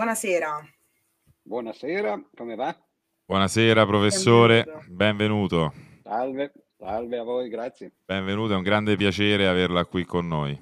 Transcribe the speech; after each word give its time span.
Buonasera. 0.00 0.66
Buonasera, 1.42 2.24
come 2.34 2.54
va? 2.54 2.74
Buonasera 3.26 3.84
professore, 3.84 4.64
benvenuto. 4.88 5.74
Salve, 6.02 6.54
salve 6.78 7.18
a 7.18 7.22
voi, 7.22 7.50
grazie. 7.50 7.92
Benvenuto, 8.06 8.54
è 8.54 8.56
un 8.56 8.62
grande 8.62 8.96
piacere 8.96 9.46
averla 9.46 9.84
qui 9.84 10.06
con 10.06 10.26
noi. 10.26 10.58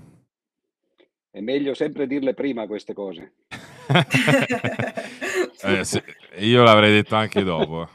È 1.31 1.39
meglio 1.39 1.75
sempre 1.75 2.09
dirle 2.09 2.35
prima 2.35 2.67
queste 2.67 2.95
cose. 2.95 3.35
eh, 5.63 5.85
se, 5.85 6.05
io 6.39 6.65
l'avrei 6.65 6.91
detto 6.91 7.15
anche 7.15 7.45
dopo. 7.45 7.89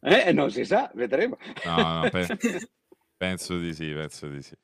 Eh, 0.00 0.32
non 0.32 0.50
si 0.50 0.64
sa, 0.64 0.90
vedremo. 0.94 1.36
No, 1.66 2.00
no, 2.00 2.10
pe- 2.10 2.36
penso 3.16 3.60
di 3.60 3.72
sì, 3.72 3.92
penso 3.92 4.26
di 4.26 4.42
sì. 4.42 4.56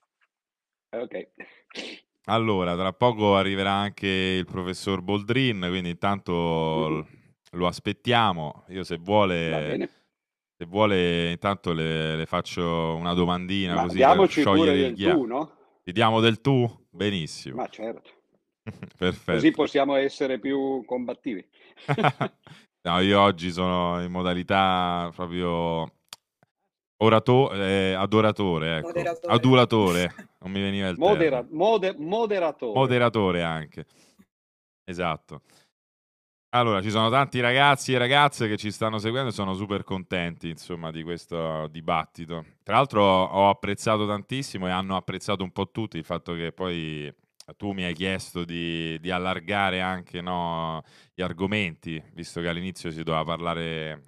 Ok. 0.88 1.28
Allora, 2.27 2.77
tra 2.77 2.92
poco 2.92 3.37
arriverà 3.37 3.73
anche 3.73 4.06
il 4.06 4.45
professor 4.45 5.01
Boldrin, 5.02 5.66
quindi 5.69 5.91
intanto 5.91 6.33
uh-huh. 6.33 7.06
lo 7.52 7.66
aspettiamo. 7.66 8.65
Io 8.69 8.84
se 8.84 8.97
vuole, 8.98 9.88
se 10.56 10.64
vuole 10.66 11.30
intanto 11.30 11.73
le, 11.73 12.16
le 12.16 12.27
faccio 12.27 12.95
una 12.95 13.14
domandina 13.14 13.75
Ma 13.75 13.83
così 13.83 13.97
diamoci 13.97 14.42
pure 14.42 14.77
del 14.77 14.94
tu, 14.94 15.25
no? 15.25 15.53
Ti 15.83 15.92
diamo 15.92 16.20
del 16.20 16.41
tu? 16.41 16.70
Benissimo. 16.91 17.56
Ma 17.56 17.69
certo. 17.69 18.11
Perfetto. 18.98 19.33
Così 19.33 19.50
possiamo 19.50 19.94
essere 19.97 20.39
più 20.39 20.84
combattivi. 20.84 21.44
no, 22.83 23.00
io 23.00 23.20
oggi 23.20 23.50
sono 23.50 24.03
in 24.03 24.11
modalità 24.11 25.11
proprio 25.14 25.91
orato- 27.03 27.53
eh, 27.53 27.93
adoratore, 27.93 28.77
ecco. 28.79 28.87
Moderatore. 28.89 29.34
adulatore, 29.34 30.15
non 30.41 30.51
mi 30.51 30.61
veniva 30.61 30.89
il 30.89 30.98
Modera- 30.98 31.47
mode- 31.51 31.95
moderatore. 31.98 32.79
Moderatore 32.79 33.43
anche. 33.43 33.87
Esatto. 34.84 35.43
Allora, 36.53 36.83
ci 36.83 36.91
sono 36.91 37.09
tanti 37.11 37.39
ragazzi 37.39 37.93
e 37.93 37.98
ragazze 37.98 38.48
che 38.48 38.56
ci 38.56 38.73
stanno 38.73 38.98
seguendo 38.98 39.28
e 39.28 39.33
sono 39.33 39.55
super 39.55 39.84
contenti, 39.84 40.48
insomma, 40.48 40.91
di 40.91 41.05
questo 41.05 41.69
dibattito. 41.69 42.45
Tra 42.65 42.75
l'altro 42.75 43.05
ho 43.05 43.48
apprezzato 43.48 44.05
tantissimo 44.05 44.67
e 44.67 44.71
hanno 44.71 44.97
apprezzato 44.97 45.45
un 45.45 45.53
po' 45.53 45.71
tutti 45.71 45.97
il 45.97 46.05
fatto 46.05 46.34
che 46.34 46.51
poi 46.51 47.12
tu 47.56 47.71
mi 47.71 47.84
hai 47.84 47.95
chiesto 47.95 48.45
di, 48.45 48.98
di 48.98 49.11
allargare 49.12 49.81
anche 49.81 50.21
no, 50.21 50.83
gli 51.15 51.23
argomenti, 51.23 52.03
visto 52.15 52.41
che 52.41 52.48
all'inizio 52.48 52.91
si 52.91 53.05
doveva 53.05 53.23
parlare 53.25 54.03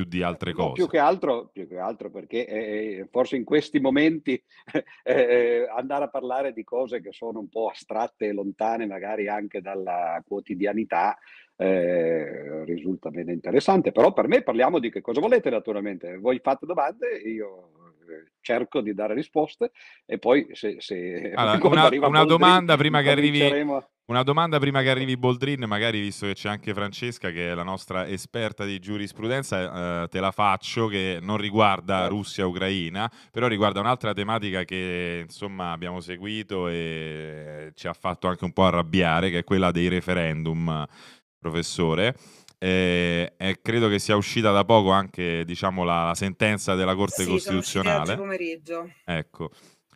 più 0.00 0.04
di 0.04 0.22
altre 0.22 0.52
no, 0.52 0.56
cose. 0.56 0.72
Più 0.74 0.88
che 0.88 0.98
altro, 0.98 1.50
più 1.52 1.68
che 1.68 1.78
altro 1.78 2.10
perché 2.10 2.46
eh, 2.46 3.08
forse 3.10 3.36
in 3.36 3.44
questi 3.44 3.80
momenti 3.80 4.42
eh, 5.04 5.66
andare 5.74 6.04
a 6.04 6.08
parlare 6.08 6.52
di 6.52 6.64
cose 6.64 7.00
che 7.00 7.12
sono 7.12 7.40
un 7.40 7.48
po' 7.48 7.68
astratte 7.68 8.26
e 8.26 8.32
lontane 8.32 8.86
magari 8.86 9.28
anche 9.28 9.60
dalla 9.60 10.22
quotidianità 10.26 11.18
eh, 11.56 12.64
risulta 12.64 13.10
bene 13.10 13.32
interessante, 13.32 13.92
però 13.92 14.12
per 14.12 14.28
me 14.28 14.42
parliamo 14.42 14.78
di 14.78 14.90
che 14.90 15.02
cosa 15.02 15.20
volete 15.20 15.50
naturalmente. 15.50 16.16
Voi 16.16 16.40
fate 16.42 16.64
domande, 16.64 17.16
io 17.18 17.72
cerco 18.40 18.80
di 18.80 18.94
dare 18.94 19.14
risposte 19.14 19.70
e 20.06 20.18
poi 20.18 20.48
se... 20.52 20.76
se 20.78 21.32
allora, 21.34 21.58
una, 21.90 22.06
una 22.06 22.24
domanda 22.24 22.76
prima 22.76 23.02
che 23.02 23.10
arrivi... 23.12 23.40
Una 24.10 24.24
domanda 24.24 24.58
prima 24.58 24.82
che 24.82 24.90
arrivi 24.90 25.16
Boldrin, 25.16 25.66
magari 25.68 26.00
visto 26.00 26.26
che 26.26 26.34
c'è 26.34 26.48
anche 26.48 26.74
Francesca 26.74 27.30
che 27.30 27.52
è 27.52 27.54
la 27.54 27.62
nostra 27.62 28.08
esperta 28.08 28.64
di 28.64 28.80
giurisprudenza, 28.80 30.02
eh, 30.02 30.08
te 30.08 30.18
la 30.18 30.32
faccio 30.32 30.88
che 30.88 31.20
non 31.22 31.36
riguarda 31.36 32.00
certo. 32.00 32.16
Russia-Ucraina, 32.16 33.08
però 33.30 33.46
riguarda 33.46 33.78
un'altra 33.78 34.12
tematica 34.12 34.64
che 34.64 35.20
insomma 35.22 35.70
abbiamo 35.70 36.00
seguito 36.00 36.66
e 36.66 37.70
ci 37.76 37.86
ha 37.86 37.92
fatto 37.92 38.26
anche 38.26 38.44
un 38.44 38.52
po' 38.52 38.64
arrabbiare, 38.64 39.30
che 39.30 39.38
è 39.38 39.44
quella 39.44 39.70
dei 39.70 39.86
referendum, 39.86 40.84
professore. 41.38 42.16
E, 42.58 43.34
e, 43.36 43.60
credo 43.62 43.88
che 43.88 44.00
sia 44.00 44.16
uscita 44.16 44.50
da 44.50 44.64
poco 44.64 44.90
anche 44.90 45.44
diciamo, 45.44 45.84
la, 45.84 46.14
sentenza 46.16 46.74
della 46.74 46.96
Corte 46.96 47.22
sì, 47.22 47.30
Costituzionale. 47.30 48.10
Oggi 48.10 48.20
pomeriggio. 48.20 48.90
Ecco. 49.04 49.50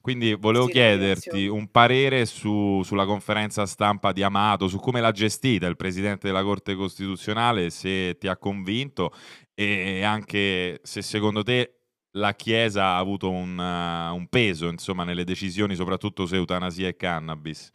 Quindi 0.04 0.34
volevo 0.34 0.66
sì, 0.66 0.72
chiederti 0.72 1.47
un 1.47 1.70
parere 1.70 2.26
su, 2.26 2.82
sulla 2.84 3.06
conferenza 3.06 3.65
stampa 3.65 4.12
di 4.12 4.22
Amato, 4.22 4.69
su 4.69 4.78
come 4.78 5.00
l'ha 5.00 5.12
gestita 5.12 5.66
il 5.66 5.76
Presidente 5.76 6.26
della 6.26 6.42
Corte 6.42 6.75
Costituzionale, 6.75 7.70
se 7.70 8.19
ti 8.19 8.28
ha 8.28 8.37
convinto 8.37 9.15
e 9.54 10.03
anche 10.04 10.78
se 10.82 11.00
secondo 11.00 11.42
te 11.42 11.84
la 12.16 12.34
Chiesa 12.34 12.84
ha 12.84 12.98
avuto 12.98 13.31
un, 13.31 13.56
uh, 13.56 14.15
un 14.15 14.26
peso 14.28 14.69
insomma, 14.69 15.04
nelle 15.04 15.25
decisioni, 15.25 15.75
soprattutto 15.75 16.26
su 16.26 16.34
eutanasia 16.34 16.88
e 16.88 16.97
cannabis. 16.97 17.71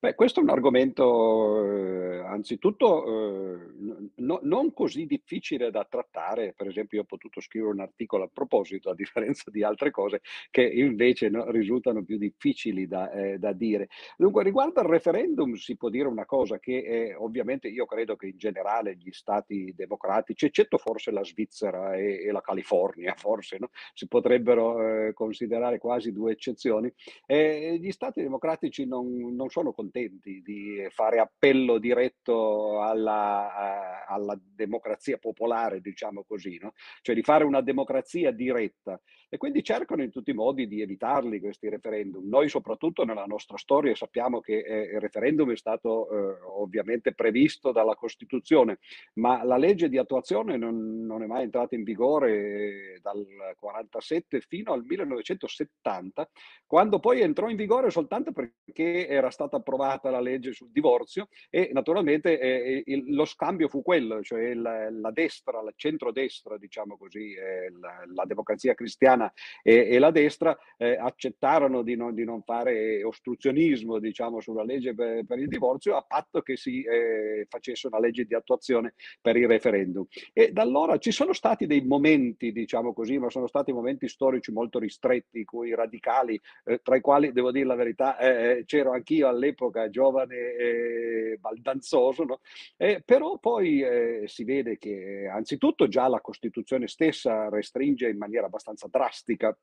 Beh, 0.00 0.14
questo 0.14 0.38
è 0.38 0.44
un 0.44 0.50
argomento, 0.50 1.64
eh, 1.64 2.18
anzitutto, 2.18 3.04
eh, 3.04 4.12
no- 4.18 4.38
non 4.44 4.72
così 4.72 5.06
difficile 5.06 5.72
da 5.72 5.84
trattare. 5.90 6.54
Per 6.56 6.68
esempio, 6.68 6.98
io 6.98 7.02
ho 7.02 7.06
potuto 7.06 7.40
scrivere 7.40 7.72
un 7.72 7.80
articolo 7.80 8.22
a 8.22 8.30
proposito, 8.32 8.90
a 8.90 8.94
differenza 8.94 9.50
di 9.50 9.64
altre 9.64 9.90
cose 9.90 10.20
che 10.50 10.62
invece 10.62 11.28
no, 11.30 11.50
risultano 11.50 12.04
più 12.04 12.16
difficili 12.16 12.86
da, 12.86 13.10
eh, 13.10 13.38
da 13.38 13.52
dire. 13.52 13.88
Dunque, 14.16 14.44
riguardo 14.44 14.78
al 14.78 14.86
referendum, 14.86 15.54
si 15.54 15.76
può 15.76 15.88
dire 15.88 16.06
una 16.06 16.26
cosa 16.26 16.60
che 16.60 16.76
eh, 16.78 17.14
ovviamente 17.16 17.66
io 17.66 17.84
credo 17.84 18.14
che 18.14 18.28
in 18.28 18.38
generale 18.38 18.94
gli 18.94 19.10
stati 19.10 19.74
democratici, 19.74 20.44
eccetto 20.46 20.78
forse 20.78 21.10
la 21.10 21.24
Svizzera 21.24 21.96
e, 21.96 22.22
e 22.24 22.30
la 22.30 22.40
California, 22.40 23.14
forse 23.16 23.56
no? 23.58 23.70
si 23.94 24.06
potrebbero 24.06 25.08
eh, 25.08 25.12
considerare 25.12 25.78
quasi 25.78 26.12
due 26.12 26.30
eccezioni, 26.30 26.88
eh, 27.26 27.78
gli 27.80 27.90
stati 27.90 28.22
democratici 28.22 28.86
non, 28.86 29.34
non 29.34 29.48
sono 29.48 29.72
contenti 29.72 29.86
contenti 29.88 30.42
di 30.42 30.86
fare 30.90 31.18
appello 31.18 31.78
diretto 31.78 32.82
alla, 32.82 34.04
alla 34.06 34.38
democrazia 34.40 35.16
popolare, 35.16 35.80
diciamo 35.80 36.24
così, 36.24 36.58
no? 36.60 36.74
cioè 37.00 37.14
di 37.14 37.22
fare 37.22 37.44
una 37.44 37.62
democrazia 37.62 38.30
diretta 38.30 39.00
e 39.28 39.36
quindi 39.36 39.62
cercano 39.62 40.02
in 40.02 40.10
tutti 40.10 40.30
i 40.30 40.34
modi 40.34 40.66
di 40.66 40.80
evitarli 40.80 41.40
questi 41.40 41.68
referendum. 41.68 42.26
Noi 42.28 42.48
soprattutto 42.48 43.04
nella 43.04 43.26
nostra 43.26 43.58
storia 43.58 43.94
sappiamo 43.94 44.40
che 44.40 44.60
eh, 44.60 44.94
il 44.94 45.00
referendum 45.00 45.52
è 45.52 45.56
stato 45.56 46.08
eh, 46.10 46.38
ovviamente 46.58 47.12
previsto 47.12 47.70
dalla 47.72 47.94
Costituzione, 47.94 48.78
ma 49.14 49.44
la 49.44 49.56
legge 49.56 49.88
di 49.88 49.98
attuazione 49.98 50.56
non, 50.56 51.04
non 51.04 51.22
è 51.22 51.26
mai 51.26 51.42
entrata 51.42 51.74
in 51.74 51.82
vigore 51.82 52.98
dal 53.02 53.26
47 53.56 54.40
fino 54.40 54.72
al 54.72 54.84
1970, 54.84 56.28
quando 56.66 56.98
poi 56.98 57.20
entrò 57.20 57.48
in 57.48 57.56
vigore 57.56 57.90
soltanto 57.90 58.32
perché 58.32 59.06
era 59.06 59.30
stata 59.30 59.56
approvata 59.56 60.10
la 60.10 60.20
legge 60.20 60.52
sul 60.52 60.70
divorzio 60.70 61.28
e 61.50 61.70
naturalmente 61.72 62.38
eh, 62.38 62.82
il, 62.86 63.14
lo 63.14 63.24
scambio 63.24 63.68
fu 63.68 63.82
quello, 63.82 64.22
cioè 64.22 64.54
la, 64.54 64.90
la 64.90 65.10
destra, 65.10 65.62
la 65.62 65.72
centrodestra, 65.76 66.56
diciamo 66.56 66.96
così, 66.96 67.34
eh, 67.34 67.70
la, 67.78 68.04
la 68.14 68.24
democrazia 68.24 68.74
cristiana 68.74 69.17
repubblicana 69.18 69.32
e, 69.62 69.88
e 69.90 69.98
la 69.98 70.10
destra 70.10 70.56
eh, 70.76 70.96
accettarono 70.96 71.82
di 71.82 71.96
non, 71.96 72.14
di 72.14 72.24
non, 72.24 72.42
fare 72.42 73.02
ostruzionismo 73.02 73.98
diciamo, 73.98 74.40
sulla 74.40 74.62
legge 74.62 74.94
per, 74.94 75.24
per, 75.24 75.38
il 75.38 75.48
divorzio 75.48 75.96
a 75.96 76.02
patto 76.02 76.40
che 76.40 76.56
si 76.56 76.82
eh, 76.82 77.46
facesse 77.48 77.88
una 77.88 77.98
legge 77.98 78.24
di 78.24 78.34
attuazione 78.34 78.94
per 79.20 79.36
il 79.36 79.48
referendum. 79.48 80.06
E 80.32 80.52
da 80.52 80.62
allora 80.62 80.98
ci 80.98 81.10
sono 81.10 81.32
stati 81.32 81.66
dei 81.66 81.82
momenti, 81.82 82.52
diciamo 82.52 82.92
così, 82.92 83.18
ma 83.18 83.28
sono 83.28 83.48
stati 83.48 83.72
momenti 83.72 84.08
storici 84.08 84.52
molto 84.52 84.78
ristretti, 84.78 85.44
cui 85.44 85.74
radicali, 85.74 86.40
eh, 86.64 86.80
tra 86.82 86.96
i 86.96 87.00
quali 87.00 87.32
devo 87.32 87.50
dire 87.50 87.66
la 87.66 87.74
verità, 87.74 88.18
eh, 88.18 88.50
eh, 88.50 88.64
c'ero 88.64 88.92
anch'io 88.92 89.28
all'epoca 89.28 89.90
giovane 89.90 90.36
e 90.36 91.38
baldanzoso, 91.40 92.24
no? 92.24 92.40
Eh, 92.76 93.02
però 93.04 93.38
poi 93.38 93.84
si 94.26 94.44
vede 94.44 94.78
che 94.78 95.28
anzitutto 95.32 95.88
già 95.88 96.08
la 96.08 96.20
Costituzione 96.20 96.86
stessa 96.86 97.48
restringe 97.48 98.08
in 98.08 98.18
maniera 98.18 98.46
abbastanza 98.46 98.86
drastica 98.88 99.07
drastica 99.08 99.58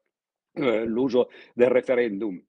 eh, 0.54 0.86
l'uso 0.86 1.30
del 1.54 1.70
referendum 1.70 2.42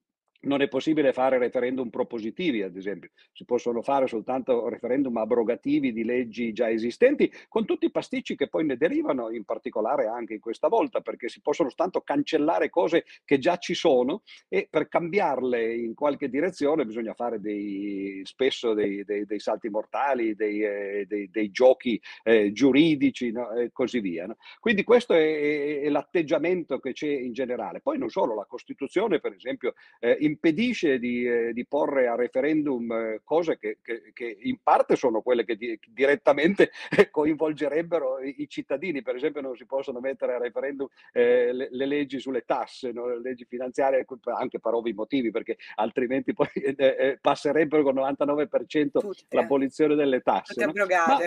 non 0.47 0.63
è 0.63 0.69
possibile 0.69 1.13
fare 1.13 1.39
referendum 1.39 1.91
propositivi, 1.91 2.63
ad 2.63 2.77
esempio, 2.77 3.11
si 3.33 3.45
possono 3.45 3.83
fare 3.83 4.07
soltanto 4.07 4.69
referendum 4.69 5.17
abrogativi 5.17 5.93
di 5.93 6.05
leggi 6.05 6.53
già 6.53 6.71
esistenti, 6.71 7.31
con 7.49 7.65
tutti 7.65 7.87
i 7.87 7.91
pasticci 7.91 8.37
che 8.37 8.49
poi 8.49 8.65
ne 8.65 8.77
derivano, 8.77 9.31
in 9.31 9.45
particolare 9.45 10.07
anche 10.07 10.35
in 10.35 10.41
questa 10.41 10.69
volta, 10.69 11.01
perché 11.01 11.29
si 11.29 11.41
possono 11.41 11.69
soltanto 11.69 12.01
cancellare 12.01 12.71
cose 12.71 13.05
che 13.25 13.39
già 13.39 13.57
ci 13.59 13.75
sono 13.75 14.23
e 14.49 14.69
per 14.71 14.89
cambiarle 14.89 15.75
in 15.75 15.95
qualche 15.95 16.29
direzione 16.29 16.85
bisogna 16.85 17.15
fare 17.15 17.41
dei, 17.41 18.23
spesso 18.25 18.73
dei, 18.73 19.05
dei, 19.05 19.27
dei 19.27 19.41
salti 19.41 19.69
mortali, 19.69 20.35
dei, 20.35 20.63
eh, 20.63 21.51
giochi 21.51 22.01
eh, 22.23 22.53
giuridici 22.53 23.33
no? 23.33 23.51
e 23.53 23.71
così 23.73 24.01
via. 24.01 24.27
No? 24.27 24.37
Quindi 24.61 24.85
questo 24.85 25.15
è, 25.15 25.19
è, 25.19 25.81
è, 25.83 25.89
l'atteggiamento 25.89 26.79
che 26.79 26.93
c'è 26.93 27.09
in 27.09 27.33
generale. 27.33 27.81
Poi 27.81 27.99
non 27.99 28.11
solo, 28.11 28.35
la 28.35 28.47
Costituzione, 28.47 29.21
per 29.21 29.33
esempio, 29.33 29.75
eh, 30.01 30.17
in 30.21 30.36
impedisce 30.37 30.99
di, 30.99 31.27
eh, 31.27 31.53
di 31.53 31.67
porre 31.67 32.07
a 32.07 32.15
referendum 32.15 32.93
eh, 32.93 33.21
cose 33.25 33.59
che, 33.59 33.79
che, 33.83 34.13
che, 34.13 34.39
in 34.43 34.59
parte 34.63 34.95
sono 34.95 35.23
quelle 35.23 35.45
che 35.45 35.57
di, 35.57 35.79
direttamente 35.89 36.71
coinvolgerebbero 37.11 38.21
i, 38.21 38.43
i, 38.43 38.49
cittadini. 38.49 39.03
Per 39.03 39.17
esempio 39.17 39.41
non 39.41 39.57
si 39.57 39.65
possono 39.65 39.99
mettere 39.99 40.35
a 40.35 40.39
referendum 40.39 40.87
eh, 41.13 41.53
le, 41.53 41.69
le, 41.71 41.87
leggi 41.87 42.21
sulle 42.21 42.43
tasse, 42.43 42.93
no? 42.93 43.09
le 43.09 43.21
leggi 43.21 43.45
finanziarie, 43.45 44.05
anche 44.37 44.61
per 44.61 44.75
ovvi 44.75 44.93
motivi, 44.93 45.31
perché 45.31 45.57
altrimenti 45.77 46.35
poi 46.35 46.49
eh, 46.55 46.75
eh, 46.77 47.19
passerebbero 47.21 47.83
con 47.83 47.97
il 47.97 48.17
99% 48.19 48.91
Tutte. 49.01 49.25
l'abolizione 49.31 49.95
delle 49.95 50.21
tasse. 50.21 50.65
No? 50.65 50.73
Ma, 50.73 51.19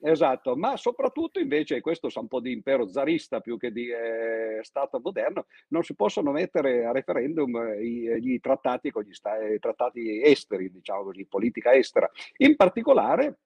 esatto, 0.00 0.56
ma 0.56 0.76
soprattutto 0.76 1.40
invece, 1.40 1.80
questo 1.80 2.08
sa 2.08 2.20
un 2.20 2.28
po' 2.28 2.40
di 2.40 2.52
impero 2.52 2.86
zarista 2.86 3.40
più 3.40 3.58
che 3.58 3.72
di 3.72 3.88
eh, 3.88 4.60
Stato 4.62 5.00
moderno, 5.02 5.46
non 5.68 5.82
si 5.82 5.94
possono 5.94 6.30
mettere 6.30 6.84
a 6.84 6.92
referendum 6.92 7.74
i, 7.80 8.33
trattati 8.40 8.90
con 8.90 9.02
gli 9.02 9.12
stati, 9.12 9.58
trattati 9.58 10.22
esteri, 10.22 10.70
diciamo 10.70 11.04
così, 11.04 11.26
politica 11.26 11.72
estera. 11.72 12.10
In 12.38 12.56
particolare 12.56 13.38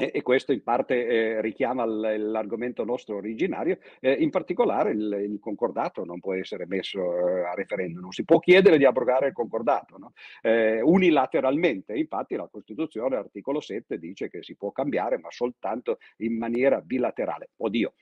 e, 0.00 0.22
questo 0.22 0.52
in 0.52 0.62
parte 0.62 1.06
eh, 1.06 1.40
richiama 1.42 1.84
l'argomento 1.84 2.84
nostro 2.84 3.16
originario, 3.16 3.78
eh, 4.00 4.12
in 4.12 4.30
particolare 4.30 4.92
il, 4.92 5.28
il, 5.30 5.38
concordato 5.40 6.04
non 6.04 6.20
può 6.20 6.34
essere 6.34 6.66
messo 6.66 7.00
eh, 7.00 7.44
a 7.44 7.54
referendum, 7.54 8.00
non 8.00 8.12
si 8.12 8.24
può 8.24 8.38
chiedere 8.38 8.78
di 8.78 8.86
abrogare 8.86 9.28
il 9.28 9.32
concordato 9.32 9.98
no? 9.98 10.12
Eh, 10.40 10.80
unilateralmente, 10.80 11.94
infatti 11.94 12.36
la 12.36 12.48
Costituzione, 12.50 13.16
articolo 13.16 13.60
7, 13.60 13.98
dice 13.98 14.30
che 14.30 14.42
si 14.42 14.56
può 14.56 14.72
cambiare 14.72 15.18
ma 15.18 15.30
soltanto 15.30 15.98
in 16.18 16.36
maniera 16.38 16.80
bilaterale. 16.80 17.50
Oddio, 17.58 17.92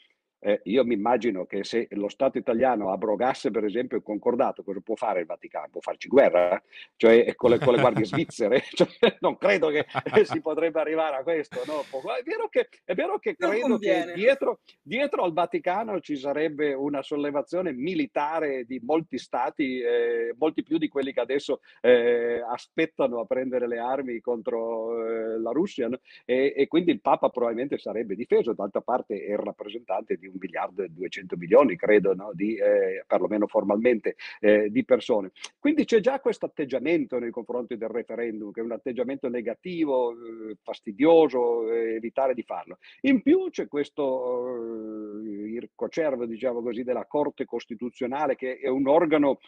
eh, 0.41 0.61
io 0.65 0.85
mi 0.85 0.95
immagino 0.95 1.47
che 1.47 1.65
se 1.65 1.89
lo 1.93 2.09
Stato 2.09 2.39
italiano 2.39 2.93
abrogasse 2.93 3.51
per 3.51 3.65
esempio 3.65 3.97
il 3.97 4.03
concordato, 4.03 4.63
cosa 4.63 4.81
può 4.81 4.95
fare 4.95 5.21
il 5.21 5.27
Vaticano? 5.27 5.69
Può 5.71 5.81
farci 5.81 6.09
guerra? 6.09 6.61
Cioè 6.97 7.35
con 7.35 7.51
le, 7.51 7.59
con 7.59 7.75
le 7.75 7.81
guardie 7.81 8.05
svizzere? 8.05 8.63
Cioè, 8.79 9.17
non 9.21 9.37
credo 9.39 9.69
che 9.69 9.87
si 10.25 10.41
potrebbe 10.41 10.79
arrivare 10.79 11.17
a 11.17 11.23
questo. 11.23 11.61
No? 11.67 11.81
È, 11.81 12.23
vero 12.23 12.49
che, 12.49 12.69
è 12.85 12.95
vero 12.95 13.19
che 13.19 13.35
credo 13.35 13.79
che 13.79 14.13
dietro, 14.15 14.61
dietro, 14.83 15.25
al 15.25 15.33
Vaticano 15.33 16.01
ci 16.01 16.17
sarebbe 16.17 16.75
una 16.75 17.03
sollevazione 17.03 17.73
militare 17.73 18.65
di 18.65 18.81
molti 18.85 19.19
stati, 19.19 19.81
eh, 19.81 20.35
molti 20.39 20.63
più 20.63 20.79
di 20.79 20.89
quelli 20.89 21.13
che 21.13 21.21
adesso 21.21 21.61
eh, 21.81 22.41
aspettano 22.49 23.21
a 23.21 23.25
prendere 23.25 23.67
le 23.67 23.79
armi 23.79 24.21
contro 24.21 25.07
eh, 25.07 25.41
la 25.41 25.51
Russia 25.51 25.89
no? 25.89 25.99
e, 26.25 26.53
e 26.57 26.69
quindi 26.69 26.93
il 26.93 27.01
Papa 27.01 27.31
probabilmente 27.31 27.79
sarebbe 27.79 28.15
difeso, 28.15 28.53
d'altra 28.53 28.81
parte 28.81 29.25
è 29.25 29.33
il 29.33 29.39
rappresentante 29.39 30.17
di 30.17 30.28
un 30.29 30.37
miliardo 30.39 30.83
e 30.83 30.89
200 30.89 31.37
milioni, 31.37 31.77
credo, 31.77 32.15
no? 32.15 32.31
di, 32.33 32.57
eh, 32.57 33.05
perlomeno 33.07 33.47
formalmente, 33.47 34.17
eh, 34.41 34.71
di 34.71 34.85
persone. 34.85 35.33
Quindi 35.59 35.85
c'è 35.85 36.01
già 36.01 36.21
questo 36.21 36.47
atteggiamento 36.47 37.19
nei 37.19 37.31
confronti 37.31 37.77
del 37.77 37.89
referendum, 37.89 38.51
che 38.51 38.61
è 38.61 38.65
un 38.65 38.73
atteggiamento 38.73 39.29
negativo, 39.29 40.13
eh, 40.13 40.57
fastidioso, 40.63 41.71
eh, 41.73 41.95
evitare 41.95 42.35
di 42.35 42.43
farlo. 42.43 42.79
In 43.03 43.23
più 43.23 43.51
c'è 43.51 43.69
questo 43.69 45.23
eh, 45.25 45.49
ircocervo, 45.51 46.27
diciamo 46.27 46.63
così, 46.63 46.83
della 46.83 47.07
Corte 47.07 47.45
Costituzionale, 47.45 48.37
che 48.37 48.59
è 48.59 48.69
un 48.69 48.87
organo 48.87 49.39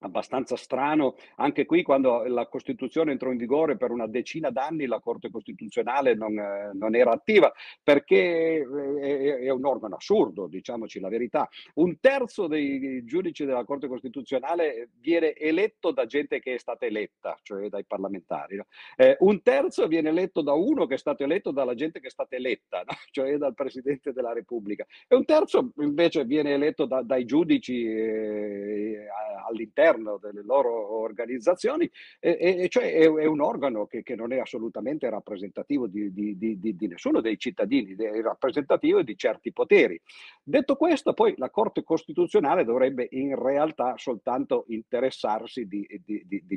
abbastanza 0.00 0.56
strano. 0.56 1.16
Anche 1.36 1.66
qui, 1.66 1.82
quando 1.82 2.24
la 2.24 2.46
Costituzione 2.46 3.12
entrò 3.12 3.30
in 3.30 3.38
vigore 3.38 3.76
per 3.76 3.90
una 3.90 4.06
decina 4.06 4.50
d'anni, 4.50 4.86
la 4.86 5.00
Corte 5.00 5.30
Costituzionale 5.30 6.14
non, 6.14 6.38
eh, 6.38 6.70
non 6.74 6.94
era 6.94 7.12
attiva 7.12 7.52
perché 7.82 8.60
è, 9.00 9.38
è, 9.40 9.50
un 9.50 9.64
organo 9.64 9.96
assurdo, 9.96 10.46
diciamoci 10.46 11.00
la 11.00 11.08
verità. 11.08 11.48
Un 11.74 11.98
terzo 12.00 12.46
dei 12.46 13.04
giudici 13.04 13.44
della 13.44 13.64
Corte 13.64 13.88
Costituzionale 13.88 14.90
viene 15.00 15.34
eletto 15.34 15.90
da 15.90 16.06
gente 16.06 16.40
che 16.40 16.54
è 16.54 16.58
stata 16.58 16.86
eletta, 16.86 17.38
cioè 17.42 17.68
dai 17.68 17.84
parlamentari. 17.84 18.56
No? 18.56 18.66
Eh, 18.96 19.16
un 19.20 19.42
terzo 19.42 19.86
viene 19.86 20.10
eletto 20.10 20.42
da 20.42 20.52
uno 20.52 20.86
che 20.86 20.94
è 20.94 20.98
stato 20.98 21.24
eletto 21.24 21.50
dalla 21.50 21.74
gente 21.74 22.00
che 22.00 22.08
è 22.08 22.10
stata 22.10 22.36
eletta, 22.36 22.82
no? 22.84 22.94
cioè 23.10 23.36
dal 23.36 23.54
Presidente 23.54 24.12
della 24.12 24.32
Repubblica. 24.32 24.86
E 25.06 25.16
un 25.16 25.24
terzo 25.24 25.72
invece 25.78 26.24
viene 26.24 26.52
eletto 26.52 26.86
da, 26.86 27.02
dai 27.02 27.24
giudici 27.24 27.84
eh, 27.84 29.06
all'interno 29.46 29.87
all'interno 29.88 30.18
delle 30.20 30.42
loro 30.42 30.98
organizzazioni, 31.00 31.90
e, 32.18 32.56
e 32.60 32.68
cioè 32.68 32.92
è, 32.92 33.04
è, 33.04 33.24
un 33.24 33.40
organo 33.40 33.86
che, 33.86 34.02
che, 34.02 34.14
non 34.14 34.32
è 34.32 34.38
assolutamente 34.38 35.08
rappresentativo 35.08 35.86
di, 35.86 36.12
di, 36.12 36.36
di, 36.36 36.58
di, 36.58 36.86
nessuno 36.86 37.20
dei 37.20 37.38
cittadini, 37.38 37.94
è 37.94 38.20
rappresentativo 38.20 39.02
di 39.02 39.16
certi 39.16 39.52
poteri. 39.52 40.00
Detto 40.42 40.76
questo, 40.76 41.12
poi 41.12 41.34
la 41.36 41.50
Corte 41.50 41.82
Costituzionale 41.82 42.64
dovrebbe 42.64 43.08
in 43.12 43.34
realtà 43.36 43.94
soltanto 43.96 44.64
interessarsi 44.68 45.66
di, 45.66 45.86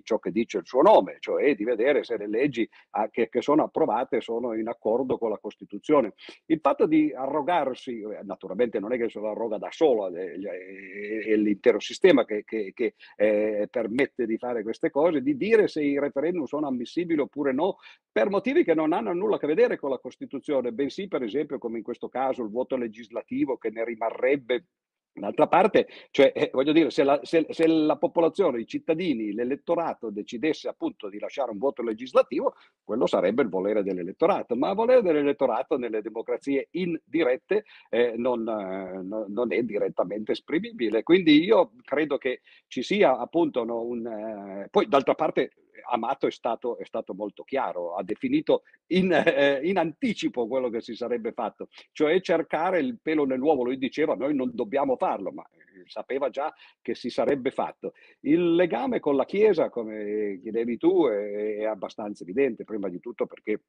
ciò 0.03 0.19
che 0.19 0.31
dice 0.31 0.59
il 0.59 0.65
suo 0.65 0.81
nome, 0.81 1.17
cioè 1.19 1.55
di 1.55 1.63
vedere 1.63 2.03
se 2.03 2.17
le 2.17 2.27
leggi 2.27 2.67
ah, 2.91 3.09
che, 3.09 3.29
che 3.29 3.41
sono 3.41 3.63
approvate 3.63 4.21
sono 4.21 4.53
in 4.53 4.67
accordo 4.67 5.17
con 5.17 5.29
la 5.29 5.37
Costituzione. 5.37 6.13
Il 6.45 6.59
fatto 6.61 6.85
di 6.85 7.13
arrogarsi, 7.13 8.01
eh, 8.01 8.21
naturalmente 8.23 8.79
non 8.79 8.93
è 8.93 8.97
che 8.97 9.09
se 9.09 9.19
lo 9.19 9.31
arroga 9.31 9.57
da 9.57 9.69
solo, 9.71 10.07
è, 10.07 10.33
è 10.33 11.35
l'intero 11.35 11.79
sistema 11.79 12.25
che, 12.25 12.43
che, 12.43 12.71
che 12.73 12.95
eh, 13.21 13.67
permette 13.69 14.25
di 14.25 14.35
fare 14.39 14.63
queste 14.63 14.89
cose, 14.89 15.21
di 15.21 15.37
dire 15.37 15.67
se 15.67 15.83
i 15.83 15.99
referendum 15.99 16.45
sono 16.45 16.65
ammissibili 16.65 17.19
oppure 17.19 17.53
no, 17.53 17.77
per 18.11 18.31
motivi 18.31 18.63
che 18.63 18.73
non 18.73 18.93
hanno 18.93 19.13
nulla 19.13 19.35
a 19.35 19.39
che 19.39 19.45
vedere 19.45 19.77
con 19.77 19.91
la 19.91 19.99
Costituzione, 19.99 20.71
bensì 20.71 21.07
per 21.07 21.21
esempio 21.21 21.59
come 21.59 21.77
in 21.77 21.83
questo 21.83 22.09
caso 22.09 22.41
il 22.41 22.49
voto 22.49 22.75
legislativo 22.75 23.57
che 23.57 23.69
ne 23.69 23.85
rimarrebbe 23.85 24.65
D'altra 25.13 25.47
parte, 25.47 25.87
cioè, 26.09 26.31
eh, 26.33 26.49
voglio 26.53 26.71
dire, 26.71 26.89
se 26.89 27.03
la, 27.03 27.19
se, 27.23 27.45
se 27.49 27.67
la, 27.67 27.97
popolazione, 27.97 28.61
i 28.61 28.65
cittadini, 28.65 29.33
l'elettorato 29.33 30.09
decidesse 30.09 30.69
appunto 30.69 31.09
di 31.09 31.19
lasciare 31.19 31.51
un 31.51 31.57
voto 31.57 31.83
legislativo, 31.83 32.55
quello 32.81 33.05
sarebbe 33.07 33.41
il 33.41 33.49
volere 33.49 33.83
dell'elettorato, 33.83 34.55
ma 34.55 34.69
il 34.69 34.75
volere 34.75 35.01
dell'elettorato 35.01 35.77
nelle 35.77 36.01
democrazie 36.01 36.69
indirette 36.71 37.65
eh, 37.89 38.13
non, 38.15 38.47
eh, 38.47 39.27
non, 39.27 39.51
è 39.51 39.61
direttamente 39.63 40.31
esprimibile. 40.31 41.03
Quindi 41.03 41.43
io 41.43 41.73
credo 41.83 42.17
che 42.17 42.39
ci 42.67 42.81
sia 42.81 43.17
appunto 43.17 43.65
no, 43.65 43.81
un... 43.81 44.05
Eh, 44.07 44.67
poi 44.71 44.87
d'altra 44.87 45.13
parte 45.13 45.51
Amato 45.83 46.27
è 46.27 46.31
stato, 46.31 46.77
è 46.77 46.85
stato, 46.85 47.13
molto 47.13 47.43
chiaro, 47.43 47.95
ha 47.95 48.03
definito 48.03 48.63
in, 48.87 49.11
eh, 49.11 49.59
in, 49.63 49.77
anticipo 49.77 50.47
quello 50.47 50.69
che 50.69 50.81
si 50.81 50.95
sarebbe 50.95 51.31
fatto, 51.33 51.67
cioè 51.91 52.19
cercare 52.21 52.79
il 52.79 52.99
pelo 53.01 53.25
nell'uovo. 53.25 53.63
Lui 53.63 53.77
diceva 53.77 54.15
noi 54.15 54.35
non 54.35 54.51
dobbiamo 54.53 54.95
farlo, 54.95 55.31
ma 55.31 55.43
eh, 55.43 55.83
sapeva 55.85 56.29
già 56.29 56.53
che 56.81 56.95
si 56.95 57.09
sarebbe 57.09 57.51
fatto. 57.51 57.93
Il 58.21 58.55
legame 58.55 58.99
con 58.99 59.15
la 59.15 59.25
Chiesa, 59.25 59.69
come 59.69 60.39
chiedevi 60.41 60.77
tu, 60.77 61.07
è, 61.07 61.57
è 61.57 61.63
abbastanza 61.65 62.23
evidente, 62.23 62.63
prima 62.63 62.89
di 62.89 62.99
tutto 62.99 63.25
perché 63.25 63.61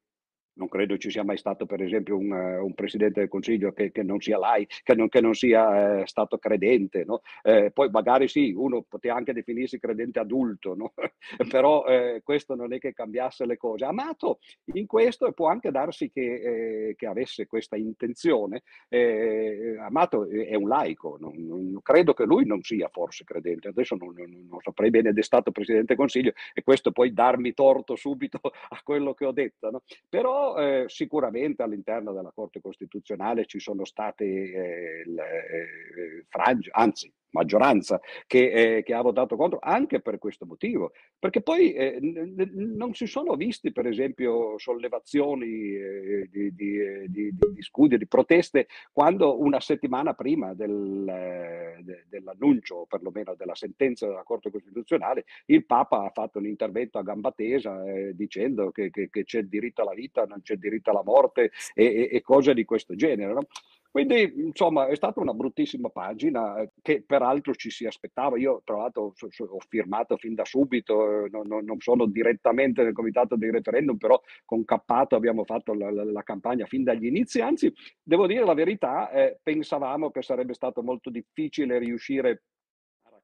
non 0.55 0.67
credo 0.67 0.97
ci 0.97 1.09
sia 1.09 1.23
mai 1.23 1.37
stato, 1.37 1.65
per 1.65 1.81
esempio, 1.81 2.17
un, 2.17 2.31
uh, 2.31 2.63
un 2.63 2.73
presidente 2.73 3.19
del 3.19 3.29
Consiglio 3.29 3.71
che, 3.71 3.91
che, 3.91 4.03
non 4.03 4.19
sia 4.19 4.37
lai, 4.37 4.67
che 4.83 4.95
non, 4.95 5.09
che 5.09 5.21
non 5.21 5.33
sia 5.33 6.01
uh, 6.01 6.05
stato 6.05 6.37
credente. 6.37 7.03
No? 7.05 7.21
Eh, 7.41 7.71
poi 7.71 7.89
magari 7.89 8.27
sì, 8.27 8.53
uno 8.55 8.83
poteva 8.87 9.15
anche 9.15 9.33
definirsi 9.33 9.79
credente 9.79 10.19
adulto, 10.19 10.75
no? 10.75 10.93
però 11.49 11.85
eh, 11.85 12.21
questo 12.23 12.55
non 12.55 12.73
è 12.73 12.79
che 12.79 12.93
cambiasse 12.93 13.45
le 13.45 13.57
cose. 13.57 13.85
Amato 13.85 14.39
in 14.73 14.85
questo 14.85 15.27
e 15.27 15.33
può 15.33 15.47
anche 15.47 15.71
darsi 15.71 16.09
che, 16.11 16.89
eh, 16.89 16.95
che 16.95 17.05
avesse 17.07 17.47
questa 17.47 17.75
intenzione. 17.75 18.63
Eh, 18.89 19.75
Amato 19.79 20.27
è 20.29 20.55
un 20.55 20.67
laico, 20.67 21.17
non, 21.19 21.33
non, 21.35 21.79
credo 21.81 22.13
che 22.13 22.25
lui 22.25 22.45
non 22.45 22.61
sia 22.61 22.89
forse 22.89 23.23
credente. 23.23 23.69
Adesso 23.69 23.95
non, 23.95 24.13
non 24.15 24.59
saprei 24.61 24.89
bene 24.89 25.09
ed 25.09 25.17
è 25.17 25.23
stato 25.23 25.51
presidente 25.51 25.87
del 25.87 25.97
Consiglio 25.97 26.33
e 26.53 26.63
questo 26.63 26.91
puoi 26.91 27.13
darmi 27.13 27.53
torto 27.53 27.95
subito 27.95 28.39
a 28.69 28.81
quello 28.83 29.13
che 29.13 29.25
ho 29.25 29.31
detto. 29.31 29.71
No? 29.71 29.81
Però 30.09 30.42
eh, 30.57 30.85
sicuramente 30.87 31.63
all'interno 31.63 32.13
della 32.13 32.31
Corte 32.33 32.61
Costituzionale 32.61 33.45
ci 33.45 33.59
sono 33.59 33.85
state 33.85 34.25
eh, 34.25 35.03
le, 35.05 35.23
eh, 35.23 36.25
frange, 36.27 36.69
anzi 36.73 37.11
maggioranza 37.33 37.99
che, 38.25 38.77
eh, 38.77 38.83
che, 38.83 38.93
ha 38.93 39.01
votato 39.01 39.35
contro 39.35 39.59
anche 39.61 39.99
per 39.99 40.17
questo 40.17 40.45
motivo, 40.45 40.93
perché 41.19 41.41
poi 41.41 41.73
eh, 41.73 41.99
n- 41.99 42.75
non 42.75 42.93
si 42.93 43.05
sono 43.05 43.35
visti 43.35 43.71
per 43.71 43.87
esempio 43.87 44.57
sollevazioni 44.57 45.45
eh, 45.45 46.29
di, 46.31 46.53
di, 46.53 47.07
di, 47.07 47.31
di, 47.33 47.61
scudi, 47.61 47.97
di 47.97 48.07
proteste, 48.07 48.67
quando 48.91 49.39
una 49.39 49.59
settimana 49.59 50.13
prima 50.13 50.53
del, 50.53 51.79
de- 51.81 52.05
dell'annuncio, 52.07 52.85
perlomeno 52.87 53.35
della 53.35 53.55
sentenza 53.55 54.07
della 54.07 54.23
Corte 54.23 54.51
Costituzionale, 54.51 55.25
il 55.47 55.65
Papa 55.65 56.05
ha 56.05 56.11
fatto 56.11 56.37
un 56.37 56.45
intervento 56.45 56.97
a 56.97 57.03
gamba 57.03 57.31
tesa 57.31 57.81
dicendo 58.13 58.71
che, 58.71 58.89
che, 58.89 59.09
che, 59.09 59.23
c'è 59.23 59.39
il 59.39 59.49
diritto 59.49 59.81
alla 59.81 59.93
vita, 59.93 60.25
non 60.33 60.41
c'è 60.41 60.55
diritto 60.55 60.89
alla 60.89 61.03
morte 61.03 61.51
e, 61.73 61.85
e, 61.85 62.09
e 62.11 62.21
cose 62.21 62.53
di 62.53 62.65
questo 62.65 62.95
genere. 62.95 63.33
No? 63.33 63.47
Quindi, 63.93 64.33
insomma, 64.37 64.87
è 64.87 64.95
stata 64.95 65.19
una 65.19 65.35
bruttissima 65.35 65.89
pagina 65.89 66.57
eh, 66.57 66.71
che 66.81 67.03
peraltro 67.05 67.53
ci 67.53 67.69
si 67.69 67.85
aspettava. 67.85 68.39
Io, 68.39 68.63
tra 68.65 68.77
l'altro, 68.77 69.13
ho 69.13 69.59
firmato 69.69 70.17
fin 70.17 70.33
da 70.33 70.43
subito, 70.45 71.25
eh, 71.25 71.29
non, 71.29 71.45
non, 71.45 71.79
sono 71.79 72.07
direttamente 72.07 72.81
nel 72.81 72.93
comitato 72.93 73.35
di 73.35 73.51
referendum, 73.51 73.97
però 73.97 74.19
con 74.45 74.65
Cappato 74.65 75.15
abbiamo 75.15 75.45
fatto 75.45 75.75
la, 75.75 75.91
la, 75.91 76.05
la 76.05 76.23
campagna 76.23 76.65
fin 76.65 76.83
dagli 76.83 77.05
inizi. 77.05 77.39
Anzi, 77.41 77.71
devo 78.01 78.25
dire 78.25 78.43
la 78.43 78.55
verità, 78.55 79.11
eh, 79.11 79.37
pensavamo 79.43 80.09
che 80.09 80.23
sarebbe 80.23 80.55
stato 80.55 80.81
molto 80.81 81.11
difficile 81.11 81.77
riuscire 81.77 82.45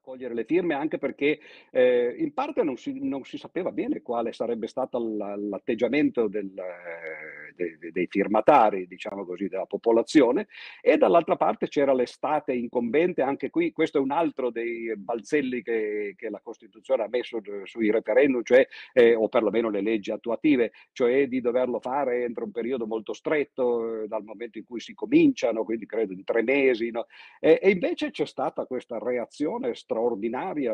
raccogliere 0.09 0.33
le 0.33 0.43
firme 0.43 0.73
anche 0.73 0.97
perché 0.97 1.39
eh, 1.71 2.15
in 2.17 2.33
parte 2.33 2.63
non 2.63 2.77
si, 2.77 2.99
non 2.99 3.23
si, 3.23 3.37
sapeva 3.37 3.71
bene 3.71 4.01
quale 4.01 4.33
sarebbe 4.33 4.67
stato 4.67 4.99
l'atteggiamento 4.99 6.27
del, 6.27 6.51
eh, 6.57 7.53
dei, 7.55 7.91
dei, 7.91 8.07
firmatari, 8.07 8.87
diciamo 8.87 9.25
così, 9.25 9.47
della 9.47 9.65
popolazione 9.65 10.47
e 10.81 10.97
dall'altra 10.97 11.35
parte 11.35 11.67
c'era 11.67 11.93
l'estate 11.93 12.53
incombente, 12.53 13.21
anche 13.21 13.49
qui 13.49 13.71
questo 13.71 13.97
è 13.97 14.01
un 14.01 14.11
altro 14.11 14.49
dei 14.49 14.93
balzelli 14.95 15.61
che, 15.61 16.15
che 16.17 16.29
la 16.29 16.39
Costituzione 16.41 17.03
ha 17.03 17.07
messo 17.09 17.39
sui 17.65 17.91
referendum, 17.91 18.43
cioè, 18.43 18.67
eh, 18.93 19.13
o 19.13 19.27
perlomeno 19.29 19.69
le 19.69 19.81
leggi 19.81 20.11
attuative, 20.11 20.71
cioè 20.91 21.27
di 21.27 21.41
doverlo 21.41 21.79
fare 21.79 22.23
entro 22.23 22.45
un 22.45 22.51
periodo 22.51 22.87
molto 22.87 23.13
stretto, 23.13 24.03
eh, 24.03 24.07
dal 24.07 24.23
momento 24.23 24.57
in 24.57 24.65
cui 24.65 24.79
si 24.79 24.93
cominciano, 24.93 25.63
quindi 25.63 25.85
credo 25.85 26.13
in 26.13 26.23
tre 26.23 26.41
mesi, 26.41 26.89
no? 26.89 27.05
e, 27.39 27.59
e 27.61 27.69
invece 27.69 28.11
c'è 28.11 28.25
stata 28.25 28.65
questa 28.65 28.97
reazione 28.97 29.75
straordinaria, 29.75 29.98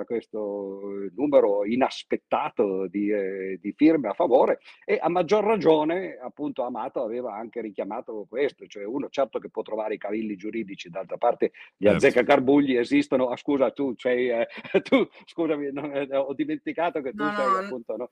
questo 0.05 0.79
eh, 0.81 1.11
numero 1.15 1.65
inaspettato 1.65 2.87
di, 2.87 3.09
eh, 3.09 3.59
di, 3.61 3.73
firme 3.75 4.09
a 4.09 4.13
favore 4.13 4.59
e 4.85 4.97
a 5.01 5.09
maggior 5.09 5.43
ragione 5.43 6.17
appunto 6.21 6.63
Amato 6.63 7.03
aveva 7.03 7.35
anche 7.35 7.61
richiamato 7.61 8.25
questo, 8.29 8.65
cioè 8.67 8.85
uno 8.85 9.09
certo 9.09 9.39
che 9.39 9.49
può 9.49 9.61
trovare 9.61 9.95
i 9.95 9.97
cavilli 9.97 10.35
giuridici, 10.35 10.89
d'altra 10.89 11.17
parte 11.17 11.51
gli 11.75 11.85
certo. 11.85 12.05
azzeccagarbugli 12.05 12.77
esistono, 12.77 13.27
ah, 13.27 13.37
scusa 13.37 13.71
tu, 13.71 13.95
cioè, 13.95 14.13
eh, 14.13 14.47
tu 14.81 15.07
scusami, 15.25 15.71
no, 15.71 15.91
eh, 15.91 16.15
ho 16.15 16.33
dimenticato 16.33 17.01
che 17.01 17.11
tu 17.11 17.23
no, 17.23 17.33
sei 17.35 17.45
no, 17.45 17.57
appunto 17.57 17.95
no, 17.95 18.09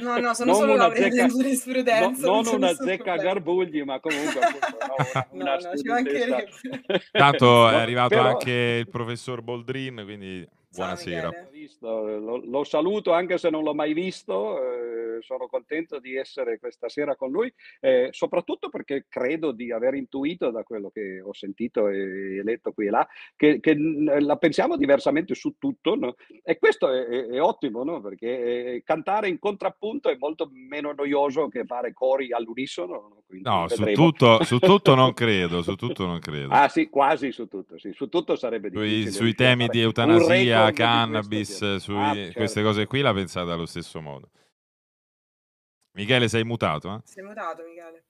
no, 0.00 0.18
no 0.18 0.34
sono 0.34 0.54
solo 0.54 0.74
laureata 0.74 1.22
in 1.22 1.28
giurisprudenza. 1.28 2.26
No, 2.26 2.42
non 2.42 2.54
una 2.54 2.68
azzecca-garbugli, 2.70 3.82
ma 3.82 4.00
comunque 4.00 4.40
appunto, 4.40 4.76
una, 4.76 5.28
una 5.30 5.56
no, 5.56 5.70
no, 5.82 6.98
Tanto 7.12 7.68
è 7.68 7.74
arrivato 7.86 8.08
Però... 8.08 8.28
anche 8.28 8.50
il 8.80 8.88
professor 8.88 9.42
Boldrin, 9.42 10.02
quindi 10.04 10.46
buonasera. 10.76 11.32
Lo, 11.80 12.40
lo, 12.44 12.64
saluto 12.64 13.12
anche 13.12 13.38
se 13.38 13.50
non 13.50 13.62
l'ho 13.62 13.74
mai 13.74 13.92
visto, 13.92 14.58
eh, 14.60 15.22
sono 15.22 15.46
contento 15.46 15.98
di 15.98 16.16
essere 16.16 16.58
questa 16.58 16.88
sera 16.88 17.16
con 17.16 17.30
lui, 17.30 17.52
eh, 17.80 18.08
soprattutto 18.10 18.68
perché 18.68 19.06
credo 19.08 19.52
di 19.52 19.72
aver 19.72 19.94
intuito 19.94 20.50
da 20.50 20.62
quello 20.62 20.90
che 20.90 21.20
ho 21.20 21.32
sentito 21.32 21.88
e, 21.88 22.42
letto 22.42 22.72
qui 22.72 22.86
e 22.86 22.90
là, 22.90 23.06
che, 23.34 23.60
che 23.60 23.76
la 23.76 24.36
pensiamo 24.36 24.76
diversamente 24.76 25.34
su 25.34 25.54
tutto 25.58 25.94
no? 25.94 26.14
e 26.42 26.58
questo 26.58 26.90
è, 26.90 27.04
è, 27.04 27.26
è 27.26 27.40
ottimo 27.40 27.84
no? 27.84 28.00
perché 28.00 28.74
eh, 28.74 28.82
cantare 28.84 29.28
in 29.28 29.38
contrappunto 29.38 30.08
è 30.08 30.16
molto 30.18 30.50
meno 30.52 30.92
noioso 30.92 31.48
che 31.48 31.64
fare 31.64 31.92
cori 31.92 32.32
all'unisono. 32.32 33.22
No, 33.28 33.66
su 33.68 33.84
tutto, 33.92 34.42
su 34.44 34.58
tutto, 34.58 34.94
non 34.94 35.12
credo, 35.14 35.62
su 35.62 35.74
tutto 35.74 36.06
non 36.06 36.18
credo. 36.18 36.48
Ah 36.50 36.68
sì, 36.68 36.88
quasi 36.88 37.32
su 37.32 37.48
tutto, 37.48 37.78
sì. 37.78 37.92
su 37.92 38.08
tutto 38.08 38.36
sarebbe 38.36 38.70
difficile. 38.70 39.10
Sui, 39.10 39.12
sui 39.12 39.34
temi 39.34 39.66
di 39.68 39.80
eutanasia, 39.80 40.70
cannabis, 40.72 41.55
sui, 41.56 41.96
ah, 41.96 42.14
certo. 42.14 42.38
queste 42.38 42.62
cose 42.62 42.86
qui 42.86 43.00
la 43.00 43.12
pensate 43.12 43.50
allo 43.50 43.66
stesso 43.66 44.00
modo. 44.00 44.30
Michele, 45.92 46.28
sei 46.28 46.44
mutato? 46.44 46.94
Eh? 46.94 47.00
Sei 47.04 47.24
mutato, 47.24 47.62
Michele. 47.64 48.04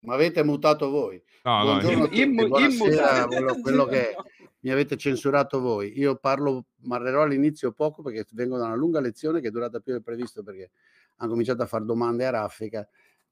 Ma 0.00 0.14
avete 0.14 0.42
mutato 0.42 0.88
voi. 0.90 1.22
No, 1.44 1.62
Buongiorno 1.62 2.06
no, 2.06 2.12
in, 2.12 2.34
buonasera, 2.34 3.26
quello, 3.26 3.54
quello 3.60 3.84
che 3.86 4.16
mi 4.60 4.70
avete 4.70 4.96
censurato 4.96 5.60
voi. 5.60 5.98
Io 5.98 6.16
parlo, 6.16 6.66
parlerò 6.86 7.22
all'inizio 7.22 7.72
poco 7.72 8.02
perché 8.02 8.26
vengo 8.32 8.56
da 8.56 8.66
una 8.66 8.74
lunga 8.74 9.00
lezione 9.00 9.40
che 9.40 9.48
è 9.48 9.50
durata 9.50 9.80
più 9.80 9.92
del 9.92 10.02
previsto 10.02 10.42
perché 10.42 10.70
hanno 11.16 11.30
cominciato 11.30 11.62
a 11.62 11.66
fare 11.66 11.84
domande 11.84 12.26
a 12.26 12.30
raffica 12.30 12.88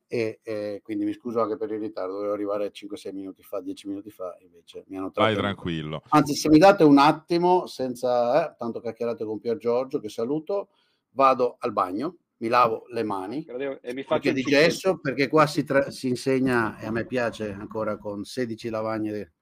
e, 0.09 0.41
e, 0.43 0.81
quindi 0.83 1.05
mi 1.05 1.12
scuso 1.12 1.41
anche 1.41 1.57
per 1.57 1.71
il 1.71 1.79
ritardo, 1.79 2.15
dovevo 2.15 2.33
arrivare 2.33 2.73
5-6 2.73 3.12
minuti 3.12 3.43
fa, 3.43 3.61
10 3.61 3.88
minuti 3.88 4.11
fa, 4.11 4.37
invece 4.41 4.85
mi 4.88 4.97
hanno 4.97 5.11
trattenuto. 5.11 5.43
Vai 5.43 5.53
tranquillo. 5.53 6.03
Anzi, 6.09 6.35
se 6.35 6.49
mi 6.49 6.59
date 6.59 6.83
un 6.83 6.99
attimo, 6.99 7.67
senza 7.67 8.50
eh, 8.50 8.57
tanto 8.57 8.81
chiacchierate 8.81 9.25
con 9.25 9.38
Pier 9.38 9.59
Giorgio, 9.59 10.00
che 10.00 10.09
saluto, 10.09 10.71
vado 11.11 11.57
al 11.61 11.73
bagno, 11.73 12.17
mi 12.38 12.49
lavo 12.49 12.85
le 12.91 13.03
mani 13.03 13.45
e 13.83 13.93
mi 13.93 14.03
faccio 14.03 14.33
di 14.33 14.43
gesso, 14.43 14.99
perché 14.99 15.29
qua 15.29 15.47
si, 15.47 15.65
tra- 15.65 15.91
si 15.91 16.09
insegna, 16.09 16.79
e 16.79 16.87
a 16.87 16.91
me 16.91 17.05
piace 17.05 17.53
ancora 17.53 17.99
con 17.99 18.25
16 18.25 18.71
lavagne 18.71 19.33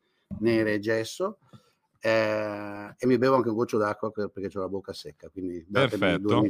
nere 0.40 0.75
e 0.75 0.78
gesso, 0.80 1.38
eh, 2.06 2.94
e 2.96 3.06
mi 3.08 3.18
bevo 3.18 3.34
anche 3.34 3.48
un 3.48 3.56
goccio 3.56 3.78
d'acqua 3.78 4.12
perché 4.12 4.56
ho 4.56 4.60
la 4.60 4.68
bocca 4.68 4.92
secca, 4.92 5.28
quindi 5.28 5.66
Perfetto. 5.68 6.40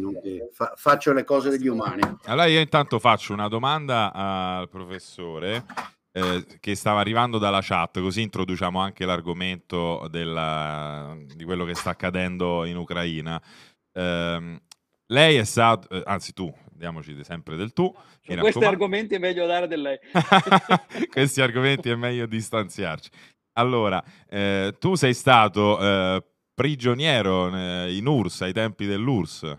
Fa- 0.53 0.75
faccio 0.77 1.15
le 1.15 1.25
cose 1.25 1.49
degli 1.49 1.67
umani. 1.67 2.03
Allora 2.25 2.45
io 2.45 2.61
intanto 2.61 2.99
faccio 2.99 3.33
una 3.33 3.49
domanda 3.49 4.13
al 4.13 4.69
professore 4.69 5.65
eh, 6.13 6.45
che 6.61 6.75
stava 6.75 7.01
arrivando 7.01 7.39
dalla 7.39 7.61
chat, 7.63 8.01
così 8.01 8.21
introduciamo 8.21 8.79
anche 8.79 9.07
l'argomento 9.07 10.07
della, 10.11 11.17
di 11.35 11.45
quello 11.45 11.65
che 11.65 11.75
sta 11.75 11.89
accadendo 11.89 12.67
in 12.67 12.77
Ucraina. 12.77 13.41
Eh, 13.93 14.61
lei 15.07 15.37
è 15.37 15.45
stato, 15.45 15.89
eh, 15.89 16.03
anzi 16.05 16.35
tu, 16.35 16.53
diamoci 16.71 17.17
sempre 17.25 17.57
del 17.57 17.73
tu. 17.73 17.91
Su 18.21 18.35
questi 18.35 18.65
argomenti 18.65 19.15
è 19.15 19.19
meglio 19.19 19.47
dare 19.47 19.69
del 19.69 19.81
lei. 19.81 19.99
questi 21.11 21.41
argomenti 21.41 21.89
è 21.89 21.95
meglio 21.95 22.27
distanziarci. 22.27 23.09
Allora, 23.59 24.03
eh, 24.29 24.77
tu 24.79 24.97
sei 24.97 25.15
stato 25.15 25.81
eh, 25.81 26.23
prigioniero 26.55 27.55
eh, 27.57 27.97
in 27.97 28.07
URSS 28.07 28.43
ai 28.43 28.53
tempi 28.53 28.85
dell'URSS. 28.85 29.57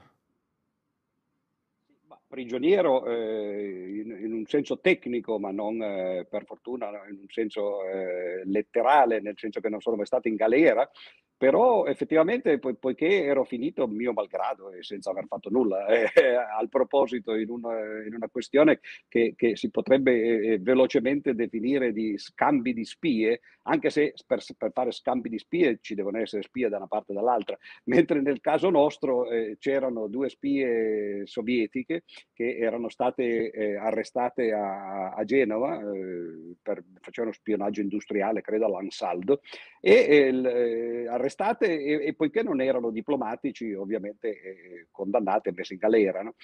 Prigioniero 2.28 3.06
eh, 3.06 4.02
in, 4.04 4.18
in, 4.22 4.34
un 4.34 4.46
senso 4.46 4.80
tecnico, 4.80 5.40
ma 5.40 5.52
non 5.52 5.82
eh, 5.82 6.28
per 6.30 6.44
fortuna 6.44 6.88
in 7.10 7.20
un 7.22 7.30
senso 7.30 7.86
eh, 7.86 8.42
letterale, 8.46 9.22
nel 9.22 9.38
senso 9.38 9.62
che 9.62 9.70
non 9.70 9.80
sono 9.80 9.96
mai 9.96 10.06
stato 10.06 10.28
in 10.28 10.36
galera, 10.36 10.90
però 11.38 11.86
effettivamente 11.86 12.58
po- 12.58 12.74
poiché 12.74 13.24
ero 13.24 13.44
finito 13.44 13.88
mio 13.88 14.12
malgrado 14.12 14.72
e 14.72 14.82
senza 14.82 15.12
aver 15.12 15.28
fatto 15.28 15.50
nulla 15.50 15.86
eh, 15.88 16.10
al 16.36 16.68
proposito 16.68 17.36
in 17.36 17.50
una, 17.50 18.04
in 18.04 18.16
una 18.16 18.28
questione 18.28 18.80
che, 19.08 19.34
che, 19.38 19.56
si 19.56 19.70
potrebbe 19.70 20.12
eh, 20.14 20.54
eh, 20.54 20.60
velocemente 20.60 21.36
definire 21.36 21.94
di 21.94 22.18
scambi 22.18 22.74
di 22.74 22.84
spie, 22.84 23.42
anche 23.64 23.90
se 23.92 24.14
per, 24.26 24.44
per, 24.58 24.72
fare 24.74 24.92
scambi 24.92 25.30
di 25.30 25.38
spie 25.38 25.78
ci 25.82 25.94
devono 25.94 26.18
essere 26.18 26.42
spie 26.42 26.70
da 26.70 26.78
una 26.78 26.88
parte 26.88 27.12
e 27.12 27.16
dall'altra, 27.16 27.58
mentre 27.86 28.20
nel 28.22 28.42
caso 28.42 28.70
nostro 28.70 29.28
c'erano 29.60 30.08
due 30.08 30.30
spie 30.30 31.26
sovietiche 31.26 32.04
che 32.34 32.58
erano 32.58 32.90
state 32.90 33.50
eh, 33.50 33.76
arrestate 33.78 34.54
a, 34.54 35.14
a 35.14 35.24
Genova, 35.24 35.80
eh, 35.80 36.56
per, 36.62 36.84
facevano 37.02 37.34
spionaggio 37.34 37.82
industriale, 37.82 38.42
credo 38.42 38.66
all'Ansaldo, 38.66 39.42
e 39.82 41.08
arrestate 41.10 41.80
e, 41.80 42.06
e, 42.06 42.14
poiché 42.14 42.44
non 42.44 42.62
erano 42.62 42.92
diplomatici, 42.92 43.74
ovviamente 43.74 44.30
eh, 44.30 44.88
condannate 44.92 45.50
e 45.50 45.54
messe 45.54 45.74
in 45.74 45.80
galera. 45.80 46.22
No? 46.22 46.36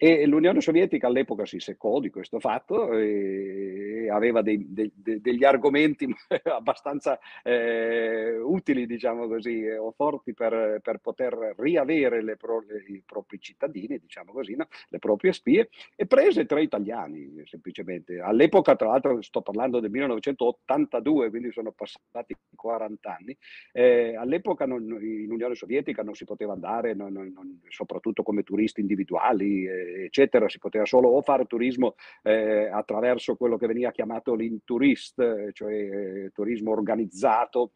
E 0.00 0.26
l'Unione 0.26 0.60
Sovietica 0.60 1.08
all'epoca 1.08 1.44
si 1.44 1.58
seccò 1.58 1.98
di 1.98 2.08
questo 2.08 2.38
fatto 2.38 2.92
e 2.92 4.08
aveva 4.08 4.42
dei, 4.42 4.64
de, 4.72 4.92
de, 4.94 5.20
degli 5.20 5.42
argomenti 5.42 6.06
abbastanza 6.44 7.18
eh, 7.42 8.38
utili, 8.38 8.86
diciamo 8.86 9.26
così, 9.26 9.64
eh, 9.64 9.76
o 9.76 9.90
forti 9.90 10.34
per, 10.34 10.78
per 10.84 10.98
poter 10.98 11.54
riavere 11.56 12.36
pro, 12.36 12.62
i 12.86 13.02
propri 13.04 13.40
cittadini, 13.40 13.98
diciamo 13.98 14.30
così, 14.30 14.54
no? 14.54 14.68
le 14.88 15.00
proprie 15.00 15.32
spie, 15.32 15.68
e 15.96 16.06
prese 16.06 16.46
tre 16.46 16.62
italiani 16.62 17.42
semplicemente. 17.46 18.20
All'epoca, 18.20 18.76
tra 18.76 18.86
l'altro, 18.86 19.20
sto 19.20 19.42
parlando 19.42 19.80
del 19.80 19.90
1982, 19.90 21.28
quindi 21.28 21.50
sono 21.50 21.72
passati 21.72 22.36
40 22.54 23.16
anni. 23.16 23.36
Eh, 23.72 24.14
all'epoca 24.14 24.64
non, 24.64 24.82
in 24.82 25.32
Unione 25.32 25.56
Sovietica 25.56 26.04
non 26.04 26.14
si 26.14 26.24
poteva 26.24 26.52
andare, 26.52 26.94
non, 26.94 27.12
non, 27.12 27.60
soprattutto 27.68 28.22
come 28.22 28.44
turisti 28.44 28.80
individuali 28.80 29.66
eh, 29.66 29.87
eccetera, 30.04 30.48
si 30.48 30.58
poteva 30.58 30.84
solo 30.84 31.08
o 31.08 31.22
fare 31.22 31.46
turismo 31.46 31.94
eh, 32.22 32.68
attraverso 32.70 33.36
quello 33.36 33.56
che 33.56 33.66
veniva 33.66 33.90
chiamato 33.90 34.34
l'inturist, 34.34 35.18
eh, 35.20 35.50
cioè 35.52 35.72
eh, 35.72 36.30
turismo 36.32 36.70
organizzato, 36.70 37.72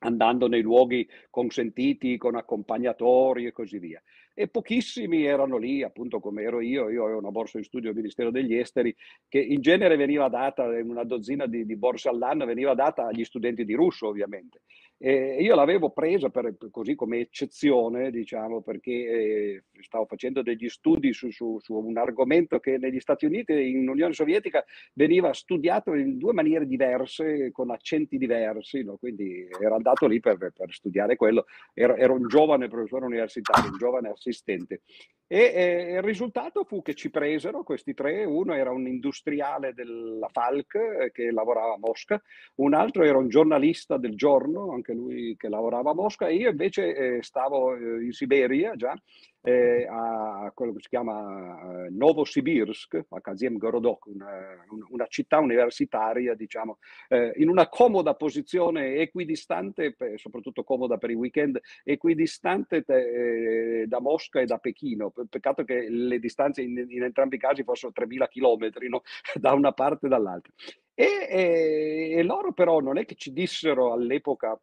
andando 0.00 0.48
nei 0.48 0.62
luoghi 0.62 1.08
consentiti 1.28 2.16
con 2.16 2.34
accompagnatori 2.34 3.46
e 3.46 3.52
così 3.52 3.78
via 3.78 4.02
e 4.34 4.48
pochissimi 4.48 5.24
erano 5.24 5.56
lì, 5.56 5.82
appunto 5.82 6.20
come 6.20 6.42
ero 6.42 6.60
io, 6.60 6.88
io 6.88 7.04
avevo 7.04 7.18
una 7.18 7.30
borsa 7.30 7.58
di 7.58 7.64
studio 7.64 7.90
al 7.90 7.96
Ministero 7.96 8.30
degli 8.30 8.54
Esteri 8.54 8.94
che 9.28 9.40
in 9.40 9.60
genere 9.60 9.96
veniva 9.96 10.28
data, 10.28 10.64
una 10.64 11.04
dozzina 11.04 11.46
di, 11.46 11.66
di 11.66 11.76
borse 11.76 12.08
all'anno 12.08 12.44
veniva 12.44 12.74
data 12.74 13.06
agli 13.06 13.24
studenti 13.24 13.64
di 13.64 13.74
russo 13.74 14.08
ovviamente. 14.08 14.62
E 15.02 15.38
io 15.40 15.54
l'avevo 15.54 15.88
presa 15.92 16.28
per, 16.28 16.56
così 16.70 16.94
come 16.94 17.20
eccezione, 17.20 18.10
diciamo, 18.10 18.60
perché 18.60 18.90
eh, 18.92 19.62
stavo 19.80 20.04
facendo 20.04 20.42
degli 20.42 20.68
studi 20.68 21.14
su, 21.14 21.30
su, 21.30 21.58
su, 21.58 21.72
un 21.72 21.96
argomento 21.96 22.60
che 22.60 22.76
negli 22.76 23.00
Stati 23.00 23.24
Uniti 23.24 23.52
e 23.52 23.66
in 23.66 23.88
Unione 23.88 24.12
Sovietica 24.12 24.62
veniva 24.92 25.32
studiato 25.32 25.94
in 25.94 26.18
due 26.18 26.34
maniere 26.34 26.66
diverse, 26.66 27.50
con 27.50 27.70
accenti 27.70 28.18
diversi, 28.18 28.84
no? 28.84 28.98
quindi 28.98 29.48
ero 29.58 29.74
andato 29.74 30.06
lì 30.06 30.20
per, 30.20 30.36
per 30.36 30.70
studiare 30.70 31.16
quello. 31.16 31.46
Ero, 31.72 31.96
ero, 31.96 32.12
un 32.12 32.28
giovane 32.28 32.68
professore 32.68 33.06
universitario, 33.06 33.70
un 33.70 33.78
giovane 33.78 34.10
assistente. 34.20 34.82
E 35.32 35.52
eh, 35.54 35.92
il 35.94 36.02
risultato 36.02 36.64
fu 36.64 36.82
che 36.82 36.94
ci 36.94 37.08
presero 37.08 37.62
questi 37.62 37.94
tre, 37.94 38.24
uno 38.24 38.52
era 38.52 38.72
un 38.72 38.88
industriale 38.88 39.72
della 39.72 40.28
Falc 40.28 40.74
eh, 40.74 41.10
che 41.12 41.30
lavorava 41.30 41.74
a 41.74 41.78
Mosca, 41.78 42.20
un 42.56 42.74
altro 42.74 43.04
era 43.04 43.16
un 43.16 43.28
giornalista 43.28 43.96
del 43.96 44.16
giorno, 44.16 44.72
anche 44.72 44.92
che 44.92 44.98
lui 44.98 45.36
che 45.36 45.48
lavorava 45.48 45.90
a 45.90 45.94
Mosca. 45.94 46.26
E 46.26 46.34
io 46.34 46.50
invece 46.50 46.94
eh, 46.96 47.22
stavo 47.22 47.76
eh, 47.76 48.06
in 48.06 48.10
Siberia 48.10 48.74
già 48.74 48.92
eh, 49.42 49.86
a 49.88 50.50
quello 50.54 50.72
che 50.72 50.82
si 50.82 50.88
chiama 50.88 51.86
eh, 51.86 51.90
Novosibirsk, 51.90 53.06
a 53.08 53.20
Kaziem 53.20 53.56
Gorodok, 53.56 54.06
una, 54.06 54.64
una, 54.90 55.06
città 55.06 55.38
universitaria, 55.38 56.34
diciamo, 56.34 56.78
eh, 57.08 57.32
in 57.36 57.48
una 57.48 57.68
comoda 57.68 58.14
posizione 58.14 58.96
equidistante, 58.96 59.96
soprattutto 60.16 60.62
comoda 60.62 60.98
per 60.98 61.10
i 61.10 61.14
weekend, 61.14 61.58
equidistante 61.84 62.82
te, 62.82 63.82
eh, 63.82 63.86
da 63.86 64.00
Mosca 64.00 64.40
e 64.40 64.46
da 64.46 64.58
Pechino. 64.58 65.12
Peccato 65.28 65.64
che 65.64 65.88
le 65.88 66.18
distanze 66.18 66.62
in, 66.62 66.86
in 66.88 67.02
entrambi 67.02 67.36
i 67.36 67.38
casi 67.38 67.62
fossero 67.62 67.92
3.000 67.94 68.28
chilometri 68.28 68.88
no? 68.88 69.02
da 69.34 69.52
una 69.52 69.72
parte 69.72 70.06
e 70.06 70.08
dall'altra. 70.08 70.52
E, 70.94 71.26
e, 71.30 72.14
e 72.18 72.22
loro 72.22 72.52
però 72.52 72.80
non 72.80 72.98
è 72.98 73.06
che 73.06 73.14
ci 73.14 73.32
dissero 73.32 73.92
all'epoca 73.92 74.60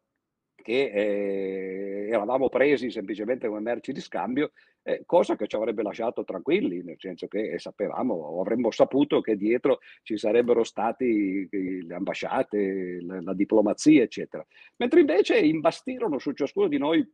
che 0.68 0.90
eh, 0.92 2.08
eravamo 2.10 2.50
presi 2.50 2.90
semplicemente 2.90 3.48
come 3.48 3.60
merci 3.60 3.90
di 3.90 4.02
scambio, 4.02 4.52
eh, 4.82 5.02
cosa 5.06 5.34
che 5.34 5.46
ci 5.46 5.56
avrebbe 5.56 5.82
lasciato 5.82 6.24
tranquilli, 6.24 6.82
nel 6.82 6.96
senso 6.98 7.26
che 7.26 7.58
sapevamo 7.58 8.12
o 8.12 8.42
avremmo 8.42 8.70
saputo 8.70 9.22
che 9.22 9.34
dietro 9.34 9.78
ci 10.02 10.18
sarebbero 10.18 10.64
stati 10.64 11.48
le 11.50 11.94
ambasciate, 11.94 13.00
la, 13.00 13.22
la 13.22 13.32
diplomazia, 13.32 14.02
eccetera. 14.02 14.46
Mentre 14.76 15.00
invece 15.00 15.38
imbastirono 15.38 16.18
su 16.18 16.32
ciascuno 16.32 16.68
di 16.68 16.76
noi 16.76 17.10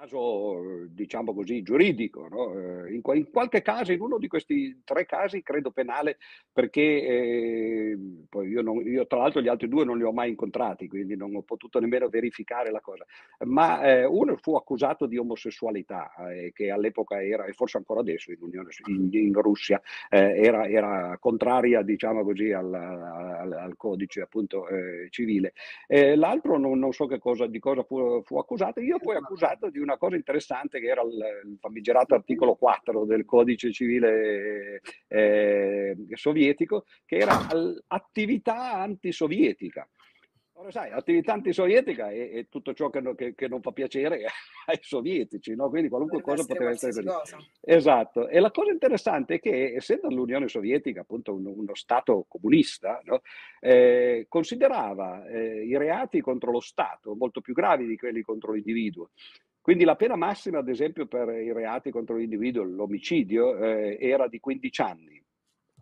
caso, 0.00 0.86
diciamo 0.88 1.34
così, 1.34 1.62
giuridico. 1.62 2.28
No? 2.28 2.52
Eh, 2.52 2.94
in, 2.94 3.00
in, 3.14 3.30
qualche 3.30 3.62
caso, 3.62 3.92
in 3.92 4.00
uno 4.00 4.18
di 4.18 4.28
questi 4.28 4.82
tre 4.84 5.06
casi, 5.06 5.42
credo 5.42 5.70
penale, 5.70 6.18
perché 6.52 6.80
eh, 6.80 7.98
poi 8.28 8.48
io, 8.48 8.62
non, 8.62 8.80
io, 8.86 9.06
tra 9.06 9.18
l'altro 9.18 9.40
gli 9.40 9.48
altri 9.48 9.68
due 9.68 9.84
non 9.84 9.96
li 9.96 10.04
ho 10.04 10.12
mai 10.12 10.30
incontrati, 10.30 10.88
quindi 10.88 11.16
non 11.16 11.34
ho 11.34 11.42
potuto 11.42 11.80
nemmeno 11.80 12.08
verificare 12.08 12.70
la 12.70 12.80
cosa. 12.80 13.04
Ma 13.46 13.82
eh, 13.82 14.04
uno 14.04 14.36
fu 14.36 14.54
accusato 14.54 15.06
di 15.06 15.16
omosessualità, 15.16 16.12
eh, 16.30 16.52
che 16.52 16.70
all'epoca 16.70 17.22
era, 17.22 17.44
e 17.44 17.52
forse 17.52 17.78
ancora 17.78 18.00
adesso 18.00 18.30
in, 18.30 18.38
Unione, 18.40 18.70
in, 18.86 19.08
in 19.12 19.40
Russia, 19.40 19.80
eh, 20.08 20.40
era, 20.40 20.68
era, 20.68 21.16
contraria, 21.18 21.82
diciamo 21.82 22.22
così, 22.22 22.52
al, 22.52 22.72
al, 22.72 23.52
al 23.52 23.76
codice 23.76 24.20
appunto 24.20 24.68
eh, 24.68 25.08
civile. 25.10 25.54
l'altro 25.88 26.58
non, 26.58 26.78
non, 26.78 26.92
so 26.92 27.06
che 27.06 27.18
cosa, 27.18 27.46
di 27.46 27.58
cosa 27.58 27.82
fu, 27.82 28.22
fu 28.22 28.38
accusato. 28.38 28.80
Io 28.80 28.98
poi 28.98 29.16
accusato 29.16 29.70
di 29.70 29.78
una 29.88 29.98
cosa 29.98 30.16
interessante 30.16 30.80
che 30.80 30.86
era 30.88 31.02
il, 31.02 31.56
famigerato 31.58 32.14
articolo 32.14 32.54
4 32.54 33.04
del 33.04 33.24
codice 33.24 33.72
civile 33.72 34.80
eh, 35.08 35.96
sovietico, 36.12 36.84
che 37.04 37.16
era 37.16 37.46
attività 37.88 38.74
antisovietica. 38.74 39.88
Ora 40.60 40.72
sai, 40.72 40.90
attività 40.90 41.34
antisovietica 41.34 42.10
è, 42.10 42.30
è 42.30 42.48
tutto 42.48 42.74
ciò 42.74 42.90
che, 42.90 43.00
che, 43.14 43.34
che, 43.36 43.46
non 43.46 43.62
fa 43.62 43.70
piacere 43.70 44.24
ai 44.66 44.78
sovietici, 44.80 45.54
no? 45.54 45.68
quindi 45.68 45.88
qualunque 45.88 46.20
cosa 46.20 46.44
poteva 46.44 46.70
essere 46.70 46.92
così. 46.92 47.06
Cosa. 47.06 47.38
Esatto, 47.60 48.26
e 48.26 48.40
la 48.40 48.50
cosa 48.50 48.72
interessante 48.72 49.34
è 49.34 49.38
che 49.38 49.74
essendo 49.76 50.08
l'Unione 50.08 50.48
Sovietica 50.48 51.02
appunto 51.02 51.32
uno, 51.32 51.50
uno 51.50 51.76
Stato 51.76 52.26
comunista, 52.26 53.00
no? 53.04 53.20
eh, 53.60 54.26
considerava 54.28 55.24
eh, 55.28 55.64
i 55.64 55.76
reati 55.76 56.20
contro 56.20 56.50
lo 56.50 56.60
Stato 56.60 57.14
molto 57.14 57.40
più 57.40 57.54
gravi 57.54 57.86
di 57.86 57.96
quelli 57.96 58.22
contro 58.22 58.52
l'individuo. 58.52 59.10
Quindi 59.68 59.84
la 59.84 59.96
pena 59.96 60.16
massima, 60.16 60.60
ad 60.60 60.68
esempio, 60.70 61.04
per 61.04 61.28
i 61.28 61.52
reati 61.52 61.90
contro 61.90 62.16
l'individuo, 62.16 62.62
l'omicidio, 62.62 63.54
eh, 63.58 63.98
era 64.00 64.26
di 64.26 64.40
15 64.40 64.80
anni 64.80 65.22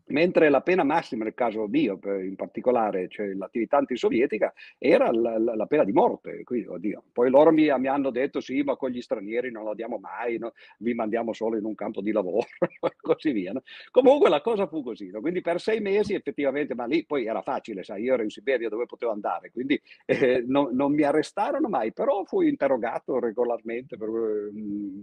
mentre 0.09 0.49
la 0.49 0.61
pena 0.61 0.85
massima 0.85 1.25
nel 1.25 1.35
caso 1.35 1.67
mio 1.67 1.99
in 2.05 2.37
particolare, 2.37 3.09
cioè 3.09 3.33
l'attività 3.33 3.79
antisovietica, 3.79 4.53
era 4.79 5.11
la, 5.11 5.39
la, 5.39 5.57
la 5.57 5.67
pena 5.67 5.85
di 5.85 5.93
morte. 5.93 6.43
Quindi, 6.45 6.67
oddio. 6.67 7.05
Poi 7.13 7.31
loro 7.31 7.51
mi, 7.51 7.73
mi, 7.79 7.89
hanno 7.89 8.11
detto 8.11 8.41
sì, 8.41 8.63
ma 8.63 8.77
con 8.77 8.91
gli 8.91 9.01
stranieri 9.01 9.51
non 9.51 9.65
la 9.65 9.75
diamo 9.75 9.99
mai, 9.99 10.39
no? 10.39 10.53
vi 10.79 10.95
mandiamo 10.95 11.33
solo 11.33 11.57
in 11.57 11.65
un 11.65 11.75
campo 11.75 12.01
di 12.01 12.13
lavoro 12.13 12.47
e 12.61 12.97
così 13.01 13.33
via. 13.33 13.53
No? 13.53 13.63
Comunque 13.91 14.29
la 14.29 14.41
cosa 14.41 14.67
fu 14.67 14.83
così, 14.83 15.11
no? 15.11 15.21
quindi 15.21 15.41
per 15.41 15.61
sei 15.61 15.81
mesi 15.81 16.15
effettivamente, 16.15 16.75
ma 16.75 16.87
lì 16.87 17.05
poi 17.05 17.27
era 17.27 17.43
facile, 17.43 17.83
sai, 17.83 18.03
io 18.03 18.15
ero 18.15 18.23
in 18.23 18.31
Siberia 18.31 18.69
dove 18.69 18.87
potevo 18.87 19.13
andare, 19.13 19.51
quindi 19.51 19.81
eh, 20.05 20.45
no, 20.47 20.69
non 20.73 20.93
mi 20.93 21.03
arrestarono 21.03 21.69
mai, 21.69 21.93
però 21.93 22.25
fui 22.25 22.49
interrogato 22.49 23.19
regolarmente 23.19 23.97
per 23.97 24.09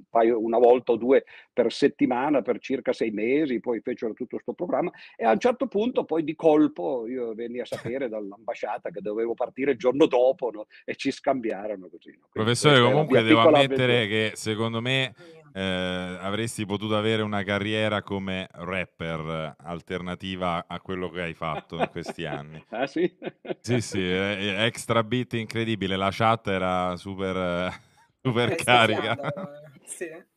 paio, 0.09 0.39
una 0.39 0.57
volta 0.57 0.93
o 0.93 0.95
due 0.95 1.25
per 1.51 1.71
settimana 1.71 2.41
per 2.41 2.59
circa 2.59 2.93
sei 2.93 3.11
mesi, 3.11 3.59
poi 3.59 3.81
fecero 3.81 4.13
tutto 4.13 4.35
questo 4.35 4.53
programma 4.53 4.91
e 5.15 5.25
a 5.25 5.31
un 5.31 5.39
certo 5.39 5.67
punto 5.67 6.03
poi 6.05 6.23
di 6.23 6.35
colpo 6.35 7.07
io 7.07 7.33
venni 7.33 7.59
a 7.59 7.65
sapere 7.65 8.09
dall'ambasciata 8.09 8.89
che 8.89 9.01
dovevo 9.01 9.33
partire 9.33 9.71
il 9.71 9.77
giorno 9.77 10.05
dopo 10.05 10.51
no? 10.51 10.67
e 10.85 10.95
ci 10.95 11.11
scambiarono 11.11 11.89
così. 11.89 12.11
No? 12.11 12.27
Professore, 12.31 12.81
comunque 12.81 13.21
devo 13.21 13.41
ammettere 13.41 14.03
avventura. 14.03 14.29
che 14.29 14.31
secondo 14.35 14.81
me 14.81 15.13
eh, 15.53 16.17
avresti 16.19 16.65
potuto 16.65 16.97
avere 16.97 17.21
una 17.21 17.43
carriera 17.43 18.01
come 18.01 18.47
rapper 18.51 19.55
alternativa 19.57 20.65
a 20.67 20.79
quello 20.81 21.09
che 21.09 21.21
hai 21.21 21.33
fatto 21.33 21.77
in 21.77 21.89
questi 21.91 22.25
anni. 22.25 22.63
ah 22.69 22.87
sì? 22.87 23.11
sì, 23.59 23.81
sì, 23.81 23.99
eh, 24.01 24.55
extra 24.65 25.03
beat 25.03 25.33
incredibile, 25.33 25.95
la 25.95 26.09
chat 26.11 26.47
era 26.47 26.95
super, 26.97 27.71
super 28.21 28.55
carica. 28.55 29.17
Sì. 29.85 30.31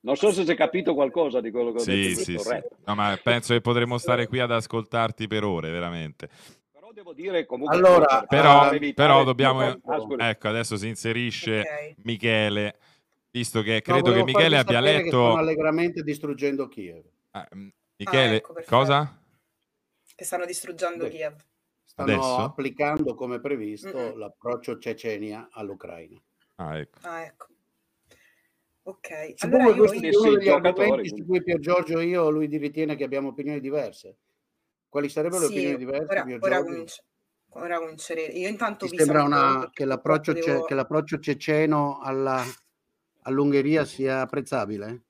Non 0.00 0.16
so 0.16 0.30
se 0.30 0.44
si 0.44 0.52
è 0.52 0.54
capito 0.54 0.94
qualcosa 0.94 1.40
di 1.40 1.50
quello 1.50 1.72
che 1.72 1.78
ho 1.78 1.82
sì, 1.82 2.08
detto. 2.08 2.20
Sì, 2.20 2.38
sì. 2.38 2.60
No, 2.84 2.94
ma 2.94 3.18
penso 3.20 3.52
che 3.52 3.60
potremmo 3.60 3.98
stare 3.98 4.28
qui 4.28 4.38
ad 4.38 4.52
ascoltarti 4.52 5.26
per 5.26 5.42
ore, 5.42 5.70
veramente. 5.70 6.28
Però 6.70 6.92
devo 6.92 7.12
dire 7.12 7.44
comunque... 7.46 7.76
Allora, 7.76 8.24
però, 8.26 8.70
però 8.94 9.24
dobbiamo... 9.24 9.60
Ah, 9.60 10.28
ecco, 10.28 10.48
adesso 10.48 10.76
si 10.76 10.86
inserisce 10.86 11.60
okay. 11.60 11.94
Michele, 12.04 12.78
visto 13.30 13.60
che 13.62 13.82
credo 13.82 14.10
no, 14.10 14.16
che 14.16 14.24
Michele 14.24 14.56
abbia 14.56 14.80
letto... 14.80 15.32
Che 15.34 15.38
allegramente 15.40 16.02
distruggendo 16.02 16.68
Kiev. 16.68 17.04
Ah, 17.32 17.48
Michele, 17.96 18.30
ah, 18.30 18.34
ecco, 18.34 18.54
cosa? 18.66 19.20
Che 20.14 20.24
stanno 20.24 20.46
distruggendo 20.46 21.04
Beh, 21.04 21.10
Kiev. 21.10 21.36
Stanno 21.84 22.12
adesso? 22.12 22.36
applicando 22.36 23.14
come 23.14 23.40
previsto 23.40 23.96
mm-hmm. 23.96 24.18
l'approccio 24.18 24.78
Cecenia 24.78 25.48
all'Ucraina. 25.50 26.22
Ah, 26.56 26.78
ecco. 26.78 26.98
Ah, 27.02 27.22
ecco. 27.24 27.47
Ok, 28.88 29.34
Suppongo 29.34 29.64
allora 29.64 29.76
questo 29.76 30.06
è 30.06 30.16
uno 30.16 30.36
degli 30.38 30.48
argomenti 30.48 31.08
su 31.08 31.26
cui 31.26 31.42
Pier 31.42 31.58
Giorgio 31.58 31.98
e 31.98 32.06
io 32.06 32.30
lui 32.30 32.46
ritiene 32.46 32.96
che 32.96 33.04
abbiamo 33.04 33.28
opinioni 33.28 33.60
diverse. 33.60 34.16
Quali 34.88 35.10
sarebbero 35.10 35.42
sì, 35.42 35.52
le 35.52 35.58
opinioni 35.58 35.76
diverse? 35.76 36.04
Ora, 36.22 36.38
ora, 36.40 36.62
cominci- 36.62 37.02
ora 37.50 37.78
comincerei. 37.80 38.38
Io 38.40 38.48
intanto 38.48 38.86
mi 38.90 38.96
sembra 38.96 39.24
una, 39.24 39.68
che, 39.74 39.84
l'approccio 39.84 40.34
ce, 40.34 40.64
che, 40.66 40.72
l'approccio 40.72 41.18
ceceno 41.18 41.98
alla, 42.00 42.42
all'Ungheria 43.24 43.84
sia 43.84 44.22
apprezzabile? 44.22 45.02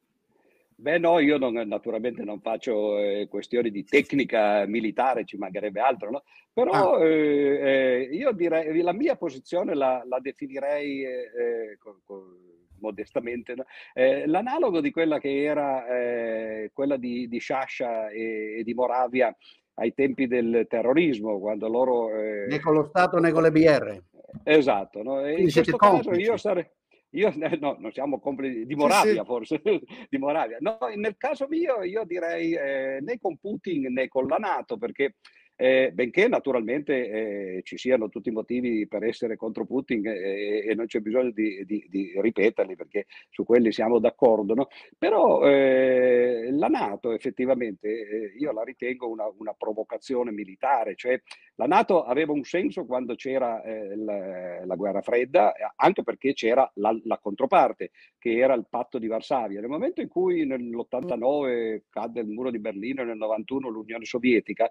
Beh 0.74 0.98
no, 0.98 1.20
io 1.20 1.38
non, 1.38 1.54
naturalmente 1.54 2.24
non 2.24 2.40
faccio 2.40 2.98
eh, 2.98 3.28
questioni 3.30 3.70
di 3.70 3.84
tecnica 3.84 4.66
militare, 4.66 5.24
ci 5.24 5.36
mancherebbe 5.36 5.78
altro, 5.78 6.10
no? 6.10 6.24
però 6.52 6.96
ah. 6.96 7.04
eh, 7.04 8.08
eh, 8.08 8.08
io 8.10 8.32
direi, 8.32 8.80
la 8.80 8.92
mia 8.92 9.14
posizione 9.14 9.74
la, 9.74 10.02
la 10.04 10.18
definirei 10.18 11.04
eh, 11.04 11.10
eh, 11.10 11.78
con, 11.78 12.00
con 12.04 12.57
modestamente, 12.80 13.54
no? 13.54 13.64
eh, 13.94 14.26
l'analogo 14.26 14.80
di 14.80 14.90
quella 14.90 15.18
che 15.18 15.42
era 15.42 15.86
eh, 15.88 16.70
quella 16.72 16.96
di, 16.96 17.28
di 17.28 17.38
Sciascia 17.38 18.08
e, 18.08 18.58
e, 18.58 18.62
di 18.64 18.74
Moravia 18.74 19.34
ai 19.74 19.94
tempi 19.94 20.26
del 20.26 20.66
terrorismo, 20.68 21.38
quando 21.38 21.68
loro... 21.68 22.10
Eh, 22.10 22.46
né 22.48 22.60
con 22.60 22.74
lo 22.74 22.84
Stato 22.84 23.18
né 23.18 23.30
con 23.30 23.42
le 23.42 23.52
BR. 23.52 24.02
Esatto, 24.44 25.02
no? 25.02 25.24
E 25.24 25.40
in 25.40 25.52
questo 25.52 25.76
caso 25.76 26.12
io 26.12 26.36
sarei... 26.36 26.68
Io, 27.12 27.32
no, 27.58 27.76
non 27.78 27.90
siamo 27.92 28.20
complici 28.20 28.66
di 28.66 28.74
Moravia, 28.74 29.12
sì, 29.12 29.18
sì. 29.18 29.24
forse, 29.24 29.62
di 30.10 30.18
Moravia. 30.18 30.58
No, 30.60 30.78
nel 30.94 31.16
caso 31.16 31.46
mio, 31.48 31.82
io 31.82 32.04
direi 32.04 32.52
eh, 32.52 32.98
né 33.00 33.18
con 33.18 33.38
Putin 33.38 33.92
né 33.92 34.08
con 34.08 34.26
la 34.26 34.36
Nato, 34.36 34.76
perché 34.76 35.14
eh, 35.60 35.90
benché 35.92 36.28
naturalmente 36.28 37.56
eh, 37.56 37.62
ci 37.64 37.76
siano 37.76 38.08
tutti 38.08 38.28
i 38.28 38.32
motivi 38.32 38.86
per 38.86 39.02
essere 39.02 39.36
contro 39.36 39.66
Putin 39.66 40.06
eh, 40.06 40.64
e 40.64 40.74
non 40.76 40.86
c'è 40.86 41.00
bisogno 41.00 41.32
di, 41.32 41.64
di, 41.64 41.84
di, 41.90 42.12
ripeterli 42.14 42.76
perché 42.76 43.06
su 43.28 43.42
quelli 43.42 43.72
siamo 43.72 43.98
d'accordo, 43.98 44.54
no? 44.54 44.68
però 44.96 45.42
eh, 45.42 46.50
la 46.52 46.68
Nato 46.68 47.10
effettivamente 47.10 47.88
eh, 47.88 48.36
io 48.38 48.52
la 48.52 48.62
ritengo 48.62 49.08
una, 49.08 49.24
una, 49.36 49.52
provocazione 49.58 50.30
militare, 50.30 50.94
cioè 50.94 51.20
la 51.56 51.66
Nato 51.66 52.04
aveva 52.04 52.30
un 52.32 52.44
senso 52.44 52.86
quando 52.86 53.16
c'era 53.16 53.60
eh, 53.64 53.96
la, 53.96 54.64
la, 54.64 54.74
guerra 54.76 55.00
fredda, 55.00 55.52
anche 55.74 56.04
perché 56.04 56.34
c'era 56.34 56.70
la, 56.74 56.96
la, 57.02 57.18
controparte 57.18 57.90
che 58.16 58.36
era 58.36 58.54
il 58.54 58.66
patto 58.70 58.98
di 58.98 59.08
Varsavia. 59.08 59.58
Nel 59.58 59.68
momento 59.68 60.00
in 60.00 60.08
cui 60.08 60.46
nell'89 60.46 61.80
cadde 61.90 62.20
il 62.20 62.28
muro 62.28 62.52
di 62.52 62.60
Berlino 62.60 63.02
e 63.02 63.06
nel 63.06 63.16
91 63.16 63.68
l'Unione 63.68 64.04
Sovietica, 64.04 64.70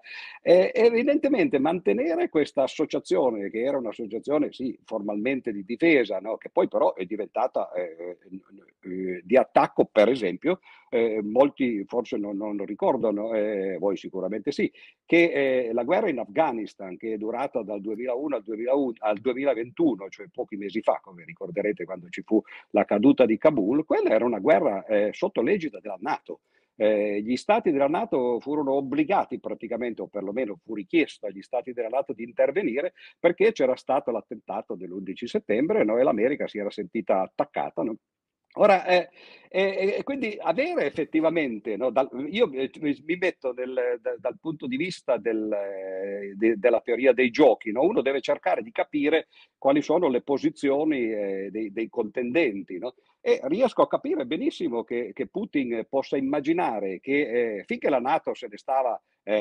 evidentemente 0.78 1.58
mantenere 1.58 2.28
questa 2.28 2.62
associazione, 2.62 3.50
che 3.50 3.62
era 3.62 3.78
un'associazione 3.78 4.52
sì, 4.52 4.78
formalmente 4.84 5.52
di 5.52 5.64
difesa, 5.64 6.18
no? 6.20 6.36
che 6.36 6.50
poi 6.50 6.68
però 6.68 6.94
è 6.94 7.04
diventata 7.04 7.72
eh, 7.72 8.18
eh, 8.80 9.22
di 9.24 9.36
attacco, 9.36 9.84
per 9.84 10.08
esempio, 10.08 10.60
eh, 10.90 11.20
molti 11.22 11.84
forse 11.86 12.16
non, 12.16 12.36
non 12.36 12.64
ricordano, 12.64 13.34
eh, 13.34 13.76
voi 13.78 13.96
sicuramente 13.96 14.52
sì, 14.52 14.70
che 15.04 15.66
eh, 15.68 15.72
la 15.72 15.84
guerra 15.84 16.08
in 16.08 16.18
Afghanistan, 16.18 16.96
che 16.96 17.14
è 17.14 17.18
durata 17.18 17.62
dal 17.62 17.80
2001 17.80 18.36
al, 18.36 18.42
2001 18.42 18.92
al 18.98 19.18
2021, 19.18 20.08
cioè 20.08 20.26
pochi 20.32 20.56
mesi 20.56 20.80
fa, 20.80 21.00
come 21.02 21.24
ricorderete 21.24 21.84
quando 21.84 22.08
ci 22.08 22.22
fu 22.22 22.40
la 22.70 22.84
caduta 22.84 23.26
di 23.26 23.36
Kabul, 23.36 23.84
quella 23.84 24.10
era 24.10 24.24
una 24.24 24.38
guerra 24.38 24.84
eh, 24.86 25.10
sotto 25.12 25.42
l'egida 25.42 25.80
della 25.80 25.98
Nato. 26.00 26.40
Eh, 26.80 27.20
gli 27.22 27.36
stati 27.36 27.72
della 27.72 27.88
Nato 27.88 28.38
furono 28.38 28.74
obbligati 28.74 29.40
praticamente, 29.40 30.02
o 30.02 30.06
perlomeno 30.06 30.60
fu 30.62 30.76
richiesto 30.76 31.26
agli 31.26 31.42
stati 31.42 31.72
della 31.72 31.88
Nato 31.88 32.12
di 32.12 32.22
intervenire 32.22 32.92
perché 33.18 33.50
c'era 33.50 33.74
stato 33.74 34.12
l'attentato 34.12 34.76
dell'11 34.76 35.24
settembre 35.24 35.82
no? 35.84 35.98
e 35.98 36.04
l'America 36.04 36.46
si 36.46 36.58
era 36.58 36.70
sentita 36.70 37.22
attaccata. 37.22 37.82
No? 37.82 37.96
Ora, 38.54 38.84
eh, 38.86 39.08
eh, 39.50 40.00
quindi 40.04 40.36
avere 40.40 40.84
effettivamente, 40.84 41.76
no, 41.76 41.90
dal, 41.90 42.08
io 42.30 42.50
eh, 42.52 42.70
mi 42.80 43.16
metto 43.18 43.52
nel, 43.52 43.98
da, 44.00 44.16
dal 44.18 44.38
punto 44.38 44.66
di 44.66 44.76
vista 44.76 45.16
del, 45.16 45.50
eh, 45.52 46.34
de, 46.34 46.58
della 46.58 46.80
teoria 46.80 47.12
dei 47.12 47.30
giochi, 47.30 47.72
no? 47.72 47.82
uno 47.82 48.02
deve 48.02 48.20
cercare 48.20 48.62
di 48.62 48.70
capire 48.70 49.28
quali 49.56 49.80
sono 49.80 50.08
le 50.08 50.22
posizioni 50.22 51.10
eh, 51.10 51.48
dei, 51.50 51.72
dei, 51.72 51.88
contendenti 51.88 52.78
no? 52.78 52.94
e 53.20 53.40
riesco 53.44 53.82
a 53.82 53.88
capire 53.88 54.26
benissimo 54.26 54.84
che, 54.84 55.12
che 55.14 55.28
Putin 55.28 55.86
possa 55.88 56.16
immaginare 56.16 57.00
che 57.00 57.58
eh, 57.58 57.64
finché 57.64 57.88
la 57.88 58.00
Nato 58.00 58.34
se 58.34 58.48
ne 58.48 58.58
stava 58.58 59.00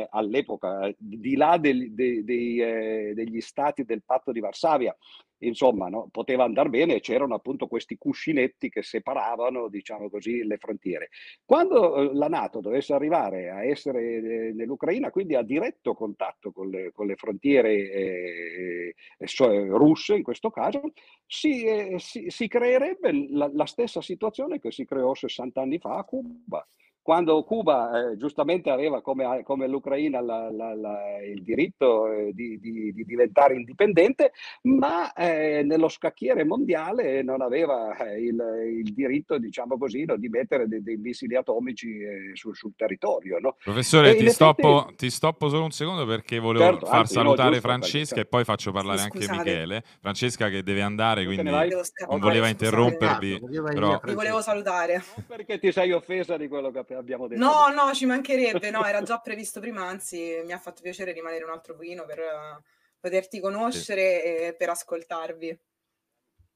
all'epoca 0.10 0.94
di 0.98 1.36
là 1.36 1.58
del, 1.58 1.94
de, 1.94 2.24
de, 2.24 3.14
degli 3.14 3.40
stati 3.42 3.84
del 3.84 4.04
patto 4.04 4.32
di 4.32 4.40
Varsavia 4.40 4.96
insomma, 5.40 5.88
no? 5.90 6.08
poteva 6.12 6.44
andare 6.44 6.70
bene 6.70 6.96
e 6.96 7.00
c'erano 7.00 7.36
appunto 7.36 7.68
questi 7.68 7.98
cuscinetti 7.98 8.70
che 8.70 8.82
separavano, 8.82 9.68
diciamo 9.68 10.10
così, 10.10 10.44
le 10.44 10.58
frontiere. 10.58 11.10
Quando 11.46 11.96
eh, 11.96 12.14
la 12.14 12.28
Nato 12.28 12.62
dovesse 12.62 12.94
arrivare 12.94 13.50
a 13.50 13.64
essere 13.64 14.02
eh, 14.02 14.54
nell'Ucraina, 14.54 15.12
quindi 15.12 15.36
a 15.36 15.44
diretto 15.44 15.94
contatto 15.94 16.52
con 16.52 16.70
le, 16.70 16.92
con 16.92 17.08
le 17.08 17.16
frontiere 17.16 17.72
eh, 17.72 18.96
eh, 19.18 19.68
russe, 19.68 20.16
in 20.16 20.24
questo 20.24 20.50
caso, 20.50 20.82
si, 21.26 21.64
eh, 21.64 21.96
si, 22.00 22.30
si 22.30 22.48
creerebbe 22.48 23.28
la, 23.30 23.50
la 23.54 23.66
stessa 23.66 24.02
situazione 24.02 24.60
che 24.60 24.72
si 24.72 24.86
creò 24.86 25.14
60 25.14 25.62
anni 25.62 25.80
fa 25.80 25.98
a 25.98 26.04
Cuba 26.04 26.66
quando 27.08 27.42
Cuba 27.46 28.12
eh, 28.12 28.18
giustamente 28.18 28.70
aveva 28.70 29.02
come, 29.02 29.42
come 29.44 29.66
l'Ucraina 29.70 30.20
la, 30.20 30.52
la, 30.52 30.76
la, 30.76 31.00
il 31.24 31.42
diritto 31.42 32.12
eh, 32.12 32.32
di, 32.34 32.60
di, 32.60 32.92
di, 32.92 33.06
diventare 33.06 33.56
indipendente, 33.56 34.34
ma 34.64 35.14
eh, 35.14 35.64
nello 35.64 35.88
scacchiere 35.88 36.44
mondiale 36.44 37.24
non 37.24 37.42
aveva 37.42 37.96
eh, 37.96 38.20
il, 38.20 38.36
il, 38.84 38.94
diritto, 38.94 39.38
diciamo 39.38 39.78
così, 39.78 40.04
no, 40.04 40.18
di 40.18 40.28
mettere 40.28 40.68
dei, 40.68 40.84
dei 40.84 40.98
missili 40.98 41.38
atomici 41.38 41.98
eh, 41.98 42.32
sul, 42.34 42.54
sul, 42.58 42.74
territorio. 42.76 43.40
No? 43.40 43.56
Professore, 43.64 44.12
ti, 44.12 44.18
effetti... 44.18 44.34
stoppo, 44.34 44.92
ti, 44.98 45.10
stoppo, 45.10 45.48
solo 45.48 45.64
un 45.64 45.72
secondo 45.72 46.06
perché 46.06 46.40
volevo 46.40 46.66
certo, 46.66 46.88
far 46.88 47.00
anzi, 47.00 47.14
salutare 47.14 47.56
no, 47.56 47.62
Francesca 47.62 48.16
perché, 48.16 48.28
e 48.28 48.30
poi 48.30 48.44
faccio 48.44 48.74
parlare 48.74 48.98
sì, 48.98 49.04
anche 49.06 49.32
Michele. 49.32 49.84
Francesca 50.02 50.50
che 50.50 50.62
deve 50.62 50.82
andare, 50.82 51.24
quindi 51.24 51.50
non 51.50 52.20
voleva 52.20 52.50
interrompervi. 52.50 53.40
Però... 53.74 53.98
Vi 54.04 54.14
volevo 54.14 54.42
salutare. 54.42 55.02
Non 55.16 55.26
perché 55.26 55.58
ti 55.58 55.72
sei 55.72 55.94
offesa 55.94 56.36
di 56.36 56.50
quello 56.50 56.70
che 56.70 56.80
abbiamo 56.98 57.28
detto. 57.28 57.42
No, 57.42 57.68
no, 57.70 57.94
ci 57.94 58.06
mancherebbe, 58.06 58.70
no, 58.70 58.86
era 58.86 59.02
già 59.02 59.20
previsto 59.20 59.60
prima, 59.60 59.84
anzi 59.84 60.42
mi 60.46 60.52
ha 60.52 60.60
fatto 60.60 60.82
piacere 60.82 61.12
rimanere 61.12 61.44
un 61.44 61.52
altro 61.52 61.76
pochino 61.76 62.06
per 62.06 62.20
uh, 62.20 62.62
poterti 63.00 63.40
conoscere 63.40 64.22
sì. 64.22 64.28
e 64.28 64.56
per 64.58 64.70
ascoltarvi. 64.70 65.60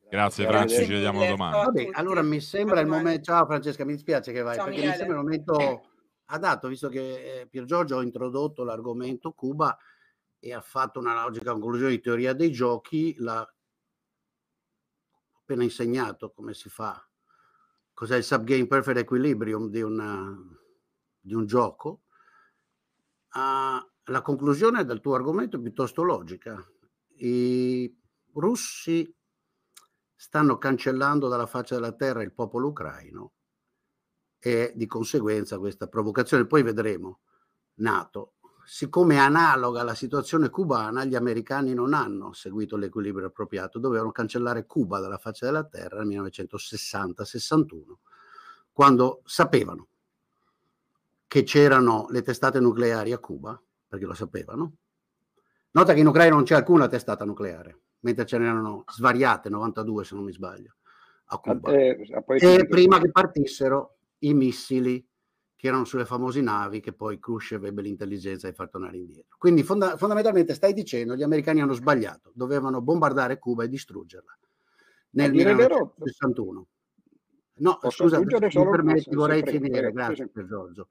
Grazie 0.10 0.46
Franci, 0.46 0.84
ci 0.84 0.92
vediamo 0.92 1.26
domani. 1.26 1.54
Vabbè, 1.54 1.90
allora 1.94 2.22
mi 2.22 2.42
sembra 2.42 2.82
il 2.82 2.88
momento, 2.88 3.24
ciao 3.24 3.46
Francesca, 3.46 3.86
mi 3.86 3.94
dispiace 3.94 4.34
che 4.34 4.42
vai, 4.42 4.56
ciao, 4.56 4.66
perché 4.66 4.82
Michele. 4.82 4.92
mi 4.92 4.98
sembra 4.98 5.18
il 5.18 5.24
momento 5.24 5.90
adatto, 6.26 6.68
visto 6.68 6.90
che 6.90 7.42
eh, 7.42 7.48
Pier 7.48 7.64
Giorgio 7.64 7.98
ha 7.98 8.04
introdotto 8.04 8.64
l'argomento 8.64 9.32
Cuba 9.32 9.78
e 10.38 10.54
ha 10.54 10.62
fatto 10.62 11.00
una 11.00 11.14
logica 11.14 11.52
conclusione 11.52 11.92
di 11.92 12.02
teoria 12.02 12.34
dei 12.34 12.52
giochi, 12.52 13.16
l'ha 13.20 13.48
appena 15.38 15.64
insegnato 15.64 16.32
come 16.32 16.54
si 16.54 16.68
fa, 16.68 17.08
cos'è 18.02 18.18
il 18.18 18.24
subgame 18.24 18.66
perfect 18.66 18.98
equilibrium 18.98 19.70
di 19.70 19.84
una 19.84 20.36
di 21.20 21.36
un 21.36 21.46
gioco, 21.46 22.06
uh, 23.34 24.12
la 24.12 24.22
conclusione 24.24 24.84
del 24.86 25.02
tuo 25.02 25.14
argomento 25.14 25.58
è 25.58 25.62
piuttosto 25.62 26.02
logica. 26.02 26.68
I 27.18 27.96
russi 28.34 29.16
stanno 30.16 30.58
cancellando 30.58 31.28
dalla 31.28 31.46
faccia 31.46 31.76
della 31.76 31.94
terra 31.94 32.24
il 32.24 32.34
popolo 32.34 32.70
ucraino 32.70 33.34
e 34.40 34.74
di 34.76 34.88
conseguenza 34.88 35.60
questa 35.60 35.86
provocazione, 35.86 36.48
poi 36.48 36.64
vedremo, 36.64 37.20
NATO, 37.76 38.38
siccome 38.74 39.16
è 39.16 39.18
analoga 39.18 39.82
alla 39.82 39.96
situazione 39.96 40.50
cubana, 40.50 41.04
gli 41.04 41.14
americani 41.14 41.74
non 41.74 41.94
hanno 41.94 42.32
seguito 42.32 42.78
l'equilibrio 42.78 43.28
appropriato, 43.28 43.80
dovevano 43.80 44.12
cancellare 44.12 44.66
Cuba 44.66 45.02
dalla 45.02 45.18
faccia 45.18 45.46
della 45.46 45.66
terra 45.66 46.02
nel 46.02 46.22
1960-61, 46.22 47.82
quando 48.72 49.24
sapevano 49.26 49.88
che 51.28 51.44
c'erano 51.44 52.06
le 52.12 52.22
testate 52.22 52.62
nucleari 52.62 53.12
a 53.12 53.20
Cuba, 53.20 53.62
perché 53.90 54.06
lo 54.06 54.14
sapevano. 54.14 54.76
Nota 55.72 55.94
che 55.94 56.00
in 56.00 56.08
Ucraina 56.08 56.36
non 56.36 56.46
c'è 56.46 56.56
alcuna 56.56 56.88
testata 56.88 57.26
nucleare, 57.26 57.78
mentre 58.00 58.26
ce 58.26 58.38
n'erano 58.38 58.86
svariate, 58.88 59.50
92 59.50 60.06
se 60.06 60.16
non 60.16 60.24
mi 60.24 60.32
sbaglio, 60.32 60.76
a 61.26 61.38
Cuba. 61.40 61.74
Eh, 61.74 62.08
e 62.38 62.68
prima 62.70 63.00
che 63.00 63.12
partissero 63.12 63.98
i 64.20 64.34
missili 64.34 65.06
che 65.62 65.68
erano 65.68 65.86
sulle 65.86 66.06
famose 66.06 66.42
navi 66.42 66.80
che 66.80 66.92
poi 66.92 67.20
Khrushchev 67.20 67.66
ebbe 67.66 67.84
l'intelligenza 67.84 68.50
di 68.50 68.56
far 68.56 68.68
tornare 68.68 68.98
indietro. 68.98 69.36
Quindi 69.38 69.62
fonda- 69.62 69.96
fondamentalmente 69.96 70.56
stai 70.56 70.74
dicendo 70.74 71.16
gli 71.16 71.22
americani 71.22 71.62
hanno 71.62 71.74
sbagliato, 71.74 72.32
dovevano 72.34 72.82
bombardare 72.82 73.38
Cuba 73.38 73.64
e 73.64 73.68
distruggerla 73.68 74.40
nel 75.12 75.32
1961. 75.32 76.68
No, 77.58 77.78
Posso 77.80 78.08
scusa, 78.08 78.18
se 78.18 78.60
mi 78.60 78.70
permetti, 78.72 79.14
vorrei 79.14 79.44
finire, 79.44 79.92
grazie 79.92 80.30
per 80.30 80.48
Giorgio. 80.48 80.90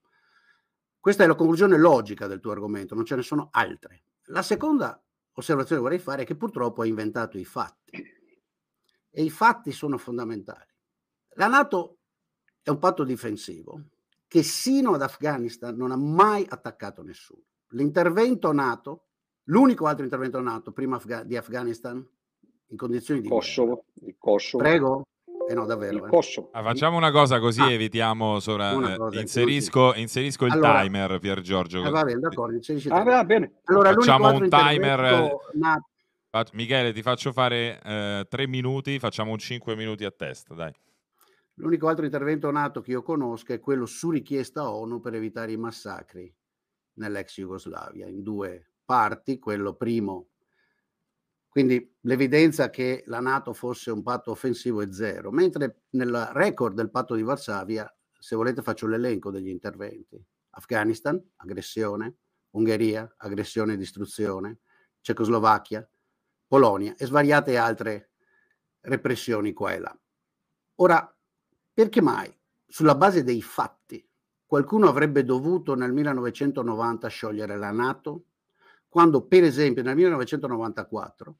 Questa 1.00 1.24
è 1.24 1.26
la 1.26 1.34
conclusione 1.34 1.76
logica 1.76 2.28
del 2.28 2.38
tuo 2.38 2.52
argomento, 2.52 2.94
non 2.94 3.04
ce 3.04 3.16
ne 3.16 3.22
sono 3.22 3.48
altre. 3.50 4.04
La 4.26 4.42
seconda 4.42 5.02
osservazione 5.32 5.80
che 5.80 5.88
vorrei 5.88 6.00
fare 6.00 6.22
è 6.22 6.24
che 6.24 6.36
purtroppo 6.36 6.82
hai 6.82 6.90
inventato 6.90 7.38
i 7.38 7.44
fatti 7.44 7.90
e 9.10 9.22
i 9.24 9.30
fatti 9.30 9.72
sono 9.72 9.98
fondamentali. 9.98 10.72
La 11.30 11.48
Nato 11.48 11.98
è 12.62 12.70
un 12.70 12.78
patto 12.78 13.02
difensivo 13.02 13.82
che 14.30 14.44
sino 14.44 14.94
ad 14.94 15.02
Afghanistan 15.02 15.74
non 15.74 15.90
ha 15.90 15.96
mai 15.96 16.46
attaccato 16.48 17.02
nessuno. 17.02 17.42
L'intervento 17.70 18.52
NATO, 18.52 19.06
l'unico 19.46 19.86
altro 19.86 20.04
intervento 20.04 20.40
NATO 20.40 20.70
prima 20.70 21.00
di 21.24 21.36
Afghanistan 21.36 21.96
in 22.68 22.76
condizioni 22.76 23.22
di 23.22 23.28
Kosovo, 23.28 23.86
il 24.02 24.14
Kosovo. 24.16 24.62
Prego. 24.62 25.02
Eh 25.48 25.54
no, 25.54 25.66
davvero. 25.66 26.06
Eh. 26.06 26.48
Ah, 26.52 26.62
facciamo 26.62 26.96
una 26.96 27.10
cosa 27.10 27.40
così 27.40 27.60
ah, 27.60 27.72
evitiamo 27.72 28.38
sopra, 28.38 28.70
eh, 28.70 29.20
inserisco, 29.20 29.94
inserisco, 29.96 30.46
il 30.46 30.52
allora, 30.52 30.82
timer 30.82 31.18
Pier 31.18 31.40
Giorgio. 31.40 31.82
Ah, 31.82 31.90
va 31.90 32.04
bene, 32.04 32.20
d'accordo, 32.20 32.60
ah, 32.90 33.02
va 33.02 33.24
bene. 33.24 33.54
Allora, 33.64 33.92
facciamo 33.92 34.30
un 34.30 34.48
timer. 34.48 35.38
Michele, 36.52 36.92
ti 36.92 37.02
faccio 37.02 37.32
fare 37.32 37.80
eh, 37.82 38.26
tre 38.28 38.46
minuti, 38.46 39.00
facciamo 39.00 39.32
un 39.32 39.38
cinque 39.38 39.74
minuti 39.74 40.04
a 40.04 40.12
testa, 40.12 40.54
dai. 40.54 40.72
L'unico 41.60 41.88
altro 41.88 42.04
intervento 42.04 42.50
nato 42.50 42.80
che 42.80 42.90
io 42.90 43.02
conosco 43.02 43.52
è 43.52 43.60
quello 43.60 43.86
su 43.86 44.10
richiesta 44.10 44.70
ONU 44.70 45.00
per 45.00 45.14
evitare 45.14 45.52
i 45.52 45.56
massacri 45.56 46.34
nell'ex 46.94 47.34
Jugoslavia, 47.34 48.06
in 48.06 48.22
due 48.22 48.72
parti, 48.84 49.38
quello 49.38 49.74
primo 49.74 50.30
quindi 51.50 51.96
l'evidenza 52.02 52.70
che 52.70 53.02
la 53.06 53.18
Nato 53.18 53.52
fosse 53.52 53.90
un 53.90 54.04
patto 54.04 54.30
offensivo 54.30 54.82
è 54.82 54.92
zero, 54.92 55.32
mentre 55.32 55.82
nel 55.90 56.30
record 56.32 56.76
del 56.76 56.90
patto 56.90 57.16
di 57.16 57.22
Varsavia, 57.22 57.92
se 58.16 58.36
volete 58.36 58.62
faccio 58.62 58.86
l'elenco 58.86 59.32
degli 59.32 59.48
interventi. 59.48 60.24
Afghanistan, 60.50 61.20
aggressione, 61.36 62.18
Ungheria, 62.50 63.14
aggressione 63.16 63.72
e 63.72 63.76
distruzione, 63.76 64.60
Cecoslovacchia, 65.00 65.88
Polonia 66.46 66.94
e 66.96 67.04
svariate 67.04 67.56
altre 67.56 68.12
repressioni 68.82 69.52
qua 69.52 69.72
e 69.72 69.78
là. 69.80 70.00
Ora, 70.76 71.19
perché 71.72 72.00
mai 72.00 72.34
sulla 72.66 72.94
base 72.94 73.22
dei 73.22 73.42
fatti 73.42 74.06
qualcuno 74.44 74.88
avrebbe 74.88 75.24
dovuto 75.24 75.74
nel 75.74 75.92
1990 75.92 77.08
sciogliere 77.08 77.56
la 77.56 77.70
Nato 77.70 78.24
quando 78.88 79.26
per 79.26 79.44
esempio 79.44 79.82
nel 79.82 79.94
1994 79.94 81.38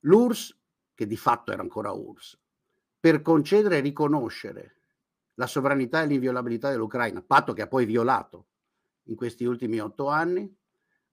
l'URSS, 0.00 0.58
che 0.94 1.06
di 1.06 1.16
fatto 1.16 1.52
era 1.52 1.60
ancora 1.60 1.92
URSS, 1.92 2.38
per 2.98 3.20
concedere 3.20 3.76
e 3.78 3.80
riconoscere 3.80 4.76
la 5.34 5.46
sovranità 5.46 6.02
e 6.02 6.06
l'inviolabilità 6.06 6.70
dell'Ucraina, 6.70 7.22
patto 7.22 7.52
che 7.52 7.62
ha 7.62 7.66
poi 7.66 7.84
violato 7.84 8.46
in 9.04 9.16
questi 9.16 9.44
ultimi 9.44 9.78
otto 9.78 10.08
anni, 10.08 10.50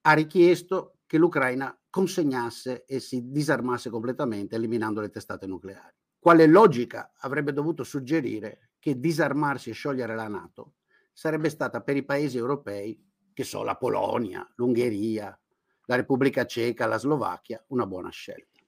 ha 0.02 0.14
richiesto 0.14 1.00
che 1.06 1.18
l'Ucraina 1.18 1.78
consegnasse 1.90 2.86
e 2.86 3.00
si 3.00 3.30
disarmasse 3.30 3.90
completamente 3.90 4.56
eliminando 4.56 5.02
le 5.02 5.10
testate 5.10 5.46
nucleari. 5.46 5.96
Quale 6.24 6.48
logica 6.48 7.12
avrebbe 7.18 7.52
dovuto 7.52 7.84
suggerire 7.84 8.70
che 8.80 8.98
disarmarsi 8.98 9.72
e 9.72 9.74
sciogliere 9.74 10.16
la 10.16 10.30
Nato 10.30 10.76
sarebbe 11.12 11.50
stata 11.50 11.82
per 11.82 11.98
i 11.98 12.06
paesi 12.06 12.38
europei, 12.38 12.98
che 13.34 13.44
sono 13.44 13.66
la 13.66 13.76
Polonia, 13.76 14.50
l'Ungheria, 14.56 15.38
la 15.84 15.96
Repubblica 15.98 16.46
Ceca, 16.46 16.86
la 16.86 16.98
Slovacchia, 16.98 17.62
una 17.68 17.86
buona 17.86 18.10
scelta. 18.10 18.62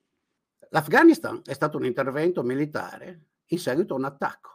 L'Afghanistan 0.72 1.44
è 1.46 1.54
stato 1.54 1.78
un 1.78 1.86
intervento 1.86 2.44
militare 2.44 3.28
in 3.46 3.58
seguito 3.58 3.94
a 3.94 4.00
un 4.00 4.04
attacco. 4.04 4.55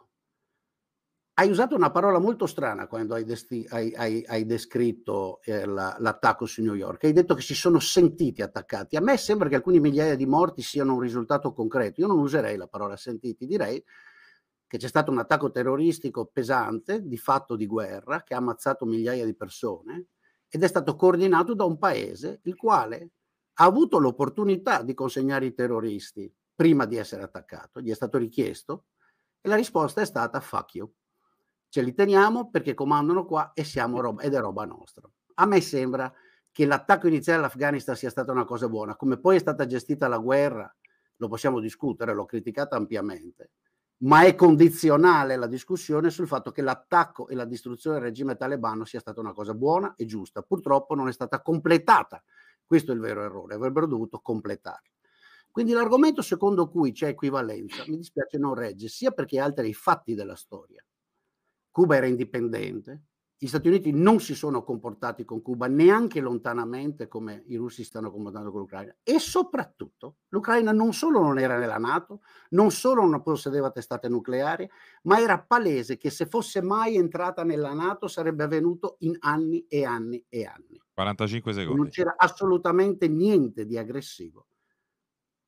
Hai 1.33 1.49
usato 1.49 1.75
una 1.75 1.91
parola 1.91 2.19
molto 2.19 2.45
strana 2.45 2.87
quando 2.87 3.15
hai, 3.15 3.23
desti- 3.23 3.65
hai, 3.69 3.93
hai, 3.95 4.23
hai 4.27 4.45
descritto 4.45 5.41
eh, 5.43 5.65
la, 5.65 5.95
l'attacco 5.97 6.45
su 6.45 6.61
New 6.61 6.75
York. 6.75 7.05
Hai 7.05 7.13
detto 7.13 7.33
che 7.33 7.41
si 7.41 7.55
sono 7.55 7.79
sentiti 7.79 8.41
attaccati. 8.41 8.95
A 8.95 9.01
me 9.01 9.17
sembra 9.17 9.49
che 9.49 9.55
alcuni 9.55 9.79
migliaia 9.79 10.15
di 10.15 10.25
morti 10.25 10.61
siano 10.61 10.93
un 10.93 10.99
risultato 10.99 11.53
concreto. 11.53 12.01
Io 12.01 12.07
non 12.07 12.19
userei 12.19 12.57
la 12.57 12.67
parola 12.67 12.95
sentiti, 12.97 13.47
direi 13.47 13.83
che 14.67 14.77
c'è 14.77 14.87
stato 14.87 15.09
un 15.11 15.17
attacco 15.17 15.51
terroristico 15.51 16.29
pesante, 16.31 17.01
di 17.01 17.17
fatto 17.17 17.55
di 17.55 17.65
guerra, 17.65 18.23
che 18.23 18.33
ha 18.33 18.37
ammazzato 18.37 18.85
migliaia 18.85 19.25
di 19.25 19.35
persone 19.35 20.07
ed 20.47 20.63
è 20.63 20.67
stato 20.67 20.95
coordinato 20.95 21.55
da 21.55 21.63
un 21.63 21.77
paese 21.77 22.41
il 22.43 22.55
quale 22.55 23.11
ha 23.53 23.63
avuto 23.65 23.99
l'opportunità 23.99 24.83
di 24.83 24.93
consegnare 24.93 25.45
i 25.45 25.53
terroristi 25.53 26.31
prima 26.53 26.85
di 26.85 26.97
essere 26.97 27.23
attaccato, 27.23 27.81
gli 27.81 27.89
è 27.89 27.95
stato 27.95 28.17
richiesto 28.17 28.85
e 29.41 29.49
la 29.49 29.55
risposta 29.55 30.01
è 30.01 30.05
stata 30.05 30.39
fuck 30.39 30.75
you. 30.75 30.91
Ce 31.71 31.81
li 31.81 31.93
teniamo 31.93 32.49
perché 32.49 32.73
comandano 32.73 33.23
qua 33.23 33.53
e 33.53 33.63
siamo 33.63 34.01
roba, 34.01 34.23
ed 34.23 34.33
è 34.33 34.39
roba 34.41 34.65
nostra. 34.65 35.09
A 35.35 35.45
me 35.45 35.61
sembra 35.61 36.13
che 36.51 36.65
l'attacco 36.65 37.07
iniziale 37.07 37.39
all'Afghanistan 37.39 37.95
sia 37.95 38.09
stata 38.09 38.33
una 38.33 38.43
cosa 38.43 38.67
buona, 38.67 38.97
come 38.97 39.17
poi 39.17 39.37
è 39.37 39.39
stata 39.39 39.65
gestita 39.65 40.09
la 40.09 40.17
guerra, 40.17 40.69
lo 41.15 41.27
possiamo 41.29 41.61
discutere, 41.61 42.13
l'ho 42.13 42.25
criticata 42.25 42.75
ampiamente, 42.75 43.51
ma 43.99 44.23
è 44.23 44.35
condizionale 44.35 45.37
la 45.37 45.47
discussione 45.47 46.09
sul 46.09 46.27
fatto 46.27 46.51
che 46.51 46.61
l'attacco 46.61 47.29
e 47.29 47.35
la 47.35 47.45
distruzione 47.45 47.99
del 47.99 48.07
regime 48.07 48.35
talebano 48.35 48.83
sia 48.83 48.99
stata 48.99 49.21
una 49.21 49.31
cosa 49.31 49.53
buona 49.53 49.93
e 49.95 50.03
giusta. 50.03 50.41
Purtroppo 50.41 50.93
non 50.93 51.07
è 51.07 51.13
stata 51.13 51.41
completata. 51.41 52.21
Questo 52.65 52.91
è 52.91 52.95
il 52.95 52.99
vero 52.99 53.23
errore, 53.23 53.55
avrebbero 53.55 53.87
dovuto 53.87 54.19
completarla. 54.19 54.89
Quindi 55.49 55.71
l'argomento 55.71 56.21
secondo 56.21 56.67
cui 56.67 56.91
c'è 56.91 57.07
equivalenza, 57.07 57.85
mi 57.87 57.95
dispiace, 57.95 58.37
non 58.37 58.55
regge, 58.55 58.89
sia 58.89 59.11
perché 59.11 59.39
altera 59.39 59.69
i 59.69 59.73
fatti 59.73 60.15
della 60.15 60.35
storia. 60.35 60.83
Cuba 61.71 61.95
era 61.95 62.05
indipendente, 62.05 63.05
gli 63.43 63.47
Stati 63.47 63.69
Uniti 63.69 63.91
non 63.91 64.19
si 64.19 64.35
sono 64.35 64.63
comportati 64.63 65.25
con 65.25 65.41
Cuba 65.41 65.65
neanche 65.65 66.19
lontanamente 66.19 67.07
come 67.07 67.43
i 67.47 67.55
russi 67.55 67.83
stanno 67.83 68.11
comportando 68.11 68.51
con 68.51 68.59
l'Ucraina 68.59 68.95
e 69.01 69.17
soprattutto 69.17 70.17
l'Ucraina 70.27 70.71
non 70.71 70.93
solo 70.93 71.19
non 71.21 71.39
era 71.39 71.57
nella 71.57 71.79
Nato, 71.79 72.21
non 72.49 72.69
solo 72.69 73.03
non 73.03 73.23
possedeva 73.23 73.71
testate 73.71 74.09
nucleari, 74.09 74.69
ma 75.03 75.19
era 75.19 75.41
palese 75.41 75.97
che 75.97 76.11
se 76.11 76.27
fosse 76.27 76.61
mai 76.61 76.97
entrata 76.97 77.43
nella 77.43 77.73
Nato 77.73 78.07
sarebbe 78.07 78.43
avvenuto 78.43 78.97
in 78.99 79.15
anni 79.21 79.65
e 79.67 79.85
anni 79.85 80.23
e 80.29 80.45
anni. 80.45 80.79
45 80.93 81.53
secondi. 81.53 81.79
Non 81.79 81.89
c'era 81.89 82.13
assolutamente 82.15 83.07
niente 83.07 83.65
di 83.65 83.75
aggressivo 83.75 84.49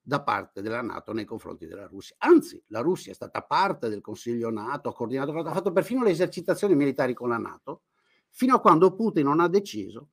da 0.06 0.22
parte 0.22 0.62
della 0.62 0.82
Nato 0.82 1.14
nei 1.14 1.24
confronti 1.24 1.66
della 1.66 1.88
Russia. 1.88 2.16
Anzi, 2.20 2.62
la 2.68 2.82
Russia 2.82 3.12
è 3.12 3.16
stata 3.16 3.42
parte 3.42 3.88
del 3.88 4.02
Consiglio 4.02 4.50
Nato, 4.50 4.90
ha 4.90 4.94
coordinato, 4.94 5.32
ha 5.32 5.54
fatto 5.54 5.72
perfino 5.72 6.04
le 6.04 6.10
esercitazioni 6.10 6.76
militari 6.76 7.14
con 7.14 7.30
la 7.30 7.38
Nato, 7.38 7.84
fino 8.30 8.56
a 8.56 8.60
quando 8.60 8.94
Putin 8.94 9.24
non 9.24 9.40
ha 9.40 9.48
deciso 9.48 10.10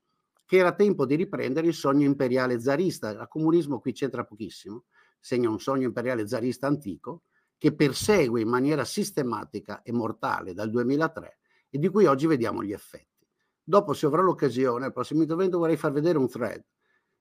che 0.46 0.59
era 0.59 0.74
tempo 0.74 1.07
di 1.07 1.16
riprendere 1.16 1.66
il 1.66 1.74
sogno 1.74 2.05
imperiale 2.05 2.61
zarista. 2.61 3.11
Il 3.11 3.26
comunismo 3.29 3.81
qui 3.81 3.92
c'entra 3.92 4.24
pochissimo, 4.24 4.85
segna 5.18 5.50
un 5.50 5.59
sogno 5.59 5.87
imperiale 5.87 6.26
zarista 6.26 6.68
antico 6.68 7.24
che 7.59 7.74
persegue 7.74 8.40
in 8.40 8.48
maniera 8.48 8.85
sistematica 8.85 9.83
e 9.83 9.92
mortale 9.92 10.55
dal 10.55 10.70
2003 10.70 11.38
e 11.68 11.79
di 11.79 11.88
cui 11.88 12.07
oggi 12.07 12.26
vediamo 12.26 12.62
gli 12.62 12.72
effetti. 12.72 13.26
Dopo, 13.62 13.92
se 13.92 14.07
avrò 14.07 14.22
l'occasione, 14.22 14.87
al 14.87 14.92
prossimo 14.92 15.22
intervento 15.22 15.59
vorrei 15.59 15.76
far 15.76 15.92
vedere 15.92 16.16
un 16.16 16.29
thread 16.29 16.64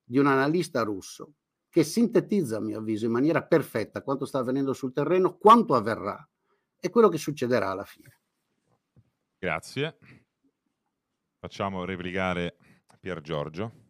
di 0.03 0.17
un 0.17 0.27
analista 0.27 0.81
russo 0.81 1.33
che 1.69 1.83
sintetizza, 1.83 2.57
a 2.57 2.61
mio 2.61 2.79
avviso, 2.79 3.05
in 3.05 3.11
maniera 3.11 3.43
perfetta 3.43 4.01
quanto 4.01 4.25
sta 4.25 4.39
avvenendo 4.39 4.73
sul 4.73 4.93
terreno, 4.93 5.37
quanto 5.37 5.75
avverrà 5.75 6.27
e 6.79 6.89
quello 6.89 7.09
che 7.09 7.17
succederà 7.17 7.69
alla 7.69 7.85
fine. 7.85 8.19
Grazie. 9.37 9.97
Facciamo 11.39 11.85
replicare 11.85 12.57
Pier 12.99 13.21
Giorgio. 13.21 13.88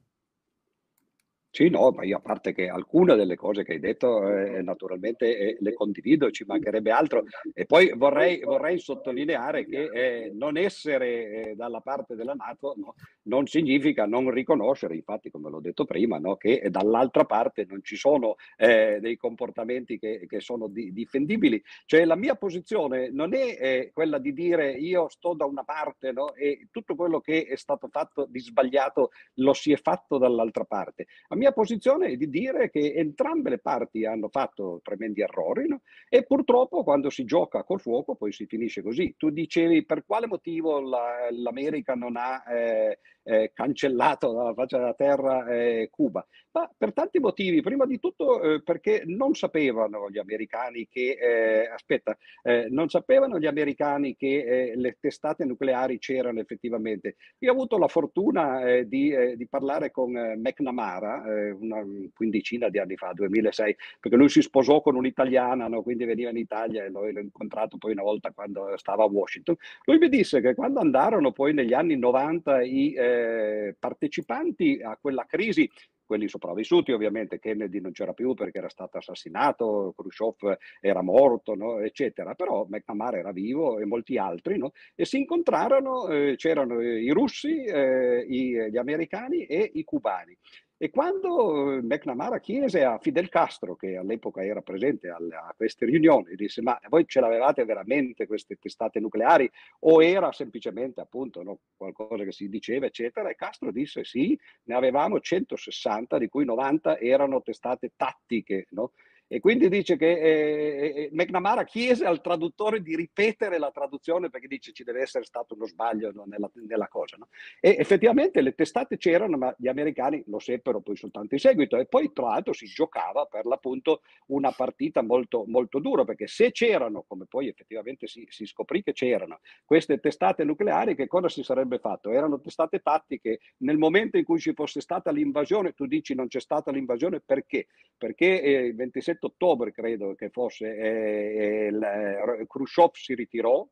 Sì, 1.52 1.68
no, 1.68 1.90
ma 1.92 2.04
io 2.04 2.18
a 2.18 2.20
parte 2.20 2.54
che 2.54 2.68
alcune 2.70 3.16
delle 3.16 3.36
cose 3.36 3.64
che 3.64 3.74
hai 3.74 3.80
detto 3.80 4.28
eh, 4.30 4.62
naturalmente 4.62 5.36
eh, 5.36 5.58
le 5.60 5.74
condivido, 5.74 6.30
ci 6.30 6.44
mancherebbe 6.46 6.92
altro. 6.92 7.24
E 7.54 7.66
poi 7.66 7.92
vorrei, 7.96 8.40
vorrei 8.42 8.78
sottolineare 8.78 9.66
che 9.66 9.90
eh, 9.92 10.32
non 10.32 10.58
essere 10.58 11.50
eh, 11.50 11.56
dalla 11.56 11.80
parte 11.82 12.14
della 12.16 12.34
Nato 12.34 12.76
no, 12.78 12.94
non 13.24 13.48
significa 13.48 14.06
non 14.06 14.30
riconoscere, 14.30 14.96
infatti 14.96 15.32
come 15.32 15.50
l'ho 15.50 15.60
detto 15.60 15.86
prima, 15.86 16.20
no, 16.20 16.36
che 16.38 16.68
dall'altra 16.70 17.26
parte 17.26 17.66
non 17.68 17.82
ci 17.84 17.96
sono 17.96 18.36
eh, 18.56 19.00
dei 19.02 19.18
comportamenti 19.18 19.98
che, 19.98 20.26
che 20.28 20.40
sono 20.42 20.68
di, 20.68 20.94
difendibili. 20.94 21.62
Cioè 21.86 22.06
la 22.06 22.16
mia 22.16 22.36
posizione 22.36 23.10
non 23.10 23.34
è 23.34 23.58
eh, 23.60 23.92
quella 23.92 24.20
di 24.20 24.34
dire 24.34 24.72
io 24.74 25.10
sto 25.10 25.34
da 25.34 25.46
una 25.46 25.64
parte 25.64 26.12
no, 26.12 26.36
e 26.36 26.68
tutto 26.70 26.94
quello 26.96 27.20
che 27.22 27.46
è 27.46 27.56
stato 27.56 27.88
fatto 27.90 28.28
di 28.30 28.40
sbagliato 28.40 29.10
lo 29.36 29.54
si 29.54 29.72
è 29.72 29.78
fatto 29.78 30.20
dall'altra 30.20 30.64
parte. 30.64 31.08
A 31.30 31.36
mia 31.40 31.52
posizione 31.54 32.08
è 32.10 32.18
di 32.18 32.30
dire 32.30 32.70
che 32.70 32.94
entrambe 32.94 33.50
le 33.50 33.60
parti 33.60 34.06
hanno 34.06 34.28
fatto 34.30 34.82
tremendi 34.84 35.22
errori 35.22 35.68
no? 35.68 35.82
e 36.08 36.24
purtroppo 36.24 36.84
quando 36.84 37.10
si 37.10 37.24
gioca 37.24 37.64
col 37.64 37.80
fuoco 37.80 38.16
poi 38.16 38.32
si 38.32 38.46
finisce 38.46 38.84
così. 38.84 39.16
Tu 39.18 39.32
dicevi 39.32 39.86
per 39.86 40.04
quale 40.06 40.28
motivo 40.28 40.80
la, 40.82 41.30
l'America 41.32 41.96
non 41.96 42.18
ha 42.18 42.44
eh, 42.48 43.00
eh, 43.30 43.52
cancellato 43.54 44.34
dalla 44.34 44.54
faccia 44.54 44.78
della 44.78 44.94
terra 44.94 45.48
eh, 45.48 45.90
Cuba? 45.92 46.26
Ma 46.52 46.70
per 46.76 46.94
tanti 46.94 47.20
motivi. 47.20 47.62
Prima 47.62 47.86
di 47.86 48.00
tutto 48.00 48.42
eh, 48.42 48.62
perché 48.64 49.04
non 49.06 49.36
sapevano 49.36 50.10
gli 50.10 50.18
americani 50.18 50.88
che, 50.90 51.18
eh, 51.20 51.68
aspetta, 51.68 52.18
eh, 52.42 52.68
non 52.70 52.90
sapevano 52.90 53.38
gli 53.38 53.46
americani 53.46 54.16
che 54.16 54.74
le 54.76 54.98
testate 55.00 55.46
nucleari 55.46 56.00
c'erano 56.00 56.40
effettivamente. 56.40 57.16
Io 57.40 57.52
ho 57.52 57.54
avuto 57.54 57.78
la 57.78 57.88
fortuna 57.88 58.82
di, 58.84 59.36
di, 59.36 59.48
parlare 59.48 59.92
con 59.92 60.12
McNamara, 60.12 61.26
eh, 61.26 61.52
una 61.52 61.84
quindicina 62.14 62.70
di 62.70 62.80
anni 62.80 62.96
fa, 62.96 63.12
2006, 63.14 63.76
perché 64.00 64.18
lui 64.18 64.30
si 64.30 64.42
sposò 64.42 64.82
con 64.82 64.96
un'italiana, 64.96 65.68
no? 65.68 65.84
quindi 65.84 66.06
veniva 66.06 66.30
in 66.30 66.38
Italia 66.38 66.84
e 66.84 66.90
l'ho 66.90 67.08
incontrato 67.08 67.78
poi 67.78 67.92
una 67.92 68.04
volta 68.04 68.32
quando 68.32 68.76
stava 68.78 69.04
a 69.04 69.08
Washington. 69.08 69.56
Lui 69.86 69.98
mi 70.00 70.10
disse 70.10 70.42
che 70.42 70.56
quando 70.56 70.80
andarono 70.80 71.32
poi 71.32 71.54
negli 71.54 71.74
anni 71.74 71.96
90 71.96 72.62
i 72.62 72.96
eh, 73.20 73.76
partecipanti 73.78 74.82
a 74.82 74.98
quella 75.00 75.26
crisi 75.26 75.70
quelli 76.10 76.28
sopravvissuti 76.28 76.92
ovviamente, 76.92 77.38
Kennedy 77.38 77.80
non 77.80 77.92
c'era 77.92 78.14
più 78.14 78.34
perché 78.34 78.58
era 78.58 78.68
stato 78.68 78.98
assassinato, 78.98 79.94
Khrushchev 79.96 80.58
era 80.82 81.04
morto, 81.04 81.54
no? 81.54 81.78
eccetera, 81.82 82.34
però 82.34 82.66
McNamara 82.68 83.20
era 83.20 83.32
vivo 83.32 83.78
e 83.78 83.86
molti 83.86 84.18
altri, 84.18 84.58
no? 84.58 84.72
e 84.96 85.06
si 85.06 85.20
incontrarono, 85.20 86.08
eh, 86.08 86.34
c'erano 86.36 86.82
i 86.82 87.12
russi, 87.12 87.64
eh, 87.64 88.26
i, 88.28 88.72
gli 88.72 88.78
americani 88.78 89.46
e 89.46 89.70
i 89.72 89.84
cubani. 89.84 90.36
E 90.82 90.90
quando 90.92 91.82
McNamara 91.84 92.40
chiese 92.40 92.86
a 92.86 92.98
Fidel 93.00 93.28
Castro, 93.28 93.76
che 93.76 93.98
all'epoca 93.98 94.46
era 94.46 94.62
presente 94.62 95.10
a 95.10 95.20
queste 95.54 95.84
riunioni, 95.86 96.36
disse: 96.36 96.62
Ma 96.62 96.80
voi 96.88 97.06
ce 97.06 97.20
l'avevate 97.20 97.66
veramente 97.66 98.26
queste 98.26 98.56
testate 98.56 99.02
nucleari? 99.02 99.52
O 99.82 100.02
era 100.02 100.32
semplicemente 100.32 101.02
appunto 101.02 101.44
no, 101.44 101.60
qualcosa 101.76 102.24
che 102.24 102.32
si 102.32 102.48
diceva, 102.48 102.86
eccetera? 102.86 103.30
E 103.30 103.36
Castro 103.36 103.74
disse: 103.74 104.06
Sì, 104.06 104.40
ne 104.64 104.76
avevamo 104.76 105.20
160, 105.20 106.18
di 106.18 106.30
cui 106.30 106.46
90 106.46 106.98
erano 107.00 107.42
testate 107.42 107.92
tattiche. 107.98 108.68
No? 108.70 108.94
E 109.32 109.40
quindi 109.40 109.70
dice 109.70 109.96
che 109.96 110.10
eh, 110.10 110.94
eh, 110.96 111.10
McNamara 111.12 111.64
chiese 111.64 112.04
al 112.04 112.20
traduttore 112.20 112.82
di 112.82 112.96
ripetere 112.96 113.60
la 113.60 113.70
traduzione 113.70 114.32
perché 114.32 114.48
dice 114.48 114.72
ci 114.72 114.84
deve 114.84 115.02
essere 115.02 115.24
stato 115.24 115.54
uno 115.54 115.68
sbaglio 115.68 116.12
nella, 116.26 116.50
nella, 116.54 116.88
cosa. 116.88 117.16
No? 117.16 117.28
E 117.60 117.76
effettivamente 117.78 118.42
le 118.42 118.56
testate 118.56 118.98
c'erano, 118.98 119.38
ma 119.38 119.54
gli 119.56 119.68
americani 119.68 120.24
lo 120.26 120.40
seppero 120.40 120.82
poi 120.82 120.96
soltanto 120.96 121.36
in 121.36 121.40
seguito. 121.40 121.78
E 121.78 121.86
poi 121.86 122.12
tra 122.12 122.30
l'altro 122.30 122.54
si 122.54 122.66
giocava 122.66 123.26
per 123.26 123.46
l'appunto 123.46 124.02
una 124.30 124.52
partita 124.52 125.04
molto, 125.04 125.44
molto 125.46 125.78
dura, 125.78 126.06
perché 126.06 126.26
se 126.26 126.52
c'erano, 126.52 127.06
come 127.08 127.26
poi 127.28 127.50
effettivamente 127.50 128.08
si, 128.08 128.26
si 128.30 128.48
scoprì 128.48 128.82
che 128.82 128.94
c'erano, 128.94 129.42
queste 129.64 130.00
testate 130.00 130.44
nucleari, 130.44 130.96
che 130.96 131.06
cosa 131.06 131.30
si 131.30 131.44
sarebbe 131.44 131.78
fatto? 131.78 132.10
Erano 132.10 132.42
testate 132.42 132.80
tattiche. 132.80 133.42
Nel 133.58 133.78
momento 133.78 134.18
in 134.18 134.24
cui 134.24 134.40
ci 134.40 134.54
fosse 134.56 134.82
stata 134.82 135.12
l'invasione, 135.12 135.74
tu 135.74 135.86
dici 135.86 136.16
non 136.16 136.28
c'è 136.28 136.40
stata 136.40 136.72
l'invasione 136.72 137.20
perché? 137.20 137.68
Perché 137.96 138.42
eh, 138.42 138.52
il 138.66 138.76
27 138.76 139.19
ottobre, 139.28 139.72
credo 139.72 140.16
che 140.16 140.30
fosse, 140.30 140.76
eh, 140.76 141.68
eh, 141.68 142.46
Khrushchev 142.48 142.92
si 142.94 143.14
ritirò, 143.16 143.68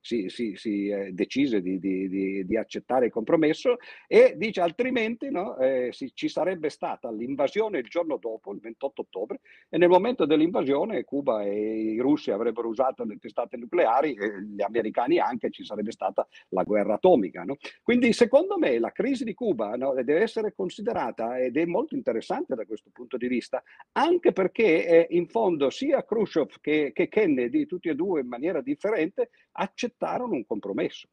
si, 0.00 0.28
si, 0.28 0.54
si 0.56 0.92
decise 1.12 1.60
di, 1.60 1.78
di, 1.78 2.08
di, 2.08 2.44
di, 2.44 2.56
accettare 2.56 3.06
il 3.06 3.12
compromesso 3.12 3.76
e 4.06 4.34
dice 4.36 4.60
altrimenti 4.60 5.30
no, 5.30 5.56
eh, 5.58 5.90
si, 5.92 6.12
ci 6.14 6.28
sarebbe 6.28 6.68
stata 6.68 7.10
l'invasione 7.10 7.78
il 7.78 7.88
giorno 7.88 8.16
dopo, 8.16 8.52
il 8.52 8.60
28 8.60 9.00
ottobre, 9.02 9.40
e 9.68 9.78
nel 9.78 9.88
momento 9.88 10.26
dell'invasione 10.26 11.04
Cuba 11.04 11.42
e 11.42 11.92
i 11.92 11.98
russi 11.98 12.30
avrebbero 12.30 12.68
usato 12.68 13.04
le 13.04 13.18
testate 13.18 13.56
nucleari, 13.56 14.14
e 14.14 14.42
gli 14.42 14.62
americani 14.62 15.18
anche, 15.18 15.50
ci 15.50 15.64
sarebbe 15.64 15.92
stata 15.92 16.26
la 16.50 16.62
guerra 16.62 16.94
atomica. 16.94 17.42
No? 17.42 17.56
Quindi 17.82 18.12
secondo 18.12 18.58
me 18.58 18.78
la 18.78 18.92
crisi 18.92 19.24
di 19.24 19.34
Cuba 19.34 19.76
no, 19.76 19.94
deve 19.94 20.20
essere 20.20 20.54
considerata 20.54 21.38
ed 21.38 21.56
è 21.56 21.64
molto 21.64 21.94
interessante 21.94 22.54
da 22.54 22.64
questo 22.64 22.90
punto 22.92 23.16
di 23.16 23.28
vista, 23.28 23.62
anche 23.92 24.32
perché 24.32 24.86
eh, 24.86 25.06
in 25.16 25.26
fondo 25.26 25.70
sia 25.70 26.04
Khrushchev 26.04 26.60
che, 26.60 26.92
che 26.92 27.08
Kennedy, 27.08 27.66
tutti 27.66 27.88
e 27.88 27.94
due 27.94 28.20
in 28.20 28.28
maniera 28.28 28.60
differente, 28.60 29.05
accettarono 29.52 30.34
un 30.34 30.46
compromesso. 30.46 31.08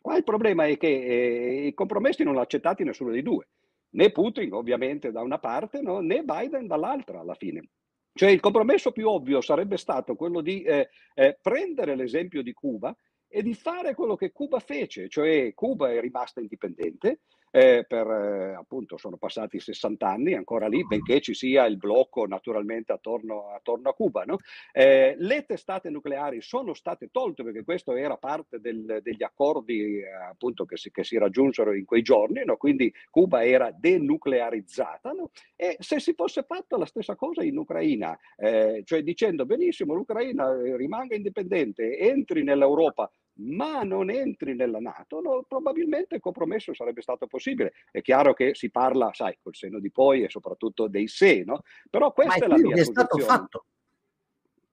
Qua 0.00 0.16
il 0.16 0.24
problema 0.24 0.66
è 0.66 0.76
che 0.76 0.88
eh, 0.88 1.66
i 1.66 1.74
compromessi 1.74 2.24
non 2.24 2.34
l'ha 2.34 2.42
accettati 2.42 2.82
nessuno 2.82 3.10
dei 3.10 3.22
due, 3.22 3.48
né 3.90 4.10
Putin 4.10 4.52
ovviamente 4.52 5.12
da 5.12 5.20
una 5.22 5.38
parte, 5.38 5.80
no? 5.80 6.00
né 6.00 6.24
Biden 6.24 6.66
dall'altra 6.66 7.20
alla 7.20 7.34
fine. 7.34 7.68
Cioè 8.14 8.30
il 8.30 8.40
compromesso 8.40 8.92
più 8.92 9.08
ovvio 9.08 9.40
sarebbe 9.40 9.78
stato 9.78 10.16
quello 10.16 10.40
di 10.40 10.62
eh, 10.62 10.90
eh, 11.14 11.38
prendere 11.40 11.94
l'esempio 11.94 12.42
di 12.42 12.52
Cuba 12.52 12.94
e 13.26 13.42
di 13.42 13.54
fare 13.54 13.94
quello 13.94 14.16
che 14.16 14.32
Cuba 14.32 14.58
fece, 14.58 15.08
cioè 15.08 15.54
Cuba 15.54 15.90
è 15.90 16.00
rimasta 16.00 16.40
indipendente, 16.40 17.20
eh, 17.52 17.84
per 17.86 18.06
eh, 18.10 18.54
appunto 18.54 18.96
sono 18.96 19.16
passati 19.18 19.60
60 19.60 20.08
anni 20.08 20.34
ancora 20.34 20.66
lì, 20.66 20.84
benché 20.86 21.20
ci 21.20 21.34
sia 21.34 21.66
il 21.66 21.76
blocco 21.76 22.26
naturalmente 22.26 22.92
attorno, 22.92 23.50
attorno 23.50 23.90
a 23.90 23.94
Cuba. 23.94 24.24
No? 24.24 24.38
Eh, 24.72 25.14
le 25.18 25.44
testate 25.44 25.90
nucleari 25.90 26.40
sono 26.40 26.72
state 26.72 27.10
tolte 27.12 27.44
perché 27.44 27.62
questo 27.62 27.94
era 27.94 28.16
parte 28.16 28.58
del, 28.58 29.00
degli 29.02 29.22
accordi 29.22 29.98
eh, 29.98 30.10
appunto 30.30 30.64
che 30.64 30.76
si, 30.78 30.90
che 30.90 31.04
si, 31.04 31.18
raggiunsero 31.18 31.74
in 31.74 31.84
quei 31.84 32.02
giorni, 32.02 32.42
no? 32.44 32.56
quindi 32.56 32.92
Cuba 33.10 33.44
era 33.44 33.70
denuclearizzata 33.70 35.12
no? 35.12 35.30
e 35.54 35.76
se 35.78 36.00
si 36.00 36.14
fosse 36.14 36.44
fatta 36.44 36.78
la 36.78 36.86
stessa 36.86 37.16
cosa 37.16 37.44
in 37.44 37.58
Ucraina, 37.58 38.18
eh, 38.36 38.82
cioè 38.84 39.02
dicendo 39.02 39.44
benissimo 39.44 39.92
l'Ucraina 39.92 40.52
eh, 40.54 40.76
rimanga 40.76 41.14
indipendente, 41.14 41.98
entri 41.98 42.42
nell'Europa 42.42 43.10
ma 43.42 43.82
non 43.82 44.10
entri 44.10 44.54
nella 44.54 44.78
Nato, 44.78 45.20
no, 45.20 45.44
probabilmente 45.46 46.16
il 46.16 46.20
compromesso 46.20 46.74
sarebbe 46.74 47.02
stato 47.02 47.26
possibile. 47.26 47.72
È 47.90 48.00
chiaro 48.00 48.34
che 48.34 48.54
si 48.54 48.70
parla, 48.70 49.10
sai, 49.12 49.38
col 49.42 49.54
seno 49.54 49.78
di 49.78 49.90
poi 49.90 50.22
e 50.22 50.28
soprattutto 50.28 50.88
dei 50.88 51.08
se, 51.08 51.42
no? 51.44 51.62
Però 51.90 52.12
questa 52.12 52.38
ma 52.38 52.44
è, 52.44 52.46
è 52.46 52.48
la 52.48 52.68
mia 52.68 52.76
è 52.76 52.84
stato 52.84 53.18
fatto. 53.18 53.66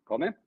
Come? 0.03 0.43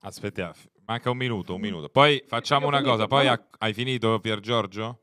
Aspetta, 0.00 0.54
manca 0.84 1.10
un 1.10 1.16
minuto, 1.16 1.54
un 1.54 1.60
minuto. 1.60 1.88
Poi 1.88 2.22
facciamo 2.26 2.66
una 2.66 2.82
cosa, 2.82 3.06
poi 3.06 3.26
no. 3.26 3.48
hai 3.58 3.72
finito 3.72 4.18
Pier 4.20 4.40
Giorgio? 4.40 5.00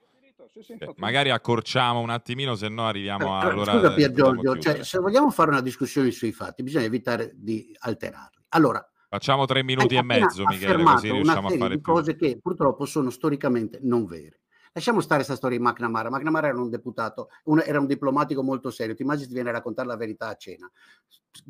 Sì, 0.51 0.63
sì, 0.63 0.73
okay. 0.73 0.93
Magari 0.97 1.29
accorciamo 1.29 2.01
un 2.01 2.09
attimino, 2.09 2.55
se 2.55 2.67
no 2.67 2.85
arriviamo 2.85 3.37
a... 3.37 3.39
Allora, 3.39 3.71
scusa 3.71 3.93
Pier 3.93 4.11
Giorgio, 4.11 4.57
cioè, 4.59 4.83
se 4.83 4.99
vogliamo 4.99 5.29
fare 5.31 5.49
una 5.49 5.61
discussione 5.61 6.11
sui 6.11 6.33
fatti, 6.33 6.61
bisogna 6.61 6.83
evitare 6.83 7.31
di 7.35 7.73
alterarli. 7.79 8.43
Allora, 8.49 8.85
Facciamo 9.11 9.45
tre 9.45 9.61
minuti 9.61 9.97
e 9.97 10.03
mezzo, 10.03 10.45
Michele, 10.45 10.81
così 10.83 11.11
riusciamo 11.11 11.49
a 11.49 11.51
fare 11.51 11.75
di 11.75 11.81
più. 11.81 11.91
cose 11.91 12.15
che 12.15 12.39
purtroppo 12.41 12.85
sono 12.85 13.09
storicamente 13.09 13.79
non 13.81 14.05
vere. 14.05 14.39
Lasciamo 14.71 15.01
stare 15.01 15.15
questa 15.15 15.35
storia 15.35 15.57
di 15.57 15.63
McNamara. 15.65 16.09
McNamara 16.09 16.47
era 16.47 16.57
un 16.57 16.69
deputato, 16.69 17.27
un, 17.43 17.61
era 17.61 17.77
un 17.77 17.87
diplomatico 17.87 18.41
molto 18.41 18.71
serio. 18.71 18.95
Ti 18.95 19.01
immagini 19.01 19.27
ti 19.27 19.33
viene 19.33 19.49
a 19.49 19.51
raccontare 19.51 19.89
la 19.89 19.97
verità 19.97 20.29
a 20.29 20.35
cena. 20.35 20.71